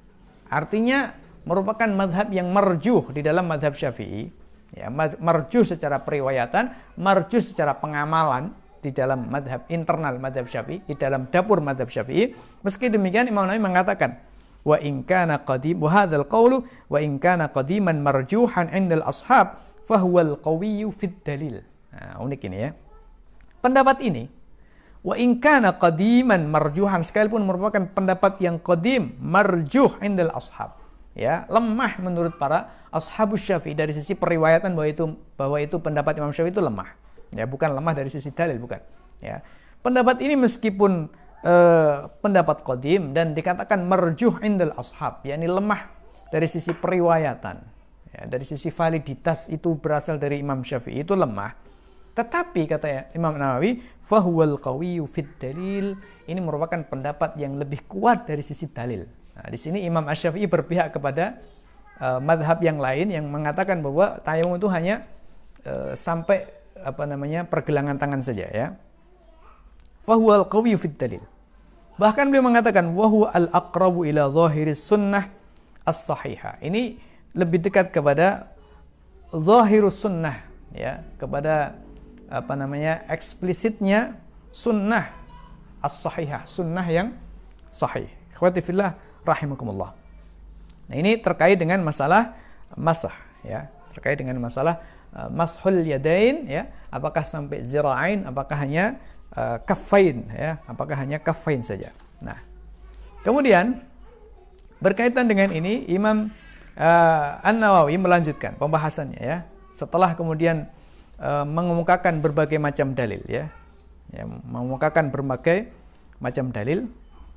artinya 0.47 1.11
merupakan 1.43 1.89
madhab 1.89 2.29
yang 2.29 2.53
merjuh 2.53 3.09
di 3.11 3.25
dalam 3.25 3.49
madhab 3.49 3.73
syafi'i 3.73 4.29
ya, 4.77 4.88
merjuh 5.19 5.65
secara 5.65 5.99
periwayatan 5.99 6.95
merjuh 6.95 7.41
secara 7.41 7.75
pengamalan 7.75 8.53
di 8.82 8.89
dalam 8.91 9.29
madhab 9.29 9.69
internal 9.69 10.17
madhab 10.17 10.49
syafi'i 10.49 10.82
di 10.84 10.97
dalam 10.97 11.29
dapur 11.29 11.61
madhab 11.61 11.88
syafi'i 11.88 12.34
meski 12.65 12.89
demikian 12.89 13.29
Imam 13.29 13.45
Nawawi 13.45 13.61
mengatakan 13.61 14.17
wa 14.65 14.77
in 14.82 15.05
kana 15.05 15.41
qadim 15.41 15.77
wa 15.77 15.89
hadzal 15.89 16.25
qawlu 16.25 16.65
wa 16.89 16.97
in 16.97 17.21
kana 17.21 17.49
qadiman 17.53 18.01
marjuhan 18.01 18.69
indal 18.73 19.05
ashab 19.05 19.61
fahuwal 19.86 20.41
qawiyyu 20.41 20.89
fid 20.93 21.13
dalil 21.21 21.61
nah, 21.93 22.21
unik 22.21 22.41
ini 22.49 22.57
ya 22.57 22.69
pendapat 23.61 24.01
ini 24.01 24.41
Wa 25.01 25.17
in 25.17 25.41
kana 25.41 25.73
qadiman 25.82 26.45
marjuhan 26.45 27.01
sekalipun 27.01 27.41
merupakan 27.41 27.89
pendapat 27.89 28.38
yang 28.38 28.61
qadim 28.61 29.17
marjuh 29.17 29.97
indal 29.97 30.29
ashab. 30.38 30.77
Ya, 31.17 31.43
lemah 31.49 31.99
menurut 31.99 32.38
para 32.38 32.71
ashabus 32.93 33.41
Syafi'i 33.43 33.75
dari 33.75 33.91
sisi 33.91 34.15
periwayatan 34.15 34.71
bahwa 34.77 34.88
itu 34.88 35.05
bahwa 35.36 35.57
itu 35.57 35.75
pendapat 35.82 36.21
Imam 36.21 36.29
Syafi'i 36.29 36.53
itu 36.53 36.61
lemah. 36.61 36.93
Ya, 37.32 37.47
bukan 37.47 37.71
lemah 37.71 37.93
dari 37.95 38.11
sisi 38.11 38.32
dalil 38.36 38.59
bukan. 38.59 38.82
Ya. 39.23 39.39
Pendapat 39.82 40.19
ini 40.21 40.36
meskipun 40.36 41.07
uh, 41.41 42.11
pendapat 42.19 42.61
qadim 42.61 43.15
dan 43.15 43.32
dikatakan 43.32 43.88
marjuh 43.88 44.38
indal 44.43 44.75
ashab, 44.75 45.23
yakni 45.23 45.47
lemah 45.47 45.89
dari 46.29 46.45
sisi 46.45 46.75
periwayatan. 46.75 47.57
Ya, 48.11 48.21
dari 48.27 48.43
sisi 48.43 48.67
validitas 48.69 49.47
itu 49.47 49.79
berasal 49.79 50.19
dari 50.19 50.43
Imam 50.43 50.59
Syafi'i 50.61 51.07
itu 51.07 51.15
lemah 51.15 51.71
tetapi 52.11 52.67
kata 52.67 53.15
Imam 53.15 53.39
Nawawi, 53.39 53.79
fahuwal 54.03 54.59
qawiyyu 54.59 55.07
fit 55.07 55.27
dalil. 55.39 55.95
Ini 56.27 56.39
merupakan 56.43 56.84
pendapat 56.84 57.39
yang 57.39 57.55
lebih 57.55 57.88
kuat 57.88 58.27
dari 58.27 58.43
sisi 58.43 58.67
dalil. 58.67 59.07
Nah, 59.36 59.47
di 59.47 59.55
sini 59.55 59.88
Imam 59.88 60.03
Asy-Syafi'i 60.03 60.47
berpihak 60.51 60.91
kepada 60.91 61.39
uh, 62.03 62.19
madhab 62.19 62.59
yang 62.59 62.84
lain 62.84 63.15
yang 63.15 63.25
mengatakan 63.32 63.79
bahwa 63.79 64.19
tayamum 64.27 64.59
itu 64.59 64.67
hanya 64.67 65.07
uh, 65.63 65.95
sampai 65.95 66.51
apa 66.84 67.03
namanya 67.05 67.45
pergelangan 67.45 67.97
tangan 67.97 68.21
saja 68.21 68.47
ya. 68.49 68.67
Fahuwal 70.05 70.49
qawiyyu 70.49 70.82
fit 70.82 70.97
dalil. 70.97 71.23
Bahkan 72.01 72.34
beliau 72.34 72.45
mengatakan 72.49 72.89
wahwa 72.97 73.29
al-aqrabu 73.29 74.07
ila 74.09 74.32
zahiris 74.34 74.82
sunnah 74.82 75.29
as-sahihah. 75.86 76.57
Ini 76.65 76.97
lebih 77.38 77.61
dekat 77.61 77.93
kepada 77.93 78.49
zahirus 79.29 80.01
sunnah 80.01 80.41
ya, 80.73 81.05
kepada 81.21 81.77
apa 82.32 82.53
namanya 82.57 83.05
eksplisitnya 83.11 84.17
sunnah 84.49 85.13
as-sahihah, 85.86 86.47
sunnah 86.49 86.86
yang 86.89 87.13
sahih. 87.69 88.09
Ikhwati 88.34 88.65
fillah 88.65 88.97
rahimakumullah. 89.21 89.93
Nah, 90.89 90.95
ini 90.97 91.15
terkait 91.21 91.55
dengan 91.55 91.79
masalah 91.86 92.34
masah 92.75 93.13
ya, 93.45 93.69
terkait 93.93 94.17
dengan 94.17 94.41
masalah 94.41 94.82
mashul 95.32 95.84
yadain 95.84 96.47
ya, 96.47 96.72
apakah 96.88 97.28
sampai 97.28 97.68
zira'ain, 97.68 98.24
apakah 98.24 98.55
hanya 98.64 98.99
uh, 99.36 99.59
kaffain 99.64 100.24
ya, 100.32 100.59
apakah 100.68 100.95
hanya 100.95 101.20
kaffain 101.20 101.59
saja. 101.59 101.91
Nah, 102.24 102.39
kemudian 103.24 103.84
berkaitan 104.80 105.28
dengan 105.28 105.51
ini 105.51 105.84
Imam 105.91 106.32
uh, 106.80 107.30
An-Nawawi 107.43 107.99
melanjutkan 107.99 108.55
pembahasannya 108.55 109.20
ya. 109.20 109.38
Setelah 109.76 110.16
kemudian 110.16 110.70
uh, 111.20 111.43
mengemukakan 111.43 112.22
berbagai 112.24 112.62
macam 112.62 112.95
dalil 112.95 113.20
ya. 113.28 113.49
ya 114.16 114.24
mengemukakan 114.28 115.12
berbagai 115.12 115.72
macam 116.22 116.53
dalil. 116.53 116.88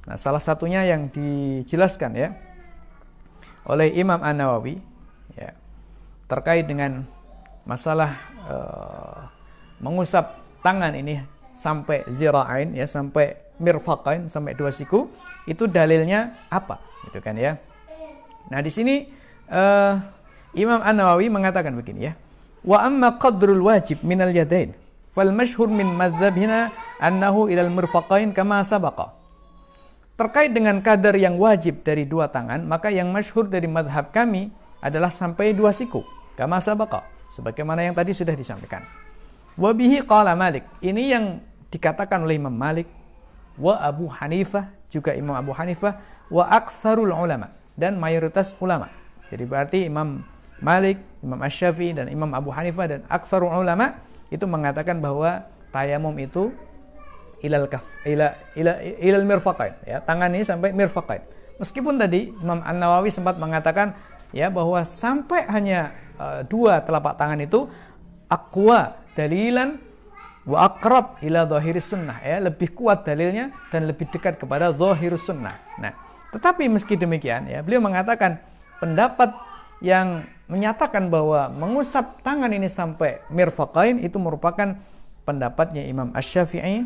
Nah, 0.04 0.20
salah 0.20 0.42
satunya 0.42 0.84
yang 0.84 1.08
dijelaskan 1.08 2.12
ya 2.12 2.28
oleh 3.64 3.88
Imam 3.96 4.20
An-Nawawi 4.20 4.76
ya 5.32 5.56
terkait 6.28 6.68
dengan 6.68 7.08
masalah 7.64 8.16
uh, 8.48 9.28
mengusap 9.80 10.40
tangan 10.60 10.92
ini 10.96 11.20
sampai 11.52 12.04
zira'ain 12.08 12.72
ya 12.76 12.84
sampai 12.88 13.36
mirfaqain 13.60 14.26
sampai 14.28 14.56
dua 14.56 14.74
siku 14.74 15.08
itu 15.48 15.68
dalilnya 15.68 16.48
apa 16.48 16.80
gitu 17.08 17.20
kan 17.20 17.36
ya. 17.36 17.60
Nah, 18.52 18.60
di 18.60 18.68
sini 18.68 19.08
uh, 19.48 19.96
Imam 20.54 20.80
An-Nawawi 20.80 21.32
mengatakan 21.32 21.72
begini 21.74 22.10
ya. 22.10 22.14
Wa 22.64 22.84
amma 22.88 23.20
qadrul 23.20 23.60
wajib 23.60 24.00
minal 24.00 24.32
yadain 24.32 24.72
fal 25.12 25.30
mashhur 25.30 25.68
min 25.68 25.92
madzhabina 25.92 26.72
annahu 26.98 27.52
ilal 27.52 27.70
mirfaqain 27.70 28.32
kama 28.32 28.64
sabaqa. 28.64 29.14
Terkait 30.14 30.54
dengan 30.54 30.78
kadar 30.78 31.18
yang 31.18 31.34
wajib 31.42 31.82
dari 31.82 32.06
dua 32.06 32.30
tangan, 32.30 32.62
maka 32.62 32.86
yang 32.86 33.10
masyhur 33.10 33.50
dari 33.50 33.66
madhab 33.66 34.14
kami 34.14 34.54
adalah 34.78 35.10
sampai 35.10 35.50
dua 35.50 35.74
siku. 35.74 36.06
Kama 36.38 36.62
sabaqa. 36.62 37.13
Sebagaimana 37.34 37.82
yang 37.82 37.98
tadi 37.98 38.14
sudah 38.14 38.38
disampaikan. 38.38 38.86
Wabihi 39.58 40.06
qala 40.06 40.38
Malik. 40.38 40.62
Ini 40.78 41.02
yang 41.18 41.42
dikatakan 41.66 42.22
oleh 42.22 42.38
Imam 42.38 42.54
Malik. 42.54 42.86
Wa 43.58 43.82
Abu 43.82 44.06
Hanifah. 44.06 44.70
Juga 44.86 45.18
Imam 45.18 45.34
Abu 45.34 45.50
Hanifah. 45.50 45.98
Wa 46.30 46.46
aksarul 46.54 47.10
ulama. 47.10 47.50
Dan 47.74 47.98
mayoritas 47.98 48.54
ulama. 48.62 48.86
Jadi 49.34 49.44
berarti 49.50 49.78
Imam 49.90 50.22
Malik, 50.62 51.02
Imam 51.26 51.42
Ash-Syafi'i 51.42 51.98
dan 51.98 52.06
Imam 52.06 52.30
Abu 52.30 52.54
Hanifah 52.54 52.86
dan 52.86 53.00
aksarul 53.10 53.50
ulama 53.50 53.98
itu 54.30 54.46
mengatakan 54.46 55.02
bahwa 55.02 55.42
tayamum 55.74 56.14
itu 56.22 56.54
ilal 57.44 57.68
kaf 57.68 57.84
ila 58.08 58.32
ila 58.56 58.72
ilal 58.80 59.26
mirfaqain 59.28 59.74
ya 59.84 60.00
tangan 60.00 60.32
ini 60.32 60.46
sampai 60.46 60.72
mirfaqain 60.72 61.20
meskipun 61.60 62.00
tadi 62.00 62.32
Imam 62.40 62.64
An-Nawawi 62.64 63.12
sempat 63.12 63.36
mengatakan 63.36 63.92
ya 64.32 64.48
bahwa 64.48 64.80
sampai 64.86 65.44
hanya 65.52 65.92
uh, 66.18 66.40
dua 66.46 66.82
telapak 66.82 67.14
tangan 67.18 67.40
itu 67.42 67.66
akwa 68.30 68.98
dalilan 69.14 69.78
wa 70.44 70.68
akrab 70.68 71.18
ila 71.24 71.48
zahiri 71.48 71.80
sunnah 71.80 72.20
ya 72.20 72.36
lebih 72.42 72.76
kuat 72.76 73.08
dalilnya 73.08 73.54
dan 73.72 73.88
lebih 73.88 74.10
dekat 74.12 74.36
kepada 74.36 74.74
zahirus 74.76 75.24
sunnah 75.24 75.56
nah 75.80 75.96
tetapi 76.34 76.68
meski 76.68 76.98
demikian 76.98 77.48
ya 77.48 77.64
beliau 77.64 77.80
mengatakan 77.80 78.42
pendapat 78.82 79.32
yang 79.80 80.24
menyatakan 80.48 81.08
bahwa 81.08 81.48
mengusap 81.48 82.20
tangan 82.20 82.52
ini 82.52 82.68
sampai 82.68 83.24
mirfaqain 83.32 84.00
itu 84.04 84.20
merupakan 84.20 84.76
pendapatnya 85.24 85.84
Imam 85.88 86.12
Asy-Syafi'i 86.12 86.84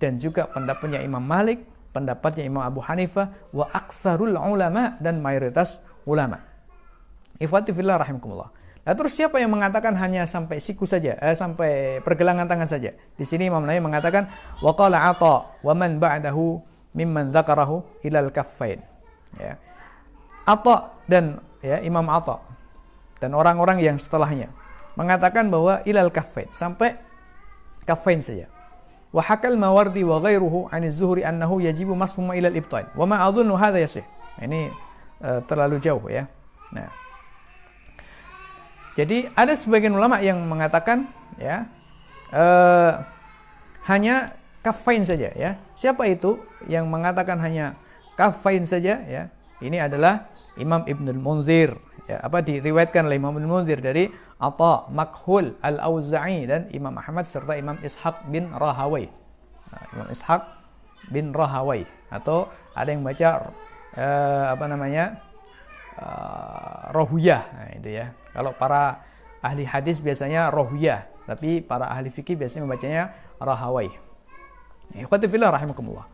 dan 0.00 0.16
juga 0.16 0.48
pendapatnya 0.48 1.04
Imam 1.04 1.20
Malik, 1.20 1.64
pendapatnya 1.92 2.44
Imam 2.48 2.64
Abu 2.64 2.80
Hanifah 2.80 3.30
wa 3.52 3.68
aktsarul 3.70 4.34
ulama 4.34 4.96
dan 4.98 5.20
mayoritas 5.20 5.84
ulama. 6.08 6.40
Ikhwati 7.36 7.76
fillah 7.76 8.00
rahimakumullah. 8.00 8.50
Nah, 8.84 8.92
terus 8.92 9.16
siapa 9.16 9.40
yang 9.40 9.48
mengatakan 9.48 9.96
hanya 9.96 10.28
sampai 10.28 10.60
siku 10.60 10.84
saja, 10.84 11.16
eh, 11.16 11.32
sampai 11.32 12.04
pergelangan 12.04 12.44
tangan 12.44 12.68
saja? 12.68 12.92
Di 13.16 13.24
sini 13.24 13.48
Imam 13.48 13.64
Nawawi 13.64 13.80
mengatakan 13.80 14.28
wa 14.60 14.76
qala 14.76 15.08
Atha 15.08 15.56
wa 15.64 15.72
man 15.72 15.96
ba'dahu 15.96 16.60
mimman 16.92 17.32
dzakarahu 17.32 18.04
ilal 18.04 18.28
kaffain. 18.28 18.84
Ya. 19.40 19.56
Atha 20.44 20.92
dan 21.08 21.40
ya 21.64 21.80
Imam 21.80 22.04
Atha 22.12 22.44
dan 23.24 23.32
orang-orang 23.32 23.80
yang 23.80 23.96
setelahnya 23.96 24.52
mengatakan 25.00 25.48
bahwa 25.48 25.80
ilal 25.88 26.12
kaffain 26.12 26.52
sampai 26.52 27.00
kaffain 27.88 28.20
saja. 28.20 28.52
Wa 29.16 29.24
hakal 29.24 29.56
Mawardi 29.56 30.04
wa 30.04 30.20
ghairuhu 30.20 30.68
'an 30.68 30.84
az-Zuhri 30.84 31.24
annahu 31.24 31.64
yajibu 31.64 31.96
masmuha 31.96 32.36
ila 32.36 32.52
al-ibtal. 32.52 32.84
Wa 32.92 33.08
ma 33.08 33.24
adhunnu 33.24 33.56
hadha 33.56 33.80
yasih. 33.80 34.04
Ini 34.44 34.68
uh, 35.24 35.40
terlalu 35.48 35.80
jauh 35.80 36.04
ya. 36.10 36.28
Nah. 36.74 37.03
Jadi 38.94 39.26
ada 39.34 39.52
sebagian 39.58 39.94
ulama 39.98 40.22
yang 40.22 40.38
mengatakan 40.46 41.10
ya 41.34 41.66
uh, 42.30 43.02
hanya 43.90 44.38
kafain 44.62 45.02
saja 45.02 45.34
ya. 45.34 45.58
Siapa 45.74 46.06
itu 46.06 46.38
yang 46.70 46.86
mengatakan 46.86 47.36
hanya 47.42 47.74
kafain 48.14 48.62
saja 48.64 49.02
ya? 49.02 49.28
Ini 49.58 49.86
adalah 49.90 50.30
Imam 50.58 50.82
Ibnul 50.86 51.18
Munzir 51.18 51.74
ya, 52.06 52.20
apa 52.22 52.42
diriwayatkan 52.44 53.06
oleh 53.06 53.16
Imam 53.18 53.34
Ibnul 53.34 53.50
Munzir 53.50 53.80
dari 53.80 54.10
Atta, 54.38 54.90
Makhul, 54.90 55.56
Al-Auza'i 55.62 56.44
dan 56.44 56.68
Imam 56.74 56.92
Ahmad 56.98 57.24
serta 57.24 57.54
Imam 57.56 57.78
Ishaq 57.80 58.28
bin 58.28 58.50
Rahawai. 58.52 59.08
Nah, 59.72 59.82
Imam 59.94 60.08
Ishaq 60.10 60.42
bin 61.08 61.32
Rahawai 61.32 61.86
atau 62.12 62.50
ada 62.76 62.88
yang 62.92 63.02
baca 63.02 63.50
uh, 63.96 64.44
apa 64.52 64.64
namanya? 64.68 65.16
Uh, 66.04 66.92
Rohuyah. 66.92 67.42
Nah, 67.48 67.70
itu 67.80 67.88
ya. 67.96 68.12
Kalau 68.36 68.52
para 68.52 69.00
ahli 69.40 69.64
hadis 69.64 70.04
biasanya 70.04 70.52
Rohuyah, 70.52 71.08
tapi 71.24 71.64
para 71.64 71.88
ahli 71.88 72.12
fikih 72.12 72.36
biasanya 72.36 72.68
membacanya 72.68 73.02
Rahawai. 73.40 73.88
Ikhwatifillah 74.92 75.48
rahimakumullah. 75.48 76.04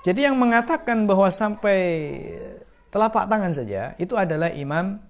Jadi 0.00 0.24
yang 0.24 0.36
mengatakan 0.40 1.04
bahwa 1.04 1.28
sampai 1.28 1.80
telapak 2.88 3.28
tangan 3.28 3.52
saja 3.52 3.92
itu 4.00 4.16
adalah 4.16 4.48
Imam 4.52 5.00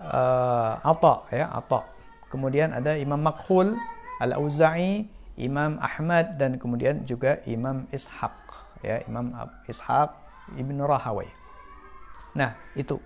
uh, 0.00 0.80
Atta 0.80 1.14
ya 1.32 1.46
Atta. 1.52 1.84
Kemudian 2.32 2.72
ada 2.72 2.96
Imam 2.96 3.20
Makhul 3.20 3.76
Al-Auza'i, 4.20 5.08
Imam 5.36 5.76
Ahmad 5.80 6.36
dan 6.40 6.56
kemudian 6.56 7.04
juga 7.04 7.40
Imam 7.48 7.88
Ishaq 7.92 8.36
ya 8.80 9.04
Imam 9.04 9.32
Ishaq 9.68 10.10
Ibn 10.56 10.78
Rahawai. 10.84 11.28
Nah, 12.36 12.56
itu. 12.78 12.96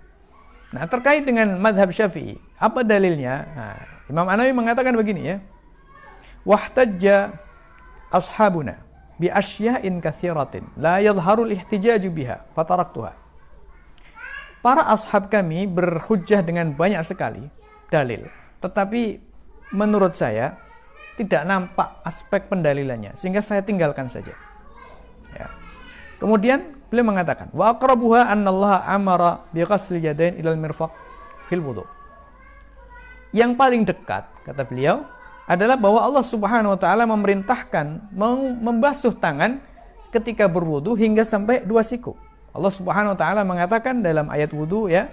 Nah, 0.75 0.83
terkait 0.91 1.23
dengan 1.23 1.55
madhab 1.55 1.87
Syafi'i, 1.87 2.35
apa 2.59 2.83
dalilnya? 2.83 3.47
Nah, 3.55 3.79
Imam 4.11 4.27
Anawi 4.27 4.51
mengatakan 4.51 4.91
begini 4.91 5.23
ya. 5.23 5.37
Wahtajja 6.43 7.31
ashabuna 8.11 8.83
bi 9.15 9.31
asya'in 9.31 10.03
katsiratin 10.03 10.67
la 10.75 10.99
yadhharul 10.99 11.49
ihtijaju 11.49 12.09
biha 12.11 12.37
fataraktuha 12.53 13.15
para 14.59 14.89
ashab 14.91 15.31
kami 15.31 15.69
berhujjah 15.69 16.41
dengan 16.41 16.73
banyak 16.73 16.99
sekali 17.05 17.45
dalil. 17.93 18.25
Tetapi 18.65 19.21
menurut 19.77 20.17
saya 20.17 20.57
tidak 21.15 21.45
nampak 21.45 22.01
aspek 22.01 22.49
pendalilannya 22.49 23.13
sehingga 23.13 23.45
saya 23.45 23.61
tinggalkan 23.61 24.09
saja. 24.09 24.33
Ya. 25.37 25.47
Kemudian 26.17 26.74
beliau 26.89 27.05
mengatakan, 27.09 27.49
"Wa 27.51 27.73
aqrabuha 27.75 28.29
annallaha 28.29 28.85
amara 28.89 29.43
bi 29.51 29.61
ghasli 29.65 30.01
yadain 30.03 30.37
ilal 30.39 30.57
mirfaq 30.57 30.91
fil 31.49 31.61
wudu." 31.61 31.83
Yang 33.35 33.51
paling 33.59 33.83
dekat 33.83 34.23
kata 34.47 34.63
beliau 34.63 35.03
adalah 35.45 35.77
bahwa 35.77 35.99
Allah 36.01 36.25
Subhanahu 36.25 36.73
wa 36.73 36.79
taala 36.79 37.03
memerintahkan 37.05 38.15
membasuh 38.63 39.13
tangan 39.17 39.61
ketika 40.09 40.47
berwudu 40.47 40.95
hingga 40.95 41.21
sampai 41.27 41.67
dua 41.67 41.83
siku. 41.83 42.15
Allah 42.55 42.71
Subhanahu 42.71 43.13
wa 43.13 43.19
taala 43.19 43.41
mengatakan 43.43 43.99
dalam 43.99 44.31
ayat 44.31 44.55
wudu 44.55 44.87
ya, 44.87 45.11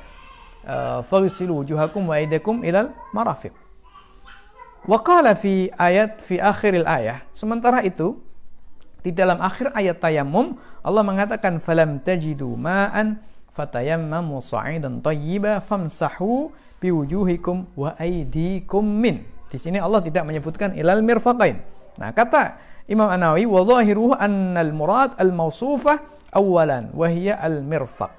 eh, 0.63 1.01
"Faghsilu 1.05 1.67
wujuhakum 1.67 2.07
wa 2.07 2.15
aydakum 2.15 2.63
ilal 2.63 2.95
marafiq." 3.11 3.51
Wa 4.83 4.99
qala 5.03 5.35
fi 5.39 5.71
ayat 5.75 6.23
fi 6.23 6.39
akhiril 6.43 6.87
ayah. 6.87 7.23
Sementara 7.35 7.83
itu 7.87 8.19
di 9.03 9.11
dalam 9.11 9.43
akhir 9.43 9.75
ayat 9.75 9.99
tayammum 9.99 10.57
Allah 10.87 11.03
mengatakan 11.03 11.59
falam 11.59 11.99
tajidu 11.99 12.55
ma'an 12.55 13.19
fatayammamu 13.53 14.39
sa'idan 14.39 15.03
tayyiba 15.03 15.59
famsahu 15.63 16.55
biwujuhikum 16.79 17.79
wa 17.79 17.95
aydikum 17.99 18.83
min. 18.83 19.23
Di 19.51 19.61
sini 19.61 19.79
Allah 19.79 20.01
tidak 20.01 20.25
menyebutkan 20.25 20.73
ilal 20.75 21.05
mirfaqain. 21.05 21.61
Nah, 22.01 22.11
kata 22.11 22.57
Imam 22.89 23.07
An-Nawawi 23.07 23.47
wa 23.47 23.63
dhahiruhu 23.63 24.17
annal 24.17 24.73
murad 24.75 25.15
al-mawsufah 25.21 26.01
awalan 26.35 26.91
wahia 26.97 27.39
al 27.39 27.61
mirfaq. 27.63 28.11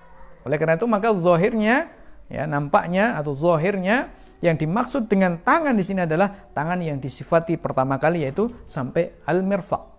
Oleh 0.48 0.56
karena 0.62 0.78
itu 0.78 0.88
maka 0.88 1.12
zahirnya 1.12 1.90
ya 2.32 2.48
nampaknya 2.48 3.18
atau 3.20 3.34
zahirnya 3.36 4.14
yang 4.44 4.60
dimaksud 4.60 5.08
dengan 5.08 5.40
tangan 5.40 5.76
di 5.76 5.84
sini 5.84 6.04
adalah 6.04 6.52
tangan 6.52 6.80
yang 6.84 7.00
disifati 7.00 7.56
pertama 7.56 7.96
kali 7.96 8.28
yaitu 8.28 8.52
sampai 8.68 9.12
al 9.28 9.44
mirfaq. 9.44 9.93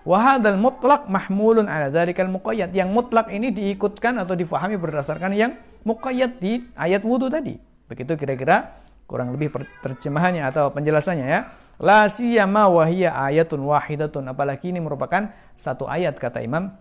Wahadal 0.00 0.56
mutlak 0.56 1.12
mahmulun 1.12 1.68
ala 1.68 1.92
dzalikal 1.92 2.32
muqayyad. 2.32 2.72
Yang 2.72 2.88
mutlak 2.88 3.28
ini 3.28 3.52
diikutkan 3.52 4.16
atau 4.16 4.32
difahami 4.32 4.80
berdasarkan 4.80 5.36
yang 5.36 5.52
muqayyad 5.84 6.40
di 6.40 6.64
ayat 6.72 7.04
wudu 7.04 7.28
tadi. 7.28 7.60
Begitu 7.84 8.16
kira-kira 8.16 8.80
kurang 9.04 9.34
lebih 9.34 9.52
terjemahannya 9.84 10.46
atau 10.48 10.72
penjelasannya 10.72 11.26
ya. 11.26 11.40
La 11.80 12.08
siyama 12.08 12.68
wahiyya 12.68 13.12
ayatun 13.12 13.60
wahidatun. 13.60 14.24
Apalagi 14.28 14.72
ini 14.72 14.80
merupakan 14.80 15.32
satu 15.56 15.84
ayat 15.84 16.16
kata 16.16 16.40
Imam 16.40 16.72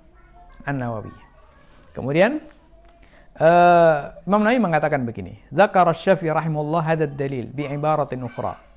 An-Nawawi. 0.64 1.12
Kemudian 1.92 2.40
uh, 3.40 4.16
Imam 4.24 4.44
Nawawi 4.44 4.60
mengatakan 4.64 5.04
begini, 5.04 5.44
"Dzakara 5.52 5.92
Syafi'i 5.92 6.32
rahimahullah 6.32 6.84
hadha 6.84 7.08
dalil 7.08 7.52
bi 7.52 7.68
ibaratin 7.68 8.24
ukhra." 8.24 8.69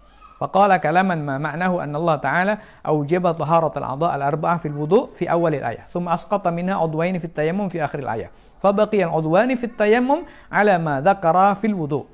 فقال 0.42 0.74
كلاما 0.82 1.14
ما 1.14 1.38
معناه 1.38 1.86
أن 1.86 1.94
الله 1.94 2.16
تعالى 2.16 2.58
أوجب 2.82 3.22
طهارة 3.30 3.78
الأعضاء 3.78 4.10
الأربعة 4.18 4.56
في 4.58 4.68
الوضوء 4.74 5.14
في 5.14 5.30
أول 5.30 5.54
الآية 5.54 5.86
ثم 5.86 6.10
أسقط 6.10 6.50
منها 6.50 6.74
عضوين 6.82 7.14
في 7.22 7.30
التيمم 7.30 7.70
في 7.70 7.78
آخر 7.78 8.02
الآية. 8.02 8.34
فبقي 8.58 9.06
العضوان 9.06 9.54
في 9.54 9.70
التيمم 9.70 10.26
على 10.50 10.78
ما 10.82 10.98
ذكر 10.98 11.54
في 11.54 11.66
الوضوء. 11.70 12.04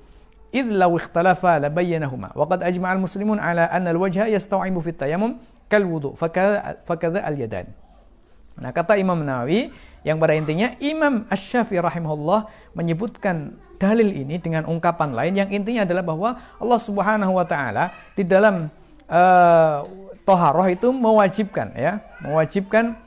إذ 0.55 0.69
لو 0.69 0.97
اختلفا 0.97 1.59
لبينهما. 1.59 2.29
وقد 2.37 2.61
أجمع 2.63 2.93
المسلمون 2.93 3.41
على 3.41 3.65
أن 3.65 3.89
الوجه 3.89 4.27
يستوعب 4.29 4.77
في 4.81 4.91
التيمم 4.91 5.41
كالوضوء 5.73 6.15
فكذا, 6.21 6.85
فكذا 6.85 7.29
اليدان. 7.29 7.65
Nah, 8.59 8.75
kata 8.75 8.99
Imam 8.99 9.23
Nawawi 9.23 9.71
yang 10.03 10.19
pada 10.19 10.35
intinya 10.35 10.75
Imam 10.83 11.25
Asy-Syafi'i 11.31 11.79
rahimahullah 11.79 12.51
menyebutkan 12.75 13.55
dalil 13.79 14.11
ini 14.11 14.43
dengan 14.43 14.67
ungkapan 14.67 15.15
lain 15.15 15.35
yang 15.39 15.49
intinya 15.55 15.87
adalah 15.87 16.05
bahwa 16.05 16.31
Allah 16.59 16.81
Subhanahu 16.83 17.33
wa 17.39 17.47
taala 17.47 17.95
di 18.19 18.27
dalam 18.27 18.69
uh, 19.07 19.87
toharoh 20.27 20.69
itu 20.69 20.91
mewajibkan 20.91 21.73
ya, 21.79 22.03
mewajibkan 22.21 22.99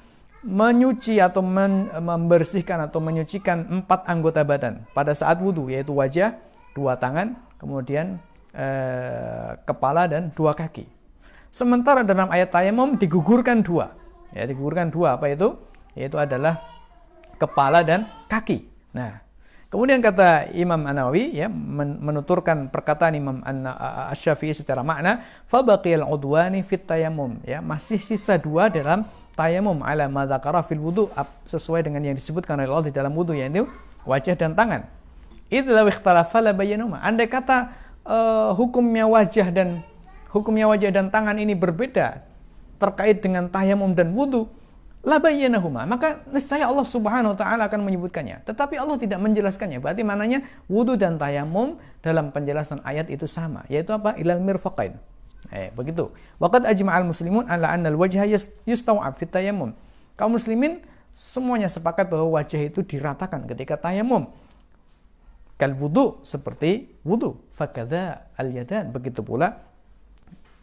menyuci 0.42 1.22
atau 1.22 1.46
men, 1.46 1.92
membersihkan 1.94 2.90
atau 2.90 2.98
menyucikan 2.98 3.84
empat 3.84 4.10
anggota 4.10 4.42
badan 4.42 4.82
pada 4.96 5.14
saat 5.14 5.38
wudhu 5.38 5.70
yaitu 5.70 5.94
wajah, 5.94 6.34
dua 6.74 6.98
tangan, 6.98 7.38
kemudian 7.62 8.18
uh, 8.58 9.54
kepala 9.68 10.10
dan 10.10 10.34
dua 10.34 10.58
kaki. 10.58 10.88
Sementara 11.52 12.02
dalam 12.02 12.32
ayat 12.32 12.50
tayamum 12.50 12.96
digugurkan 12.96 13.60
dua, 13.60 14.02
Ya, 14.32 14.48
digugurkan 14.48 14.88
dua 14.88 15.20
apa 15.20 15.28
itu? 15.28 15.60
Yaitu 15.92 16.16
adalah 16.16 16.64
kepala 17.36 17.84
dan 17.84 18.08
kaki. 18.32 18.64
Nah, 18.96 19.20
kemudian 19.72 20.04
kata 20.04 20.52
Imam 20.52 20.84
An-Nawawi 20.84 21.40
ya 21.40 21.48
menuturkan 21.48 22.68
perkataan 22.68 23.16
Imam 23.16 23.40
Asy-Syafi'i 24.12 24.52
secara 24.52 24.84
makna, 24.84 25.24
fa 25.48 25.64
baqiyal 25.64 26.04
udwani 26.06 26.62
fit 26.62 26.84
tayammum 26.84 27.40
ya, 27.48 27.64
masih 27.64 27.98
sisa 27.98 28.36
dua 28.36 28.68
dalam 28.68 29.08
tayamum 29.32 29.80
ala 29.82 30.12
ma 30.12 30.28
dzakara 30.28 30.62
fil 30.68 30.84
wudu 30.84 31.08
sesuai 31.48 31.88
dengan 31.88 32.04
yang 32.04 32.20
disebutkan 32.20 32.60
oleh 32.60 32.68
Allah 32.68 32.88
di 32.92 32.94
dalam 32.94 33.16
wudu 33.16 33.32
yaitu 33.32 33.64
wajah 34.04 34.36
dan 34.36 34.54
tangan. 34.54 34.86
Idza 35.48 35.84
ikhtalafa 35.88 36.40
la 36.44 36.52
bayanuma. 36.52 37.00
Andai 37.00 37.32
kata 37.32 37.72
uh, 38.04 38.52
hukumnya 38.56 39.08
wajah 39.08 39.52
dan 39.52 39.84
hukumnya 40.32 40.68
wajah 40.68 40.92
dan 40.92 41.08
tangan 41.12 41.36
ini 41.40 41.56
berbeda 41.56 42.24
terkait 42.80 43.22
dengan 43.22 43.46
tayamum 43.46 43.94
dan 43.94 44.12
wudhu, 44.12 44.50
labayyanahuma. 45.02 45.90
Maka 45.90 46.22
niscaya 46.30 46.70
Allah 46.70 46.86
Subhanahu 46.86 47.34
wa 47.34 47.38
taala 47.38 47.66
akan 47.68 47.82
menyebutkannya. 47.86 48.46
Tetapi 48.46 48.78
Allah 48.78 48.98
tidak 49.02 49.18
menjelaskannya. 49.22 49.82
Berarti 49.82 50.06
mananya 50.06 50.46
wudhu 50.70 50.98
dan 50.98 51.18
tayamum 51.18 51.82
dalam 52.06 52.30
penjelasan 52.30 52.82
ayat 52.86 53.10
itu 53.10 53.26
sama, 53.26 53.66
yaitu 53.70 53.94
apa? 53.94 54.18
Ilal 54.18 54.42
mirfaqain. 54.42 54.98
Eh, 55.50 55.74
begitu. 55.74 56.14
Waqad 56.38 56.70
ajma'al 56.70 57.02
muslimun 57.02 57.50
ala 57.50 57.74
anna 57.74 57.90
al-wajha 57.90 58.30
yustaw'ab 58.70 59.18
fit 59.18 59.34
tayammum. 59.34 59.74
Kaum 60.14 60.38
muslimin 60.38 60.86
semuanya 61.18 61.66
sepakat 61.66 62.14
bahwa 62.14 62.38
wajah 62.38 62.62
itu 62.62 62.86
diratakan 62.86 63.50
ketika 63.50 63.82
tayamum. 63.82 64.30
Kal 65.58 65.74
wudu 65.74 66.22
seperti 66.22 66.94
wudu. 67.02 67.42
Fakadha 67.58 68.30
al-yadan. 68.38 68.94
Begitu 68.94 69.26
pula 69.26 69.66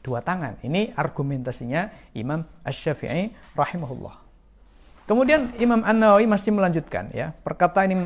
dua 0.02 0.22
tangan. 0.22 0.62
Ini 0.62 0.94
argumentasinya 0.94 2.14
Imam 2.14 2.46
Ash-Syafi'i 2.62 3.34
rahimahullah. 3.58 4.27
Kemudian 5.08 5.56
Imam 5.56 5.80
An-Nawawi 5.80 6.28
masih 6.28 6.52
melanjutkan 6.52 7.08
ya, 7.16 7.32
perkataan 7.40 7.88
ini 7.88 8.04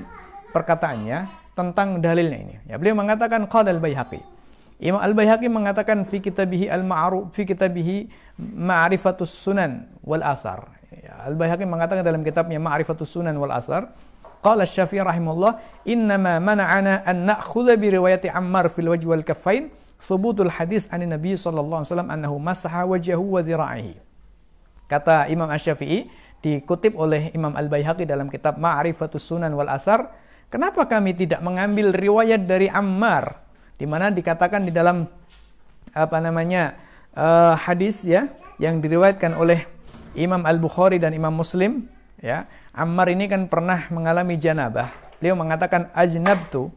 perkataannya 0.55 1.27
tentang 1.59 1.99
dalilnya 1.99 2.39
ini. 2.39 2.55
Ya, 2.71 2.79
beliau 2.79 2.95
mengatakan 2.95 3.43
qala 3.51 3.75
al-Baihaqi. 3.75 4.23
Imam 4.79 5.03
Al-Baihaqi 5.03 5.51
mengatakan 5.51 6.07
fi 6.07 6.23
kitabihi 6.23 6.71
al-ma'ruf 6.71 7.35
fi 7.35 7.43
kitabihi 7.43 8.07
Ma'rifatus 8.39 9.35
Sunan 9.35 9.91
wal 10.07 10.23
Athar. 10.23 10.71
Ya, 10.95 11.27
Al-Baihaqi 11.27 11.67
mengatakan 11.67 12.07
dalam 12.07 12.23
kitabnya 12.23 12.63
Ma'rifatus 12.63 13.11
Sunan 13.11 13.35
wal 13.35 13.51
Athar, 13.51 13.91
qala 14.39 14.63
Syafi'i 14.63 15.03
rahimahullah, 15.03 15.59
"Innama 15.87 16.39
mana'ana 16.39 17.03
an 17.03 17.27
na'khudha 17.27 17.79
bi 17.79 17.95
riwayati 17.95 18.31
Ammar 18.31 18.71
fil 18.71 18.91
wajhi 18.91 19.07
wal 19.07 19.27
kaffain 19.27 19.75
thubutul 20.03 20.51
hadis 20.51 20.87
an 20.91 21.03
Nabi 21.03 21.35
sallallahu 21.35 21.83
alaihi 21.83 21.91
wasallam 21.95 22.11
annahu 22.11 22.37
masaha 22.39 22.87
wajhahu 22.87 23.39
wa 23.39 23.41
dhira'ihi." 23.43 23.95
Kata 24.91 25.31
Imam 25.31 25.47
Asy-Syafi'i, 25.47 26.11
dikutip 26.43 26.99
oleh 26.99 27.31
Imam 27.33 27.55
Al-Baihaqi 27.55 28.05
dalam 28.05 28.27
kitab 28.27 28.59
Ma'rifatus 28.59 29.23
Sunan 29.23 29.55
wal 29.55 29.71
Athar, 29.71 30.11
kenapa 30.51 30.85
kami 30.91 31.15
tidak 31.15 31.39
mengambil 31.41 31.95
riwayat 31.95 32.45
dari 32.45 32.67
Ammar 32.67 33.39
di 33.79 33.87
mana 33.87 34.11
dikatakan 34.11 34.67
di 34.67 34.75
dalam 34.75 35.07
apa 35.95 36.19
namanya 36.19 36.75
uh, 37.15 37.55
hadis 37.55 38.05
ya 38.05 38.29
yang 38.59 38.83
diriwayatkan 38.83 39.39
oleh 39.39 39.65
Imam 40.19 40.43
Al-Bukhari 40.43 41.01
dan 41.01 41.15
Imam 41.15 41.33
Muslim 41.33 41.87
ya 42.21 42.45
Ammar 42.75 43.09
ini 43.13 43.29
kan 43.29 43.47
pernah 43.47 43.87
mengalami 43.93 44.41
janabah. 44.41 44.89
Beliau 45.21 45.37
mengatakan 45.37 45.93
ajnabtu. 45.93 46.73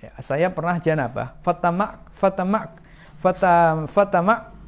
Ya, 0.00 0.14
saya 0.22 0.48
pernah 0.48 0.80
janabah. 0.80 1.36
Fatamak 1.44 2.00
fatamak 2.16 2.80
fatam 3.18 3.86
fatamak 3.90 4.58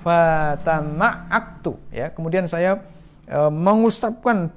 fatama'aktu 0.00 1.76
ya 1.92 2.08
kemudian 2.08 2.48
saya 2.48 2.80
mengusapkan 3.30 4.50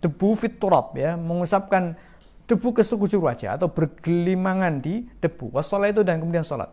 debu 0.00 0.38
fiturab 0.38 0.94
ya, 0.94 1.18
mengusapkan 1.18 1.98
debu 2.46 2.74
ke 2.74 2.82
sekujur 2.82 3.22
wajah 3.22 3.58
atau 3.58 3.70
bergelimangan 3.70 4.82
di 4.82 5.06
debu. 5.18 5.54
Wassalah 5.54 5.90
itu 5.90 6.02
dan 6.06 6.18
kemudian 6.22 6.46
salat. 6.46 6.70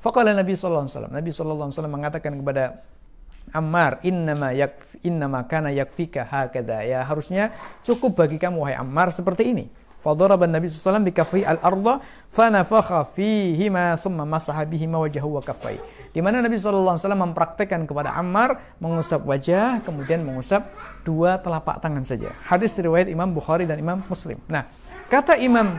Faqala 0.00 0.36
Nabi 0.36 0.52
sallallahu 0.52 0.84
alaihi 0.84 0.96
wasallam. 0.96 1.14
Nabi 1.16 1.30
sallallahu 1.32 1.66
alaihi 1.68 1.76
wasallam 1.80 1.94
mengatakan 1.96 2.32
kepada 2.36 2.64
Ammar, 3.52 4.00
innama 4.00 4.56
yak 4.56 4.80
innama 5.04 5.44
kana 5.44 5.68
yakfika 5.68 6.24
hakada. 6.24 6.80
Ya 6.84 7.04
harusnya 7.04 7.52
cukup 7.84 8.16
bagi 8.16 8.40
kamu 8.40 8.56
wahai 8.56 8.76
Ammar 8.76 9.12
seperti 9.12 9.52
ini. 9.52 9.64
Fadaraban 10.04 10.52
Nabi 10.52 10.68
sallallahu 10.68 11.08
alaihi 11.08 11.16
wasallam 11.16 11.48
al-ardha 11.48 11.94
fanafakha 12.28 13.08
fihi 13.16 13.72
ma 13.72 13.96
thumma 13.96 14.28
masaha 14.28 14.60
bihi 14.68 14.84
ma 14.84 15.00
wajhahu 15.00 15.40
wa 15.40 15.42
kaffai 15.44 15.80
di 16.14 16.22
mana 16.22 16.38
Nabi 16.38 16.54
SAW 16.54 16.94
mempraktekkan 16.94 17.90
kepada 17.90 18.14
Ammar 18.14 18.78
mengusap 18.78 19.26
wajah, 19.26 19.82
kemudian 19.82 20.22
mengusap 20.22 20.70
dua 21.02 21.42
telapak 21.42 21.82
tangan 21.82 22.06
saja. 22.06 22.30
Hadis 22.46 22.78
riwayat 22.78 23.10
Imam 23.10 23.34
Bukhari 23.34 23.66
dan 23.66 23.82
Imam 23.82 23.98
Muslim. 24.06 24.38
Nah, 24.46 24.70
kata 25.10 25.34
Imam 25.42 25.74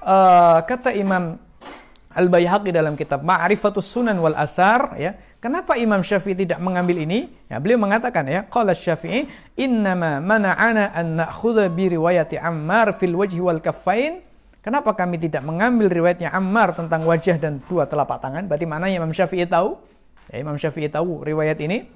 uh, 0.00 0.58
kata 0.64 0.96
Imam 0.96 1.36
Al 2.16 2.32
Baihaqi 2.32 2.72
dalam 2.72 2.96
kitab 2.96 3.20
Ma'rifatus 3.20 3.92
Sunan 3.92 4.16
wal 4.16 4.32
Athar 4.32 4.96
ya, 4.96 5.12
Kenapa 5.46 5.78
Imam 5.78 6.02
Syafi'i 6.02 6.34
tidak 6.34 6.58
mengambil 6.58 7.06
ini? 7.06 7.30
Ya, 7.46 7.62
beliau 7.62 7.78
mengatakan 7.78 8.26
ya, 8.26 8.42
qala 8.50 8.74
Syafi'i 8.74 9.30
innama 9.54 10.18
mana'ana 10.18 10.90
an 10.90 11.22
na'khudha 11.22 11.70
bi 11.70 11.94
riwayati 11.94 12.34
Ammar 12.34 12.98
fil 12.98 13.14
wajhi 13.14 13.38
wal 13.38 13.62
kaffain 13.62 14.25
Kenapa 14.66 14.98
kami 14.98 15.22
tidak 15.22 15.46
mengambil 15.46 15.86
riwayatnya 15.86 16.34
Ammar 16.34 16.74
tentang 16.74 17.06
wajah 17.06 17.38
dan 17.38 17.62
dua 17.70 17.86
telapak 17.86 18.18
tangan? 18.18 18.50
Berarti 18.50 18.66
mana 18.66 18.90
Imam 18.90 19.14
Syafi'i 19.14 19.46
tahu? 19.46 19.78
Ya, 20.26 20.42
Imam 20.42 20.58
Syafi'i 20.58 20.90
tahu 20.90 21.22
riwayat 21.22 21.62
ini. 21.62 21.86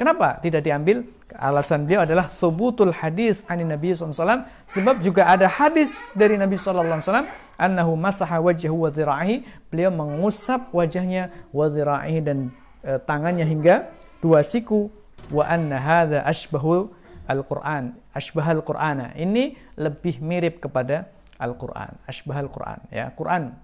Kenapa 0.00 0.40
tidak 0.40 0.64
diambil? 0.64 1.04
Alasan 1.36 1.84
beliau 1.84 2.00
adalah 2.00 2.32
subutul 2.32 2.96
hadis 2.96 3.44
ani 3.44 3.68
Nabi 3.68 3.92
SAW. 3.92 4.48
Sebab 4.64 5.04
juga 5.04 5.28
ada 5.28 5.44
hadis 5.44 6.00
dari 6.16 6.40
Nabi 6.40 6.56
SAW. 6.56 7.28
Annahu 7.60 7.92
masaha 7.92 8.40
wajahu 8.40 8.88
wa 8.88 8.90
dhira'ihi. 8.90 9.44
Beliau 9.68 9.92
mengusap 9.92 10.72
wajahnya 10.72 11.28
wa 11.52 11.68
dhira'ihi 11.68 12.20
dan 12.24 12.48
e, 12.80 13.04
tangannya 13.04 13.44
hingga 13.44 13.92
dua 14.24 14.40
siku. 14.40 14.88
Wa 15.28 15.44
anna 15.44 15.76
hadha 15.76 16.24
ashbahu 16.24 16.88
al-Quran. 17.28 17.92
Ashbahal 18.16 18.64
Qur'ana. 18.64 19.12
Ini 19.12 19.60
lebih 19.76 20.24
mirip 20.24 20.64
kepada 20.64 21.13
Al-Quran, 21.38 21.90
ashbah 22.06 22.38
Al-Quran. 22.38 22.78
Ya, 22.94 23.10
Quran 23.12 23.54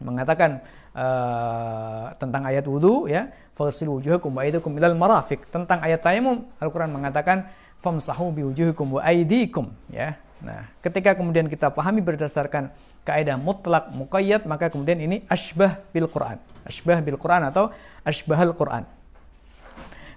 mengatakan 0.00 0.64
uh, 0.96 2.14
tentang 2.16 2.42
ayat 2.46 2.64
wudhu, 2.64 3.10
ya, 3.10 3.28
fasilu 3.58 4.00
wujuhakum 4.00 4.32
wa 4.32 4.42
aydikum 4.46 4.72
ilal 4.78 4.96
marafiq. 4.96 5.44
Tentang 5.50 5.82
ayat 5.82 6.00
tayamum, 6.00 6.46
Al-Quran 6.62 6.90
mengatakan 6.94 7.50
famsahu 7.82 8.32
bi 8.32 8.42
wujuhikum 8.46 8.98
wa 8.98 9.00
aydikum. 9.04 9.68
Ya, 9.92 10.16
nah, 10.40 10.70
ketika 10.80 11.12
kemudian 11.18 11.50
kita 11.50 11.68
pahami 11.68 12.00
berdasarkan 12.00 12.72
kaidah 13.04 13.36
mutlak 13.36 13.90
muqayyad, 13.92 14.46
maka 14.46 14.70
kemudian 14.70 15.00
ini 15.02 15.26
ashbah 15.26 15.82
bil 15.92 16.08
Quran, 16.08 16.38
ashbah 16.64 17.00
bil 17.02 17.18
Quran 17.20 17.42
atau 17.50 17.74
ashbah 18.06 18.40
Al-Quran. 18.40 18.84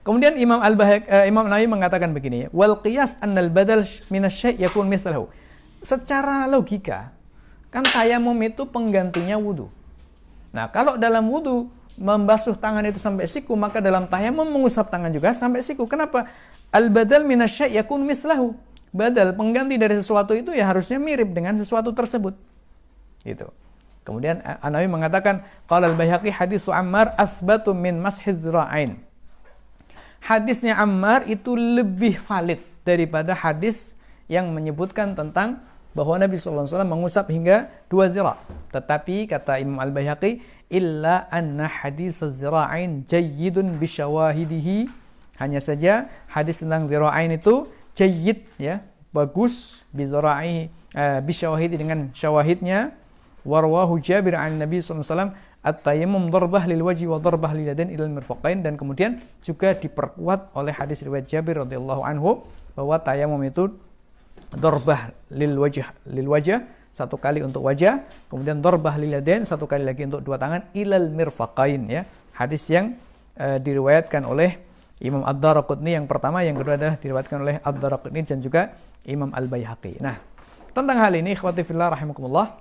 Kemudian 0.03 0.35
Imam 0.35 0.59
al 0.59 0.75
uh, 0.75 1.23
Imam 1.23 1.47
Nawawi 1.47 1.63
mengatakan 1.63 2.11
begini, 2.11 2.51
wal 2.51 2.75
qiyas 2.83 3.15
annal 3.23 3.47
badal 3.47 3.87
minasyai' 4.11 4.59
yakun 4.59 4.83
mithlahu 4.91 5.31
secara 5.83 6.47
logika, 6.47 7.11
kan 7.69 7.83
tayamum 7.83 8.35
itu 8.41 8.63
penggantinya 8.65 9.35
wudhu. 9.35 9.67
Nah, 10.55 10.71
kalau 10.71 10.95
dalam 10.95 11.27
wudhu 11.27 11.67
membasuh 11.99 12.57
tangan 12.57 12.81
itu 12.87 12.97
sampai 12.97 13.29
siku, 13.29 13.53
maka 13.53 13.77
dalam 13.77 14.09
tayamum 14.09 14.47
mengusap 14.49 14.89
tangan 14.89 15.13
juga 15.13 15.35
sampai 15.35 15.61
siku. 15.61 15.85
Kenapa? 15.85 16.25
Al-badal 16.73 17.21
minasyai 17.27 17.77
yakun 17.77 18.01
mislahu. 18.01 18.57
Badal, 18.93 19.33
pengganti 19.33 19.77
dari 19.77 19.97
sesuatu 19.97 20.37
itu 20.37 20.53
ya 20.53 20.69
harusnya 20.69 21.01
mirip 21.01 21.33
dengan 21.33 21.57
sesuatu 21.57 21.89
tersebut. 21.97 22.37
Gitu. 23.25 23.49
Kemudian 24.05 24.43
Anawi 24.61 24.85
mengatakan, 24.85 25.41
qala 25.65 25.89
al-Baihaqi 25.89 26.29
hadithu 26.29 26.69
Ammar 26.69 27.17
asbatu 27.17 27.73
min 27.73 27.97
mashid 27.97 28.37
ra'ain. 28.45 29.01
Hadisnya 30.21 30.77
Ammar 30.77 31.25
itu 31.25 31.57
lebih 31.57 32.21
valid 32.21 32.61
daripada 32.85 33.33
hadis 33.33 33.97
yang 34.29 34.53
menyebutkan 34.53 35.17
tentang 35.17 35.63
bahwa 35.93 36.17
Nabi 36.17 36.35
SAW 36.37 36.65
mengusap 36.85 37.29
hingga 37.29 37.69
dua 37.87 38.09
zira. 38.09 38.35
Tetapi 38.73 39.29
kata 39.29 39.61
Imam 39.61 39.77
Al-Bayhaqi, 39.77 40.41
illa 40.73 41.29
anna 41.29 41.69
hadis 41.69 42.19
zira'ain 42.19 43.05
jayyidun 43.05 43.77
bisyawahidihi. 43.77 44.89
Hanya 45.37 45.61
saja 45.61 46.09
hadis 46.29 46.61
tentang 46.61 46.89
zira'ain 46.89 47.33
itu 47.33 47.69
jayyid 47.93 48.41
ya, 48.57 48.81
bagus 49.13 49.85
bizira'i 49.93 50.73
uh, 50.97 51.21
bisyawahidi 51.21 51.77
dengan 51.77 52.09
syawahidnya. 52.11 52.97
Warwahu 53.43 53.99
Jabir 53.99 54.39
an 54.39 54.55
Nabi 54.55 54.79
SAW 54.79 55.35
at-tayammum 55.63 56.31
darbah 56.31 56.63
lil 56.63 56.79
wajhi 56.79 57.07
wa 57.07 57.19
darbah 57.19 57.51
lil 57.51 57.71
yadain 57.71 57.91
ilal 57.91 58.11
mirfaqain 58.11 58.63
dan 58.63 58.79
kemudian 58.79 59.19
juga 59.43 59.75
diperkuat 59.75 60.55
oleh 60.55 60.71
hadis 60.71 61.03
riwayat 61.03 61.27
Jabir 61.27 61.59
radhiyallahu 61.59 62.03
anhu 62.07 62.43
bahwa 62.71 62.95
tayamum 62.99 63.39
itu 63.43 63.71
dorbah 64.57 65.13
lil 65.33 65.57
wajah. 65.59 65.91
Lil 66.09 66.29
wajah 66.29 66.63
satu 66.93 67.17
kali 67.17 67.41
untuk 67.41 67.65
wajah. 67.65 68.05
Kemudian 68.29 68.61
dorbah 68.61 68.95
lil 69.01 69.17
yadain 69.17 69.43
satu 69.43 69.65
kali 69.65 69.85
lagi 69.85 70.05
untuk 70.05 70.21
dua 70.21 70.37
tangan. 70.37 70.69
Ilal 70.77 71.09
mirfaqain 71.09 71.81
ya. 71.89 72.05
Hadis 72.33 72.65
yang 72.69 72.97
uh, 73.37 73.57
diriwayatkan 73.61 74.25
oleh 74.25 74.57
Imam 75.03 75.27
Ad-Darqutni 75.27 75.99
yang 75.99 76.07
pertama 76.07 76.41
yang 76.47 76.55
kedua 76.55 76.79
adalah 76.79 76.95
diriwayatkan 76.95 77.37
oleh 77.43 77.55
Ad-Darqutni 77.59 78.23
dan 78.23 78.39
juga 78.39 78.71
Imam 79.03 79.29
Al-Baihaqi. 79.35 79.99
Nah 79.99 80.15
tentang 80.73 80.97
hal 80.97 81.13
ini 81.13 81.37
ikhwati 81.37 81.61
fillah 81.61 81.93
rahimakumullah 81.93 82.57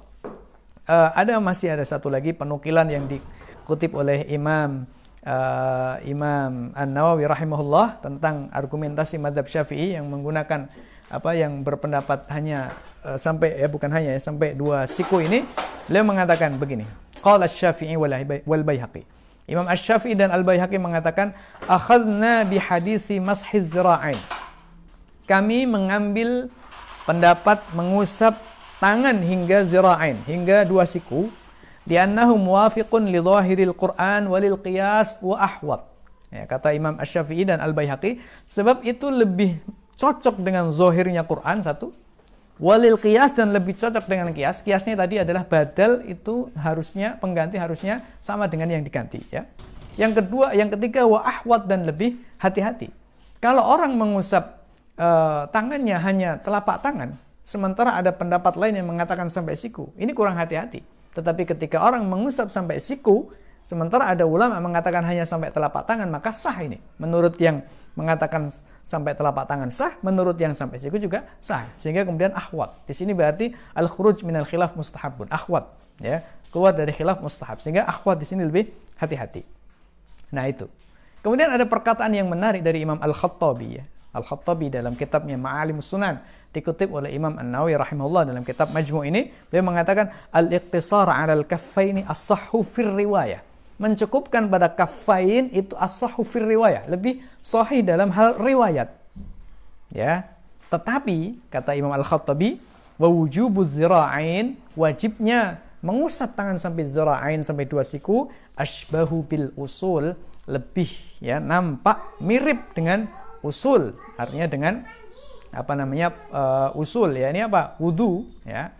uh, 0.84 1.10
ada 1.16 1.38
masih 1.38 1.72
ada 1.72 1.84
satu 1.86 2.12
lagi 2.12 2.36
penukilan 2.36 2.84
yang 2.90 3.08
dikutip 3.08 3.94
oleh 3.96 4.26
Imam 4.28 4.84
uh, 5.24 5.96
Imam 6.04 6.74
An-Nawawi 6.76 7.24
rahimahullah 7.30 8.02
tentang 8.02 8.50
argumentasi 8.50 9.16
madhab 9.22 9.46
Syafi'i 9.46 9.96
yang 9.96 10.10
menggunakan 10.10 10.68
apa 11.12 11.36
yang 11.36 11.60
berpendapat 11.60 12.24
hanya 12.32 12.72
uh, 13.04 13.20
sampai 13.20 13.60
ya 13.60 13.68
bukan 13.68 13.92
hanya 13.92 14.16
ya 14.16 14.20
sampai 14.20 14.56
dua 14.56 14.88
siku 14.88 15.20
ini 15.20 15.44
beliau 15.84 16.08
mengatakan 16.08 16.56
begini. 16.56 16.88
Qala 17.20 17.44
asy-syafi'i 17.44 18.00
wal 18.00 18.64
baihaqi. 18.64 19.04
Imam 19.50 19.66
Asy-Syafi'i 19.66 20.14
dan 20.14 20.30
Al-Baihaqi 20.30 20.78
mengatakan 20.78 21.34
akhadna 21.66 22.46
bi 22.46 22.62
hadisi 22.62 23.18
mashiz 23.18 23.66
zira'ain. 23.66 24.16
Kami 25.26 25.66
mengambil 25.66 26.46
pendapat 27.02 27.58
mengusap 27.74 28.38
tangan 28.78 29.18
hingga 29.18 29.66
zira'ain 29.66 30.22
hingga 30.30 30.62
dua 30.62 30.86
siku. 30.86 31.26
Li'annahu 31.82 32.38
muwafiqun 32.38 33.10
li 33.10 33.18
dhahiril 33.18 33.74
Qur'an 33.74 34.30
walil 34.30 34.54
qiyas 34.62 35.18
wa 35.18 35.34
ahwat. 35.42 35.90
Ya, 36.30 36.46
kata 36.46 36.70
Imam 36.72 36.94
Asy-Syafi'i 37.02 37.42
dan 37.42 37.58
Al-Baihaqi 37.58 38.22
sebab 38.46 38.86
itu 38.86 39.10
lebih 39.10 39.58
cocok 39.98 40.40
dengan 40.40 40.70
zohirnya 40.72 41.24
Quran 41.26 41.60
satu 41.64 41.92
walil 42.60 43.00
kias 43.00 43.34
dan 43.34 43.50
lebih 43.50 43.74
cocok 43.76 44.04
dengan 44.06 44.30
kias 44.30 44.62
kiasnya 44.62 44.96
tadi 44.96 45.20
adalah 45.20 45.42
badal 45.44 46.04
itu 46.08 46.48
harusnya 46.56 47.16
pengganti 47.18 47.56
harusnya 47.56 48.04
sama 48.22 48.46
dengan 48.46 48.70
yang 48.70 48.84
diganti 48.84 49.20
ya 49.28 49.48
yang 50.00 50.16
kedua 50.16 50.56
yang 50.56 50.72
ketiga 50.72 51.04
wa 51.04 51.20
ahwat 51.20 51.68
dan 51.68 51.84
lebih 51.84 52.16
hati-hati 52.40 52.92
kalau 53.42 53.66
orang 53.66 53.98
mengusap 53.98 54.62
uh, 54.94 55.50
tangannya 55.50 55.98
hanya 55.98 56.30
telapak 56.38 56.78
tangan, 56.78 57.18
sementara 57.42 57.98
ada 57.98 58.14
pendapat 58.14 58.54
lain 58.54 58.78
yang 58.78 58.86
mengatakan 58.86 59.26
sampai 59.26 59.58
siku. 59.58 59.90
Ini 59.98 60.14
kurang 60.14 60.38
hati-hati. 60.38 60.78
Tetapi 61.12 61.42
ketika 61.50 61.82
orang 61.82 62.06
mengusap 62.06 62.54
sampai 62.54 62.78
siku, 62.78 63.34
sementara 63.62 64.10
ada 64.10 64.26
ulama 64.26 64.58
mengatakan 64.58 65.02
hanya 65.06 65.26
sampai 65.26 65.50
telapak 65.50 65.86
tangan, 65.86 66.06
maka 66.10 66.30
sah 66.34 66.54
ini. 66.62 66.78
Menurut 66.98 67.38
yang 67.40 67.62
mengatakan 67.98 68.50
sampai 68.82 69.16
telapak 69.16 69.48
tangan 69.48 69.72
sah, 69.72 69.96
menurut 70.04 70.38
yang 70.38 70.54
sampai 70.54 70.78
siku 70.78 70.98
juga 70.98 71.26
sah. 71.38 71.70
Sehingga 71.78 72.06
kemudian 72.06 72.34
ahwat. 72.36 72.84
Di 72.84 72.94
sini 72.94 73.16
berarti 73.16 73.50
al-khuruj 73.74 74.26
minal 74.26 74.44
khilaf 74.44 74.74
mustahabun. 74.76 75.30
Ahwat, 75.30 75.70
ya. 76.02 76.20
Keluar 76.52 76.76
dari 76.76 76.92
khilaf 76.92 77.24
mustahab. 77.24 77.64
Sehingga 77.64 77.88
ahwat 77.88 78.20
di 78.20 78.28
sini 78.28 78.44
lebih 78.44 78.68
hati-hati. 79.00 79.40
Nah, 80.36 80.44
itu. 80.44 80.68
Kemudian 81.24 81.48
ada 81.48 81.64
perkataan 81.64 82.12
yang 82.12 82.28
menarik 82.28 82.60
dari 82.60 82.84
Imam 82.84 83.00
Al-Khattabi 83.00 83.68
ya. 83.72 83.84
Al-Khattabi 84.12 84.68
dalam 84.68 84.92
kitabnya 84.92 85.40
Ma'alimus 85.40 85.88
Sunan 85.88 86.20
dikutip 86.52 86.92
oleh 86.92 87.16
Imam 87.16 87.32
An-Nawawi 87.32 87.80
rahimahullah 87.80 88.28
dalam 88.28 88.44
kitab 88.44 88.68
Majmu' 88.68 89.08
ini 89.08 89.32
beliau 89.48 89.72
mengatakan 89.72 90.12
al-iqtisar 90.28 91.08
'ala 91.08 91.32
al-kaffaini 91.32 92.04
as-sahhu 92.04 92.60
fir 92.60 92.92
riwayah. 92.92 93.40
Mencukupkan 93.82 94.46
pada 94.46 94.70
kaffain 94.70 95.50
itu 95.50 95.74
as-sahhu 95.74 96.22
fir 96.22 96.46
riwayah, 96.46 96.86
lebih 96.86 97.18
sahih 97.42 97.82
dalam 97.82 98.14
hal 98.14 98.38
riwayat. 98.38 98.94
Ya. 99.90 100.30
Tetapi 100.70 101.50
kata 101.50 101.74
Imam 101.74 101.90
Al-Khattabi 101.90 102.62
wa 102.94 103.10
wujubu 103.10 103.66
dzira'ain 103.66 104.54
wajibnya 104.78 105.58
mengusap 105.82 106.38
tangan 106.38 106.62
sampai 106.62 106.86
zira'ain 106.86 107.42
sampai 107.42 107.66
dua 107.66 107.82
siku 107.82 108.30
asbahu 108.54 109.26
bil 109.26 109.50
usul 109.58 110.14
lebih 110.46 110.88
ya 111.18 111.42
nampak 111.42 112.22
mirip 112.22 112.70
dengan 112.78 113.10
usul. 113.42 113.98
Artinya 114.14 114.46
dengan 114.46 114.74
apa 115.50 115.72
namanya 115.74 116.14
uh, 116.30 116.70
usul 116.78 117.18
ya. 117.18 117.34
Ini 117.34 117.50
apa? 117.50 117.76
Wudu 117.82 118.30
ya. 118.46 118.70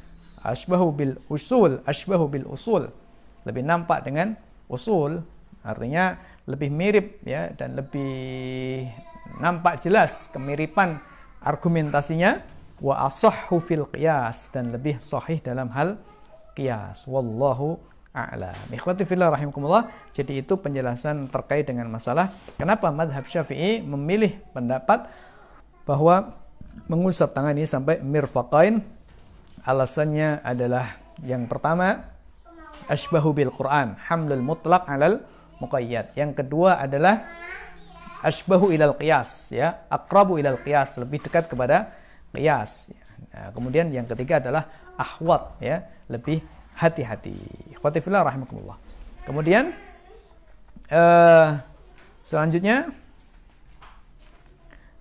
Asbahu 0.47 0.95
bil 0.95 1.15
usul 1.27 1.83
asbahu 1.83 2.31
bil 2.31 2.47
usul. 2.47 2.87
Lebih 3.43 3.67
nampak 3.67 4.07
dengan 4.07 4.39
usul 4.73 5.21
artinya 5.63 6.17
lebih 6.49 6.73
mirip 6.73 7.23
ya 7.23 7.53
dan 7.55 7.77
lebih 7.79 8.89
nampak 9.39 9.79
jelas 9.85 10.33
kemiripan 10.33 10.99
argumentasinya 11.45 12.43
wa 12.83 13.07
asahhu 13.07 13.63
fil 13.63 13.87
qiyas 13.87 14.51
dan 14.51 14.75
lebih 14.75 14.99
sahih 14.99 15.39
dalam 15.39 15.71
hal 15.71 16.01
qiyas 16.59 17.07
wallahu 17.07 17.79
a'lam. 18.13 18.55
Ikhwati 18.69 19.09
fillah 19.09 19.33
rahimakumullah. 19.33 19.89
Jadi 20.13 20.45
itu 20.45 20.59
penjelasan 20.61 21.31
terkait 21.33 21.65
dengan 21.65 21.89
masalah 21.89 22.29
kenapa 22.61 22.93
madhab 22.93 23.25
Syafi'i 23.25 23.81
memilih 23.81 24.37
pendapat 24.53 25.09
bahwa 25.89 26.37
mengusap 26.87 27.33
tangan 27.33 27.57
ini 27.57 27.65
sampai 27.65 28.05
mirfaqain. 28.05 28.85
Alasannya 29.63 30.43
adalah 30.43 30.99
yang 31.23 31.47
pertama 31.47 32.12
asbahu 32.89 33.35
bil 33.35 33.53
Quran, 33.55 33.99
hamlul 34.09 34.43
mutlaq 34.43 34.87
alal 34.89 35.23
muqayyad. 35.63 36.15
Yang 36.19 36.43
kedua 36.43 36.83
adalah 36.83 37.27
asbahu 38.23 38.71
ilal 38.71 38.95
qiyas 38.99 39.51
ya, 39.55 39.87
akrabu 39.91 40.39
ilal 40.39 40.59
qiyas, 40.63 40.99
lebih 40.99 41.23
dekat 41.23 41.51
kepada 41.51 41.95
qiyas. 42.35 42.95
Nah, 43.35 43.51
kemudian 43.55 43.91
yang 43.91 44.07
ketiga 44.07 44.43
adalah 44.43 44.67
ahwat 44.99 45.59
ya, 45.63 45.87
lebih 46.11 46.43
hati-hati. 46.79 47.35
Ikhwatifillah 47.77 48.23
rahimakumullah. 48.27 48.79
Kemudian 49.23 49.71
uh, 50.91 51.63
selanjutnya 52.23 52.91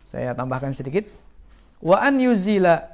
saya 0.05 0.35
tambahkan 0.35 0.75
sedikit. 0.75 1.07
Wa 1.81 2.03
an 2.03 2.21
yuzila 2.21 2.93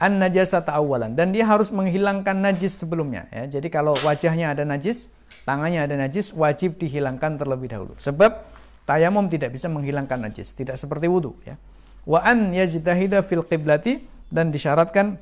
an 0.00 0.16
najasata 0.16 0.72
awalan 0.72 1.12
dan 1.12 1.30
dia 1.30 1.44
harus 1.44 1.68
menghilangkan 1.68 2.40
najis 2.40 2.80
sebelumnya 2.80 3.28
ya. 3.28 3.60
Jadi 3.60 3.68
kalau 3.68 3.92
wajahnya 4.00 4.56
ada 4.56 4.64
najis, 4.64 5.12
tangannya 5.44 5.84
ada 5.84 5.94
najis, 6.00 6.32
wajib 6.32 6.80
dihilangkan 6.80 7.36
terlebih 7.36 7.68
dahulu. 7.68 7.92
Sebab 8.00 8.40
tayamum 8.88 9.28
tidak 9.28 9.52
bisa 9.52 9.68
menghilangkan 9.68 10.16
najis, 10.24 10.56
tidak 10.56 10.80
seperti 10.80 11.06
wudu 11.06 11.36
ya. 11.44 11.60
Wa 12.08 12.24
an 12.24 12.56
yajtahida 12.56 13.20
fil 13.20 13.44
qiblati 13.44 14.00
dan 14.32 14.48
disyaratkan 14.48 15.20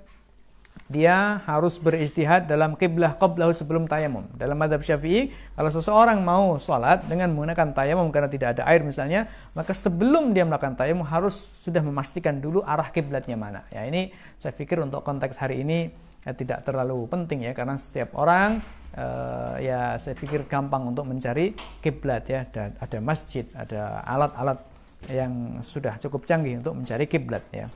dia 0.88 1.44
harus 1.44 1.76
beristihad 1.76 2.48
dalam 2.48 2.72
kiblah 2.72 3.12
qablahu 3.12 3.52
sebelum 3.52 3.84
tayamum. 3.84 4.24
Dalam 4.32 4.56
madhab 4.56 4.80
syafi'i, 4.80 5.36
kalau 5.52 5.68
seseorang 5.68 6.16
mau 6.24 6.56
sholat 6.56 7.04
dengan 7.04 7.28
menggunakan 7.36 7.76
tayamum 7.76 8.08
karena 8.08 8.32
tidak 8.32 8.56
ada 8.56 8.64
air 8.64 8.80
misalnya, 8.80 9.28
maka 9.52 9.76
sebelum 9.76 10.32
dia 10.32 10.48
melakukan 10.48 10.80
tayamum 10.80 11.04
harus 11.04 11.44
sudah 11.60 11.84
memastikan 11.84 12.40
dulu 12.40 12.64
arah 12.64 12.88
kiblatnya 12.88 13.36
mana. 13.36 13.68
Ya 13.68 13.84
ini 13.84 14.16
saya 14.40 14.56
pikir 14.56 14.80
untuk 14.80 15.04
konteks 15.04 15.36
hari 15.36 15.60
ini 15.60 15.92
ya, 16.24 16.32
tidak 16.32 16.64
terlalu 16.64 17.04
penting 17.04 17.44
ya, 17.44 17.52
karena 17.52 17.76
setiap 17.76 18.16
orang 18.16 18.64
uh, 18.96 19.60
ya 19.60 20.00
saya 20.00 20.16
pikir 20.16 20.48
gampang 20.48 20.88
untuk 20.88 21.04
mencari 21.04 21.52
kiblat 21.84 22.24
ya. 22.32 22.48
Dan 22.48 22.72
ada 22.80 22.98
masjid, 23.04 23.44
ada 23.52 24.00
alat-alat 24.08 24.64
yang 25.12 25.60
sudah 25.60 26.00
cukup 26.00 26.24
canggih 26.24 26.64
untuk 26.64 26.80
mencari 26.80 27.04
kiblat 27.04 27.44
ya. 27.52 27.68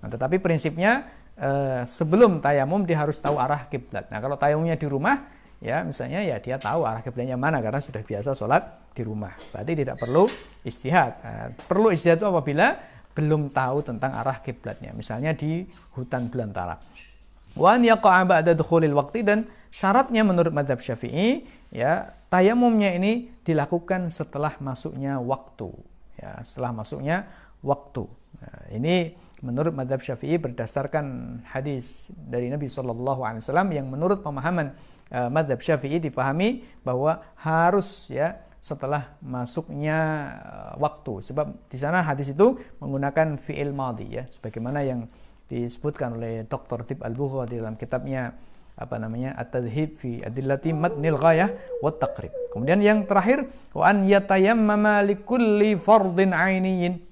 Nah, 0.00 0.08
tetapi 0.08 0.40
prinsipnya 0.40 1.19
Eh, 1.40 1.82
sebelum 1.88 2.44
tayamum 2.44 2.84
dia 2.84 3.00
harus 3.00 3.16
tahu 3.16 3.40
arah 3.40 3.64
kiblat. 3.64 4.12
Nah, 4.12 4.20
kalau 4.20 4.36
tayamumnya 4.36 4.76
di 4.76 4.84
rumah, 4.84 5.24
ya 5.56 5.80
misalnya 5.80 6.20
ya 6.20 6.36
dia 6.36 6.60
tahu 6.60 6.84
arah 6.84 7.00
kiblatnya 7.00 7.40
mana 7.40 7.64
karena 7.64 7.80
sudah 7.80 8.04
biasa 8.04 8.36
sholat 8.36 8.92
di 8.92 9.00
rumah. 9.00 9.32
Berarti 9.48 9.72
tidak 9.72 9.96
perlu 9.96 10.28
istihad. 10.68 11.16
Nah, 11.24 11.48
perlu 11.64 11.96
istihad 11.96 12.20
itu 12.20 12.28
apabila 12.28 12.76
belum 13.16 13.56
tahu 13.56 13.88
tentang 13.88 14.20
arah 14.20 14.36
kiblatnya. 14.44 14.92
Misalnya 14.92 15.32
di 15.32 15.64
hutan 15.96 16.28
belantara. 16.28 16.76
Wan 17.56 17.88
yaqa'a 17.88 18.28
ba'da 18.28 18.52
dukhulil 18.52 18.92
waqti 18.92 19.24
dan 19.24 19.48
syaratnya 19.72 20.20
menurut 20.20 20.52
madhab 20.52 20.76
syafi'i 20.78 21.48
ya 21.72 22.20
tayamumnya 22.28 22.92
ini 22.92 23.32
dilakukan 23.48 24.12
setelah 24.12 24.60
masuknya 24.60 25.16
waktu. 25.16 25.72
Ya, 26.20 26.36
setelah 26.44 26.76
masuknya 26.76 27.24
waktu. 27.64 28.04
Nah, 28.44 28.60
ini 28.76 29.16
menurut 29.40 29.72
madhab 29.72 30.00
syafi'i 30.00 30.36
berdasarkan 30.36 31.40
hadis 31.48 32.12
dari 32.12 32.52
Nabi 32.52 32.68
SAW 32.68 33.36
yang 33.72 33.88
menurut 33.88 34.20
pemahaman 34.20 34.76
uh, 35.12 35.28
madhab 35.32 35.60
syafi'i 35.60 36.00
difahami 36.00 36.64
bahwa 36.84 37.24
harus 37.40 38.12
ya 38.12 38.40
setelah 38.60 39.16
masuknya 39.24 39.98
uh, 40.44 40.72
waktu 40.76 41.24
sebab 41.24 41.56
di 41.72 41.78
sana 41.80 42.04
hadis 42.04 42.36
itu 42.36 42.60
menggunakan 42.84 43.40
fi'il 43.40 43.72
madhi 43.72 44.20
ya 44.20 44.24
sebagaimana 44.28 44.84
yang 44.84 45.08
disebutkan 45.50 46.14
oleh 46.14 46.46
Dr. 46.46 46.86
Tib 46.86 47.00
Al-Bukhari 47.02 47.58
dalam 47.58 47.74
kitabnya 47.74 48.36
apa 48.80 48.96
namanya 48.96 49.36
at-tadhib 49.36 49.98
fi 49.98 50.22
adillati 50.24 50.72
matnil 50.72 51.18
ghayah 51.20 51.52
wa 51.84 51.92
taqrib. 51.92 52.32
Kemudian 52.54 52.80
yang 52.80 53.04
terakhir 53.04 53.50
wa 53.76 53.84
an 53.84 54.08
yatayammama 54.08 55.04
likulli 55.04 55.76
fardin 55.76 56.32
ainiyin 56.32 57.09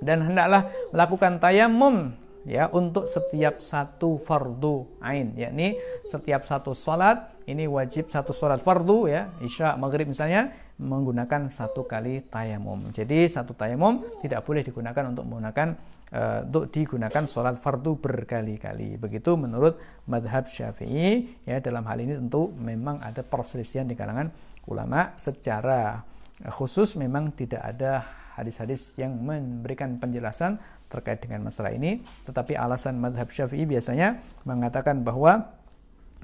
dan 0.00 0.26
hendaklah 0.26 0.68
melakukan 0.92 1.38
tayamum 1.38 2.16
ya 2.48 2.72
untuk 2.72 3.04
setiap 3.04 3.60
satu 3.60 4.16
fardu 4.20 4.88
ain. 5.04 5.36
Yakni 5.36 5.76
setiap 6.08 6.44
satu 6.48 6.72
salat 6.72 7.30
ini 7.44 7.68
wajib 7.68 8.08
satu 8.08 8.32
salat 8.32 8.64
fardu 8.64 9.08
ya 9.08 9.28
isya 9.44 9.76
maghrib 9.76 10.08
misalnya 10.08 10.52
menggunakan 10.80 11.52
satu 11.52 11.84
kali 11.84 12.24
tayamum 12.32 12.88
jadi 12.88 13.28
satu 13.28 13.52
tayamum 13.52 14.00
tidak 14.24 14.48
boleh 14.48 14.64
digunakan 14.64 15.12
untuk 15.12 15.28
menggunakan 15.28 15.76
uh, 16.14 16.40
untuk 16.46 16.72
digunakan 16.72 17.24
salat 17.26 17.56
fardu 17.58 17.98
berkali-kali. 17.98 18.98
Begitu 18.98 19.36
menurut 19.38 19.78
madhab 20.08 20.46
syafi'i 20.46 21.44
ya 21.46 21.62
dalam 21.62 21.86
hal 21.86 21.98
ini 22.02 22.18
tentu 22.18 22.50
memang 22.56 23.02
ada 23.02 23.22
perselisihan 23.22 23.86
di 23.86 23.94
kalangan 23.94 24.30
ulama. 24.66 25.14
Secara 25.16 26.02
khusus 26.48 26.96
memang 26.96 27.36
tidak 27.36 27.60
ada 27.60 28.04
hadis-hadis 28.40 28.96
yang 28.96 29.12
memberikan 29.14 30.00
penjelasan 30.00 30.56
terkait 30.88 31.22
dengan 31.22 31.46
masalah 31.46 31.70
ini. 31.70 32.02
Tetapi 32.26 32.56
alasan 32.56 32.98
madhab 32.98 33.28
syafi'i 33.30 33.68
biasanya 33.68 34.18
mengatakan 34.48 35.04
bahwa 35.04 35.52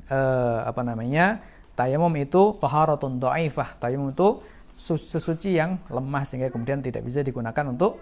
eh, 0.08 0.60
apa 0.64 0.82
namanya 0.82 1.40
tayamum 1.76 2.10
itu 2.16 2.56
taharatun 2.58 3.20
dhaifah 3.20 3.76
tayamum 3.78 4.10
itu 4.10 4.40
sesuci 4.76 5.56
yang 5.56 5.80
lemah 5.88 6.24
sehingga 6.28 6.52
kemudian 6.52 6.84
tidak 6.84 7.00
bisa 7.00 7.24
digunakan 7.24 7.64
untuk 7.64 7.96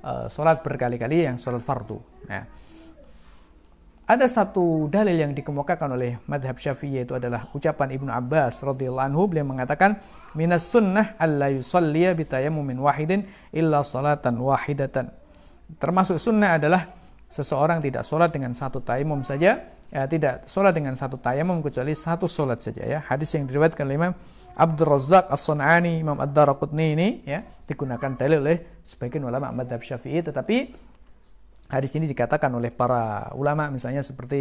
uh, 0.00 0.24
sholat 0.32 0.64
berkali-kali 0.64 1.28
yang 1.28 1.36
sholat 1.36 1.60
fardu 1.60 2.00
nah, 2.24 2.48
ada 4.04 4.28
satu 4.28 4.92
dalil 4.92 5.16
yang 5.16 5.32
dikemukakan 5.32 5.96
oleh 5.96 6.20
madhab 6.28 6.60
syafi'i 6.60 7.00
yaitu 7.00 7.16
adalah 7.16 7.48
ucapan 7.56 7.96
Ibnu 7.96 8.12
Abbas 8.12 8.60
radhiyallahu 8.60 9.08
anhu. 9.08 9.24
Beliau 9.32 9.48
mengatakan 9.48 9.96
minas 10.36 10.68
sunnah 10.68 11.16
alla 11.16 11.48
yusalliya 11.48 12.12
bitayammumin 12.12 12.76
wahidin 12.84 13.24
illa 13.48 13.80
salatan 13.80 14.36
wahidatan. 14.44 15.08
Termasuk 15.80 16.20
sunnah 16.20 16.60
adalah 16.60 16.84
seseorang 17.32 17.80
tidak 17.80 18.04
sholat 18.04 18.28
dengan 18.28 18.52
satu 18.52 18.84
tayamum 18.84 19.24
saja 19.24 19.72
ya, 19.88 20.02
tidak 20.04 20.44
sholat 20.52 20.76
dengan 20.76 21.00
satu 21.00 21.16
tayamum 21.16 21.64
kecuali 21.64 21.96
satu 21.96 22.28
sholat 22.28 22.60
saja 22.60 22.84
ya. 22.84 23.00
Hadis 23.00 23.32
yang 23.32 23.48
diriwayatkan 23.48 23.88
oleh 23.88 23.96
Imam 23.96 24.14
Abdul 24.54 24.86
Razak 24.86 25.32
As-Sun'ani 25.32 26.04
Imam 26.04 26.20
Ad-Darqutni 26.20 26.86
ini 26.92 27.08
ya 27.24 27.40
digunakan 27.64 28.12
dalil 28.20 28.44
oleh 28.44 28.84
sebagian 28.84 29.24
ulama 29.24 29.48
madhab 29.48 29.80
syafi'i. 29.80 30.20
Tetapi 30.20 30.56
hadis 31.74 31.98
ini 31.98 32.06
dikatakan 32.06 32.54
oleh 32.54 32.70
para 32.70 33.34
ulama 33.34 33.66
misalnya 33.68 34.00
seperti 34.06 34.40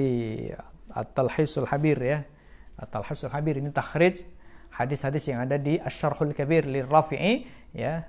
At-Talhisul 0.93 1.65
Habir 1.65 1.97
ya. 1.97 2.19
At-Talhisul 2.77 3.33
Habir 3.33 3.57
ini 3.57 3.73
takhrij 3.73 4.21
hadis-hadis 4.73 5.29
yang 5.29 5.41
ada 5.41 5.57
di 5.57 5.81
Asy-Syarhul 5.81 6.37
Kabir 6.37 6.69
li 6.69 6.85
Rafi'i 6.85 7.49
ya. 7.73 8.05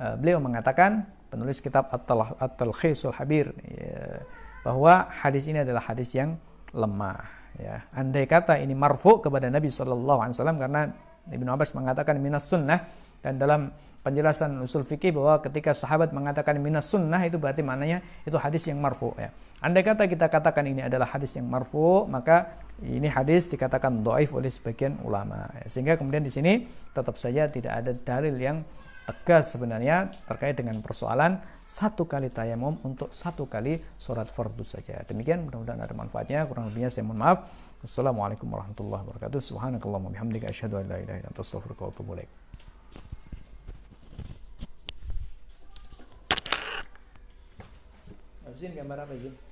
Uh, 0.00 0.14
beliau 0.18 0.42
mengatakan 0.42 1.06
penulis 1.30 1.62
kitab 1.62 1.90
At-Talhisul 1.94 3.14
Habir 3.14 3.54
ya, 3.70 4.26
bahwa 4.66 5.06
hadis 5.10 5.46
ini 5.46 5.62
adalah 5.62 5.86
hadis 5.86 6.10
yang 6.18 6.34
lemah 6.74 7.22
ya. 7.58 7.86
Andai 7.94 8.26
kata 8.26 8.58
ini 8.58 8.74
marfu 8.74 9.22
kepada 9.22 9.46
Nabi 9.46 9.70
sallallahu 9.70 10.20
alaihi 10.26 10.34
wasallam 10.38 10.58
karena 10.58 10.80
Ibnu 11.30 11.48
Abbas 11.50 11.70
mengatakan 11.78 12.18
minas 12.18 12.50
sunnah 12.50 12.90
dan 13.22 13.38
dalam 13.38 13.70
penjelasan 14.00 14.56
usul 14.64 14.82
fikih 14.82 15.12
bahwa 15.12 15.44
ketika 15.44 15.76
sahabat 15.76 16.10
mengatakan 16.16 16.56
minas 16.56 16.88
sunnah 16.88 17.20
itu 17.24 17.36
berarti 17.36 17.60
maknanya 17.60 18.00
itu 18.24 18.36
hadis 18.40 18.64
yang 18.68 18.80
marfu 18.80 19.12
ya. 19.20 19.28
Andai 19.60 19.84
kata 19.84 20.08
kita 20.08 20.32
katakan 20.32 20.64
ini 20.64 20.80
adalah 20.80 21.04
hadis 21.04 21.36
yang 21.36 21.44
marfu, 21.44 22.08
maka 22.08 22.64
ini 22.80 23.12
hadis 23.12 23.44
dikatakan 23.52 24.00
doaif 24.00 24.32
oleh 24.32 24.48
sebagian 24.48 24.96
ulama. 25.04 25.52
Ya. 25.60 25.68
Sehingga 25.68 26.00
kemudian 26.00 26.24
di 26.24 26.32
sini 26.32 26.64
tetap 26.96 27.20
saja 27.20 27.44
tidak 27.44 27.72
ada 27.76 27.92
dalil 27.92 28.40
yang 28.40 28.64
tegas 29.04 29.52
sebenarnya 29.52 30.16
terkait 30.24 30.56
dengan 30.56 30.80
persoalan 30.80 31.44
satu 31.68 32.08
kali 32.08 32.32
tayamum 32.32 32.80
untuk 32.88 33.12
satu 33.12 33.52
kali 33.52 33.84
sholat 34.00 34.32
fardu 34.32 34.64
saja. 34.64 35.04
Demikian 35.04 35.44
mudah-mudahan 35.44 35.84
ada 35.84 35.92
manfaatnya. 35.92 36.48
Kurang 36.48 36.72
lebihnya 36.72 36.88
saya 36.88 37.04
mohon 37.04 37.20
maaf. 37.20 37.52
Wassalamualaikum 37.84 38.48
warahmatullahi 38.48 39.04
wabarakatuh. 39.04 39.44
Subhanakallahumma 39.44 40.16
bihamdika 40.16 40.48
asyhadu 40.48 40.80
an 40.80 40.88
la 40.88 40.96
ilaha 41.04 41.20
illa 41.20 41.28
anta 41.28 41.44
astaghfiruka 41.44 41.84
wa 41.84 41.92
atubu 41.92 42.16
ilaik. 42.16 42.39
Azim 48.52 48.74
Gamara 48.74 49.04
Vajim. 49.04 49.49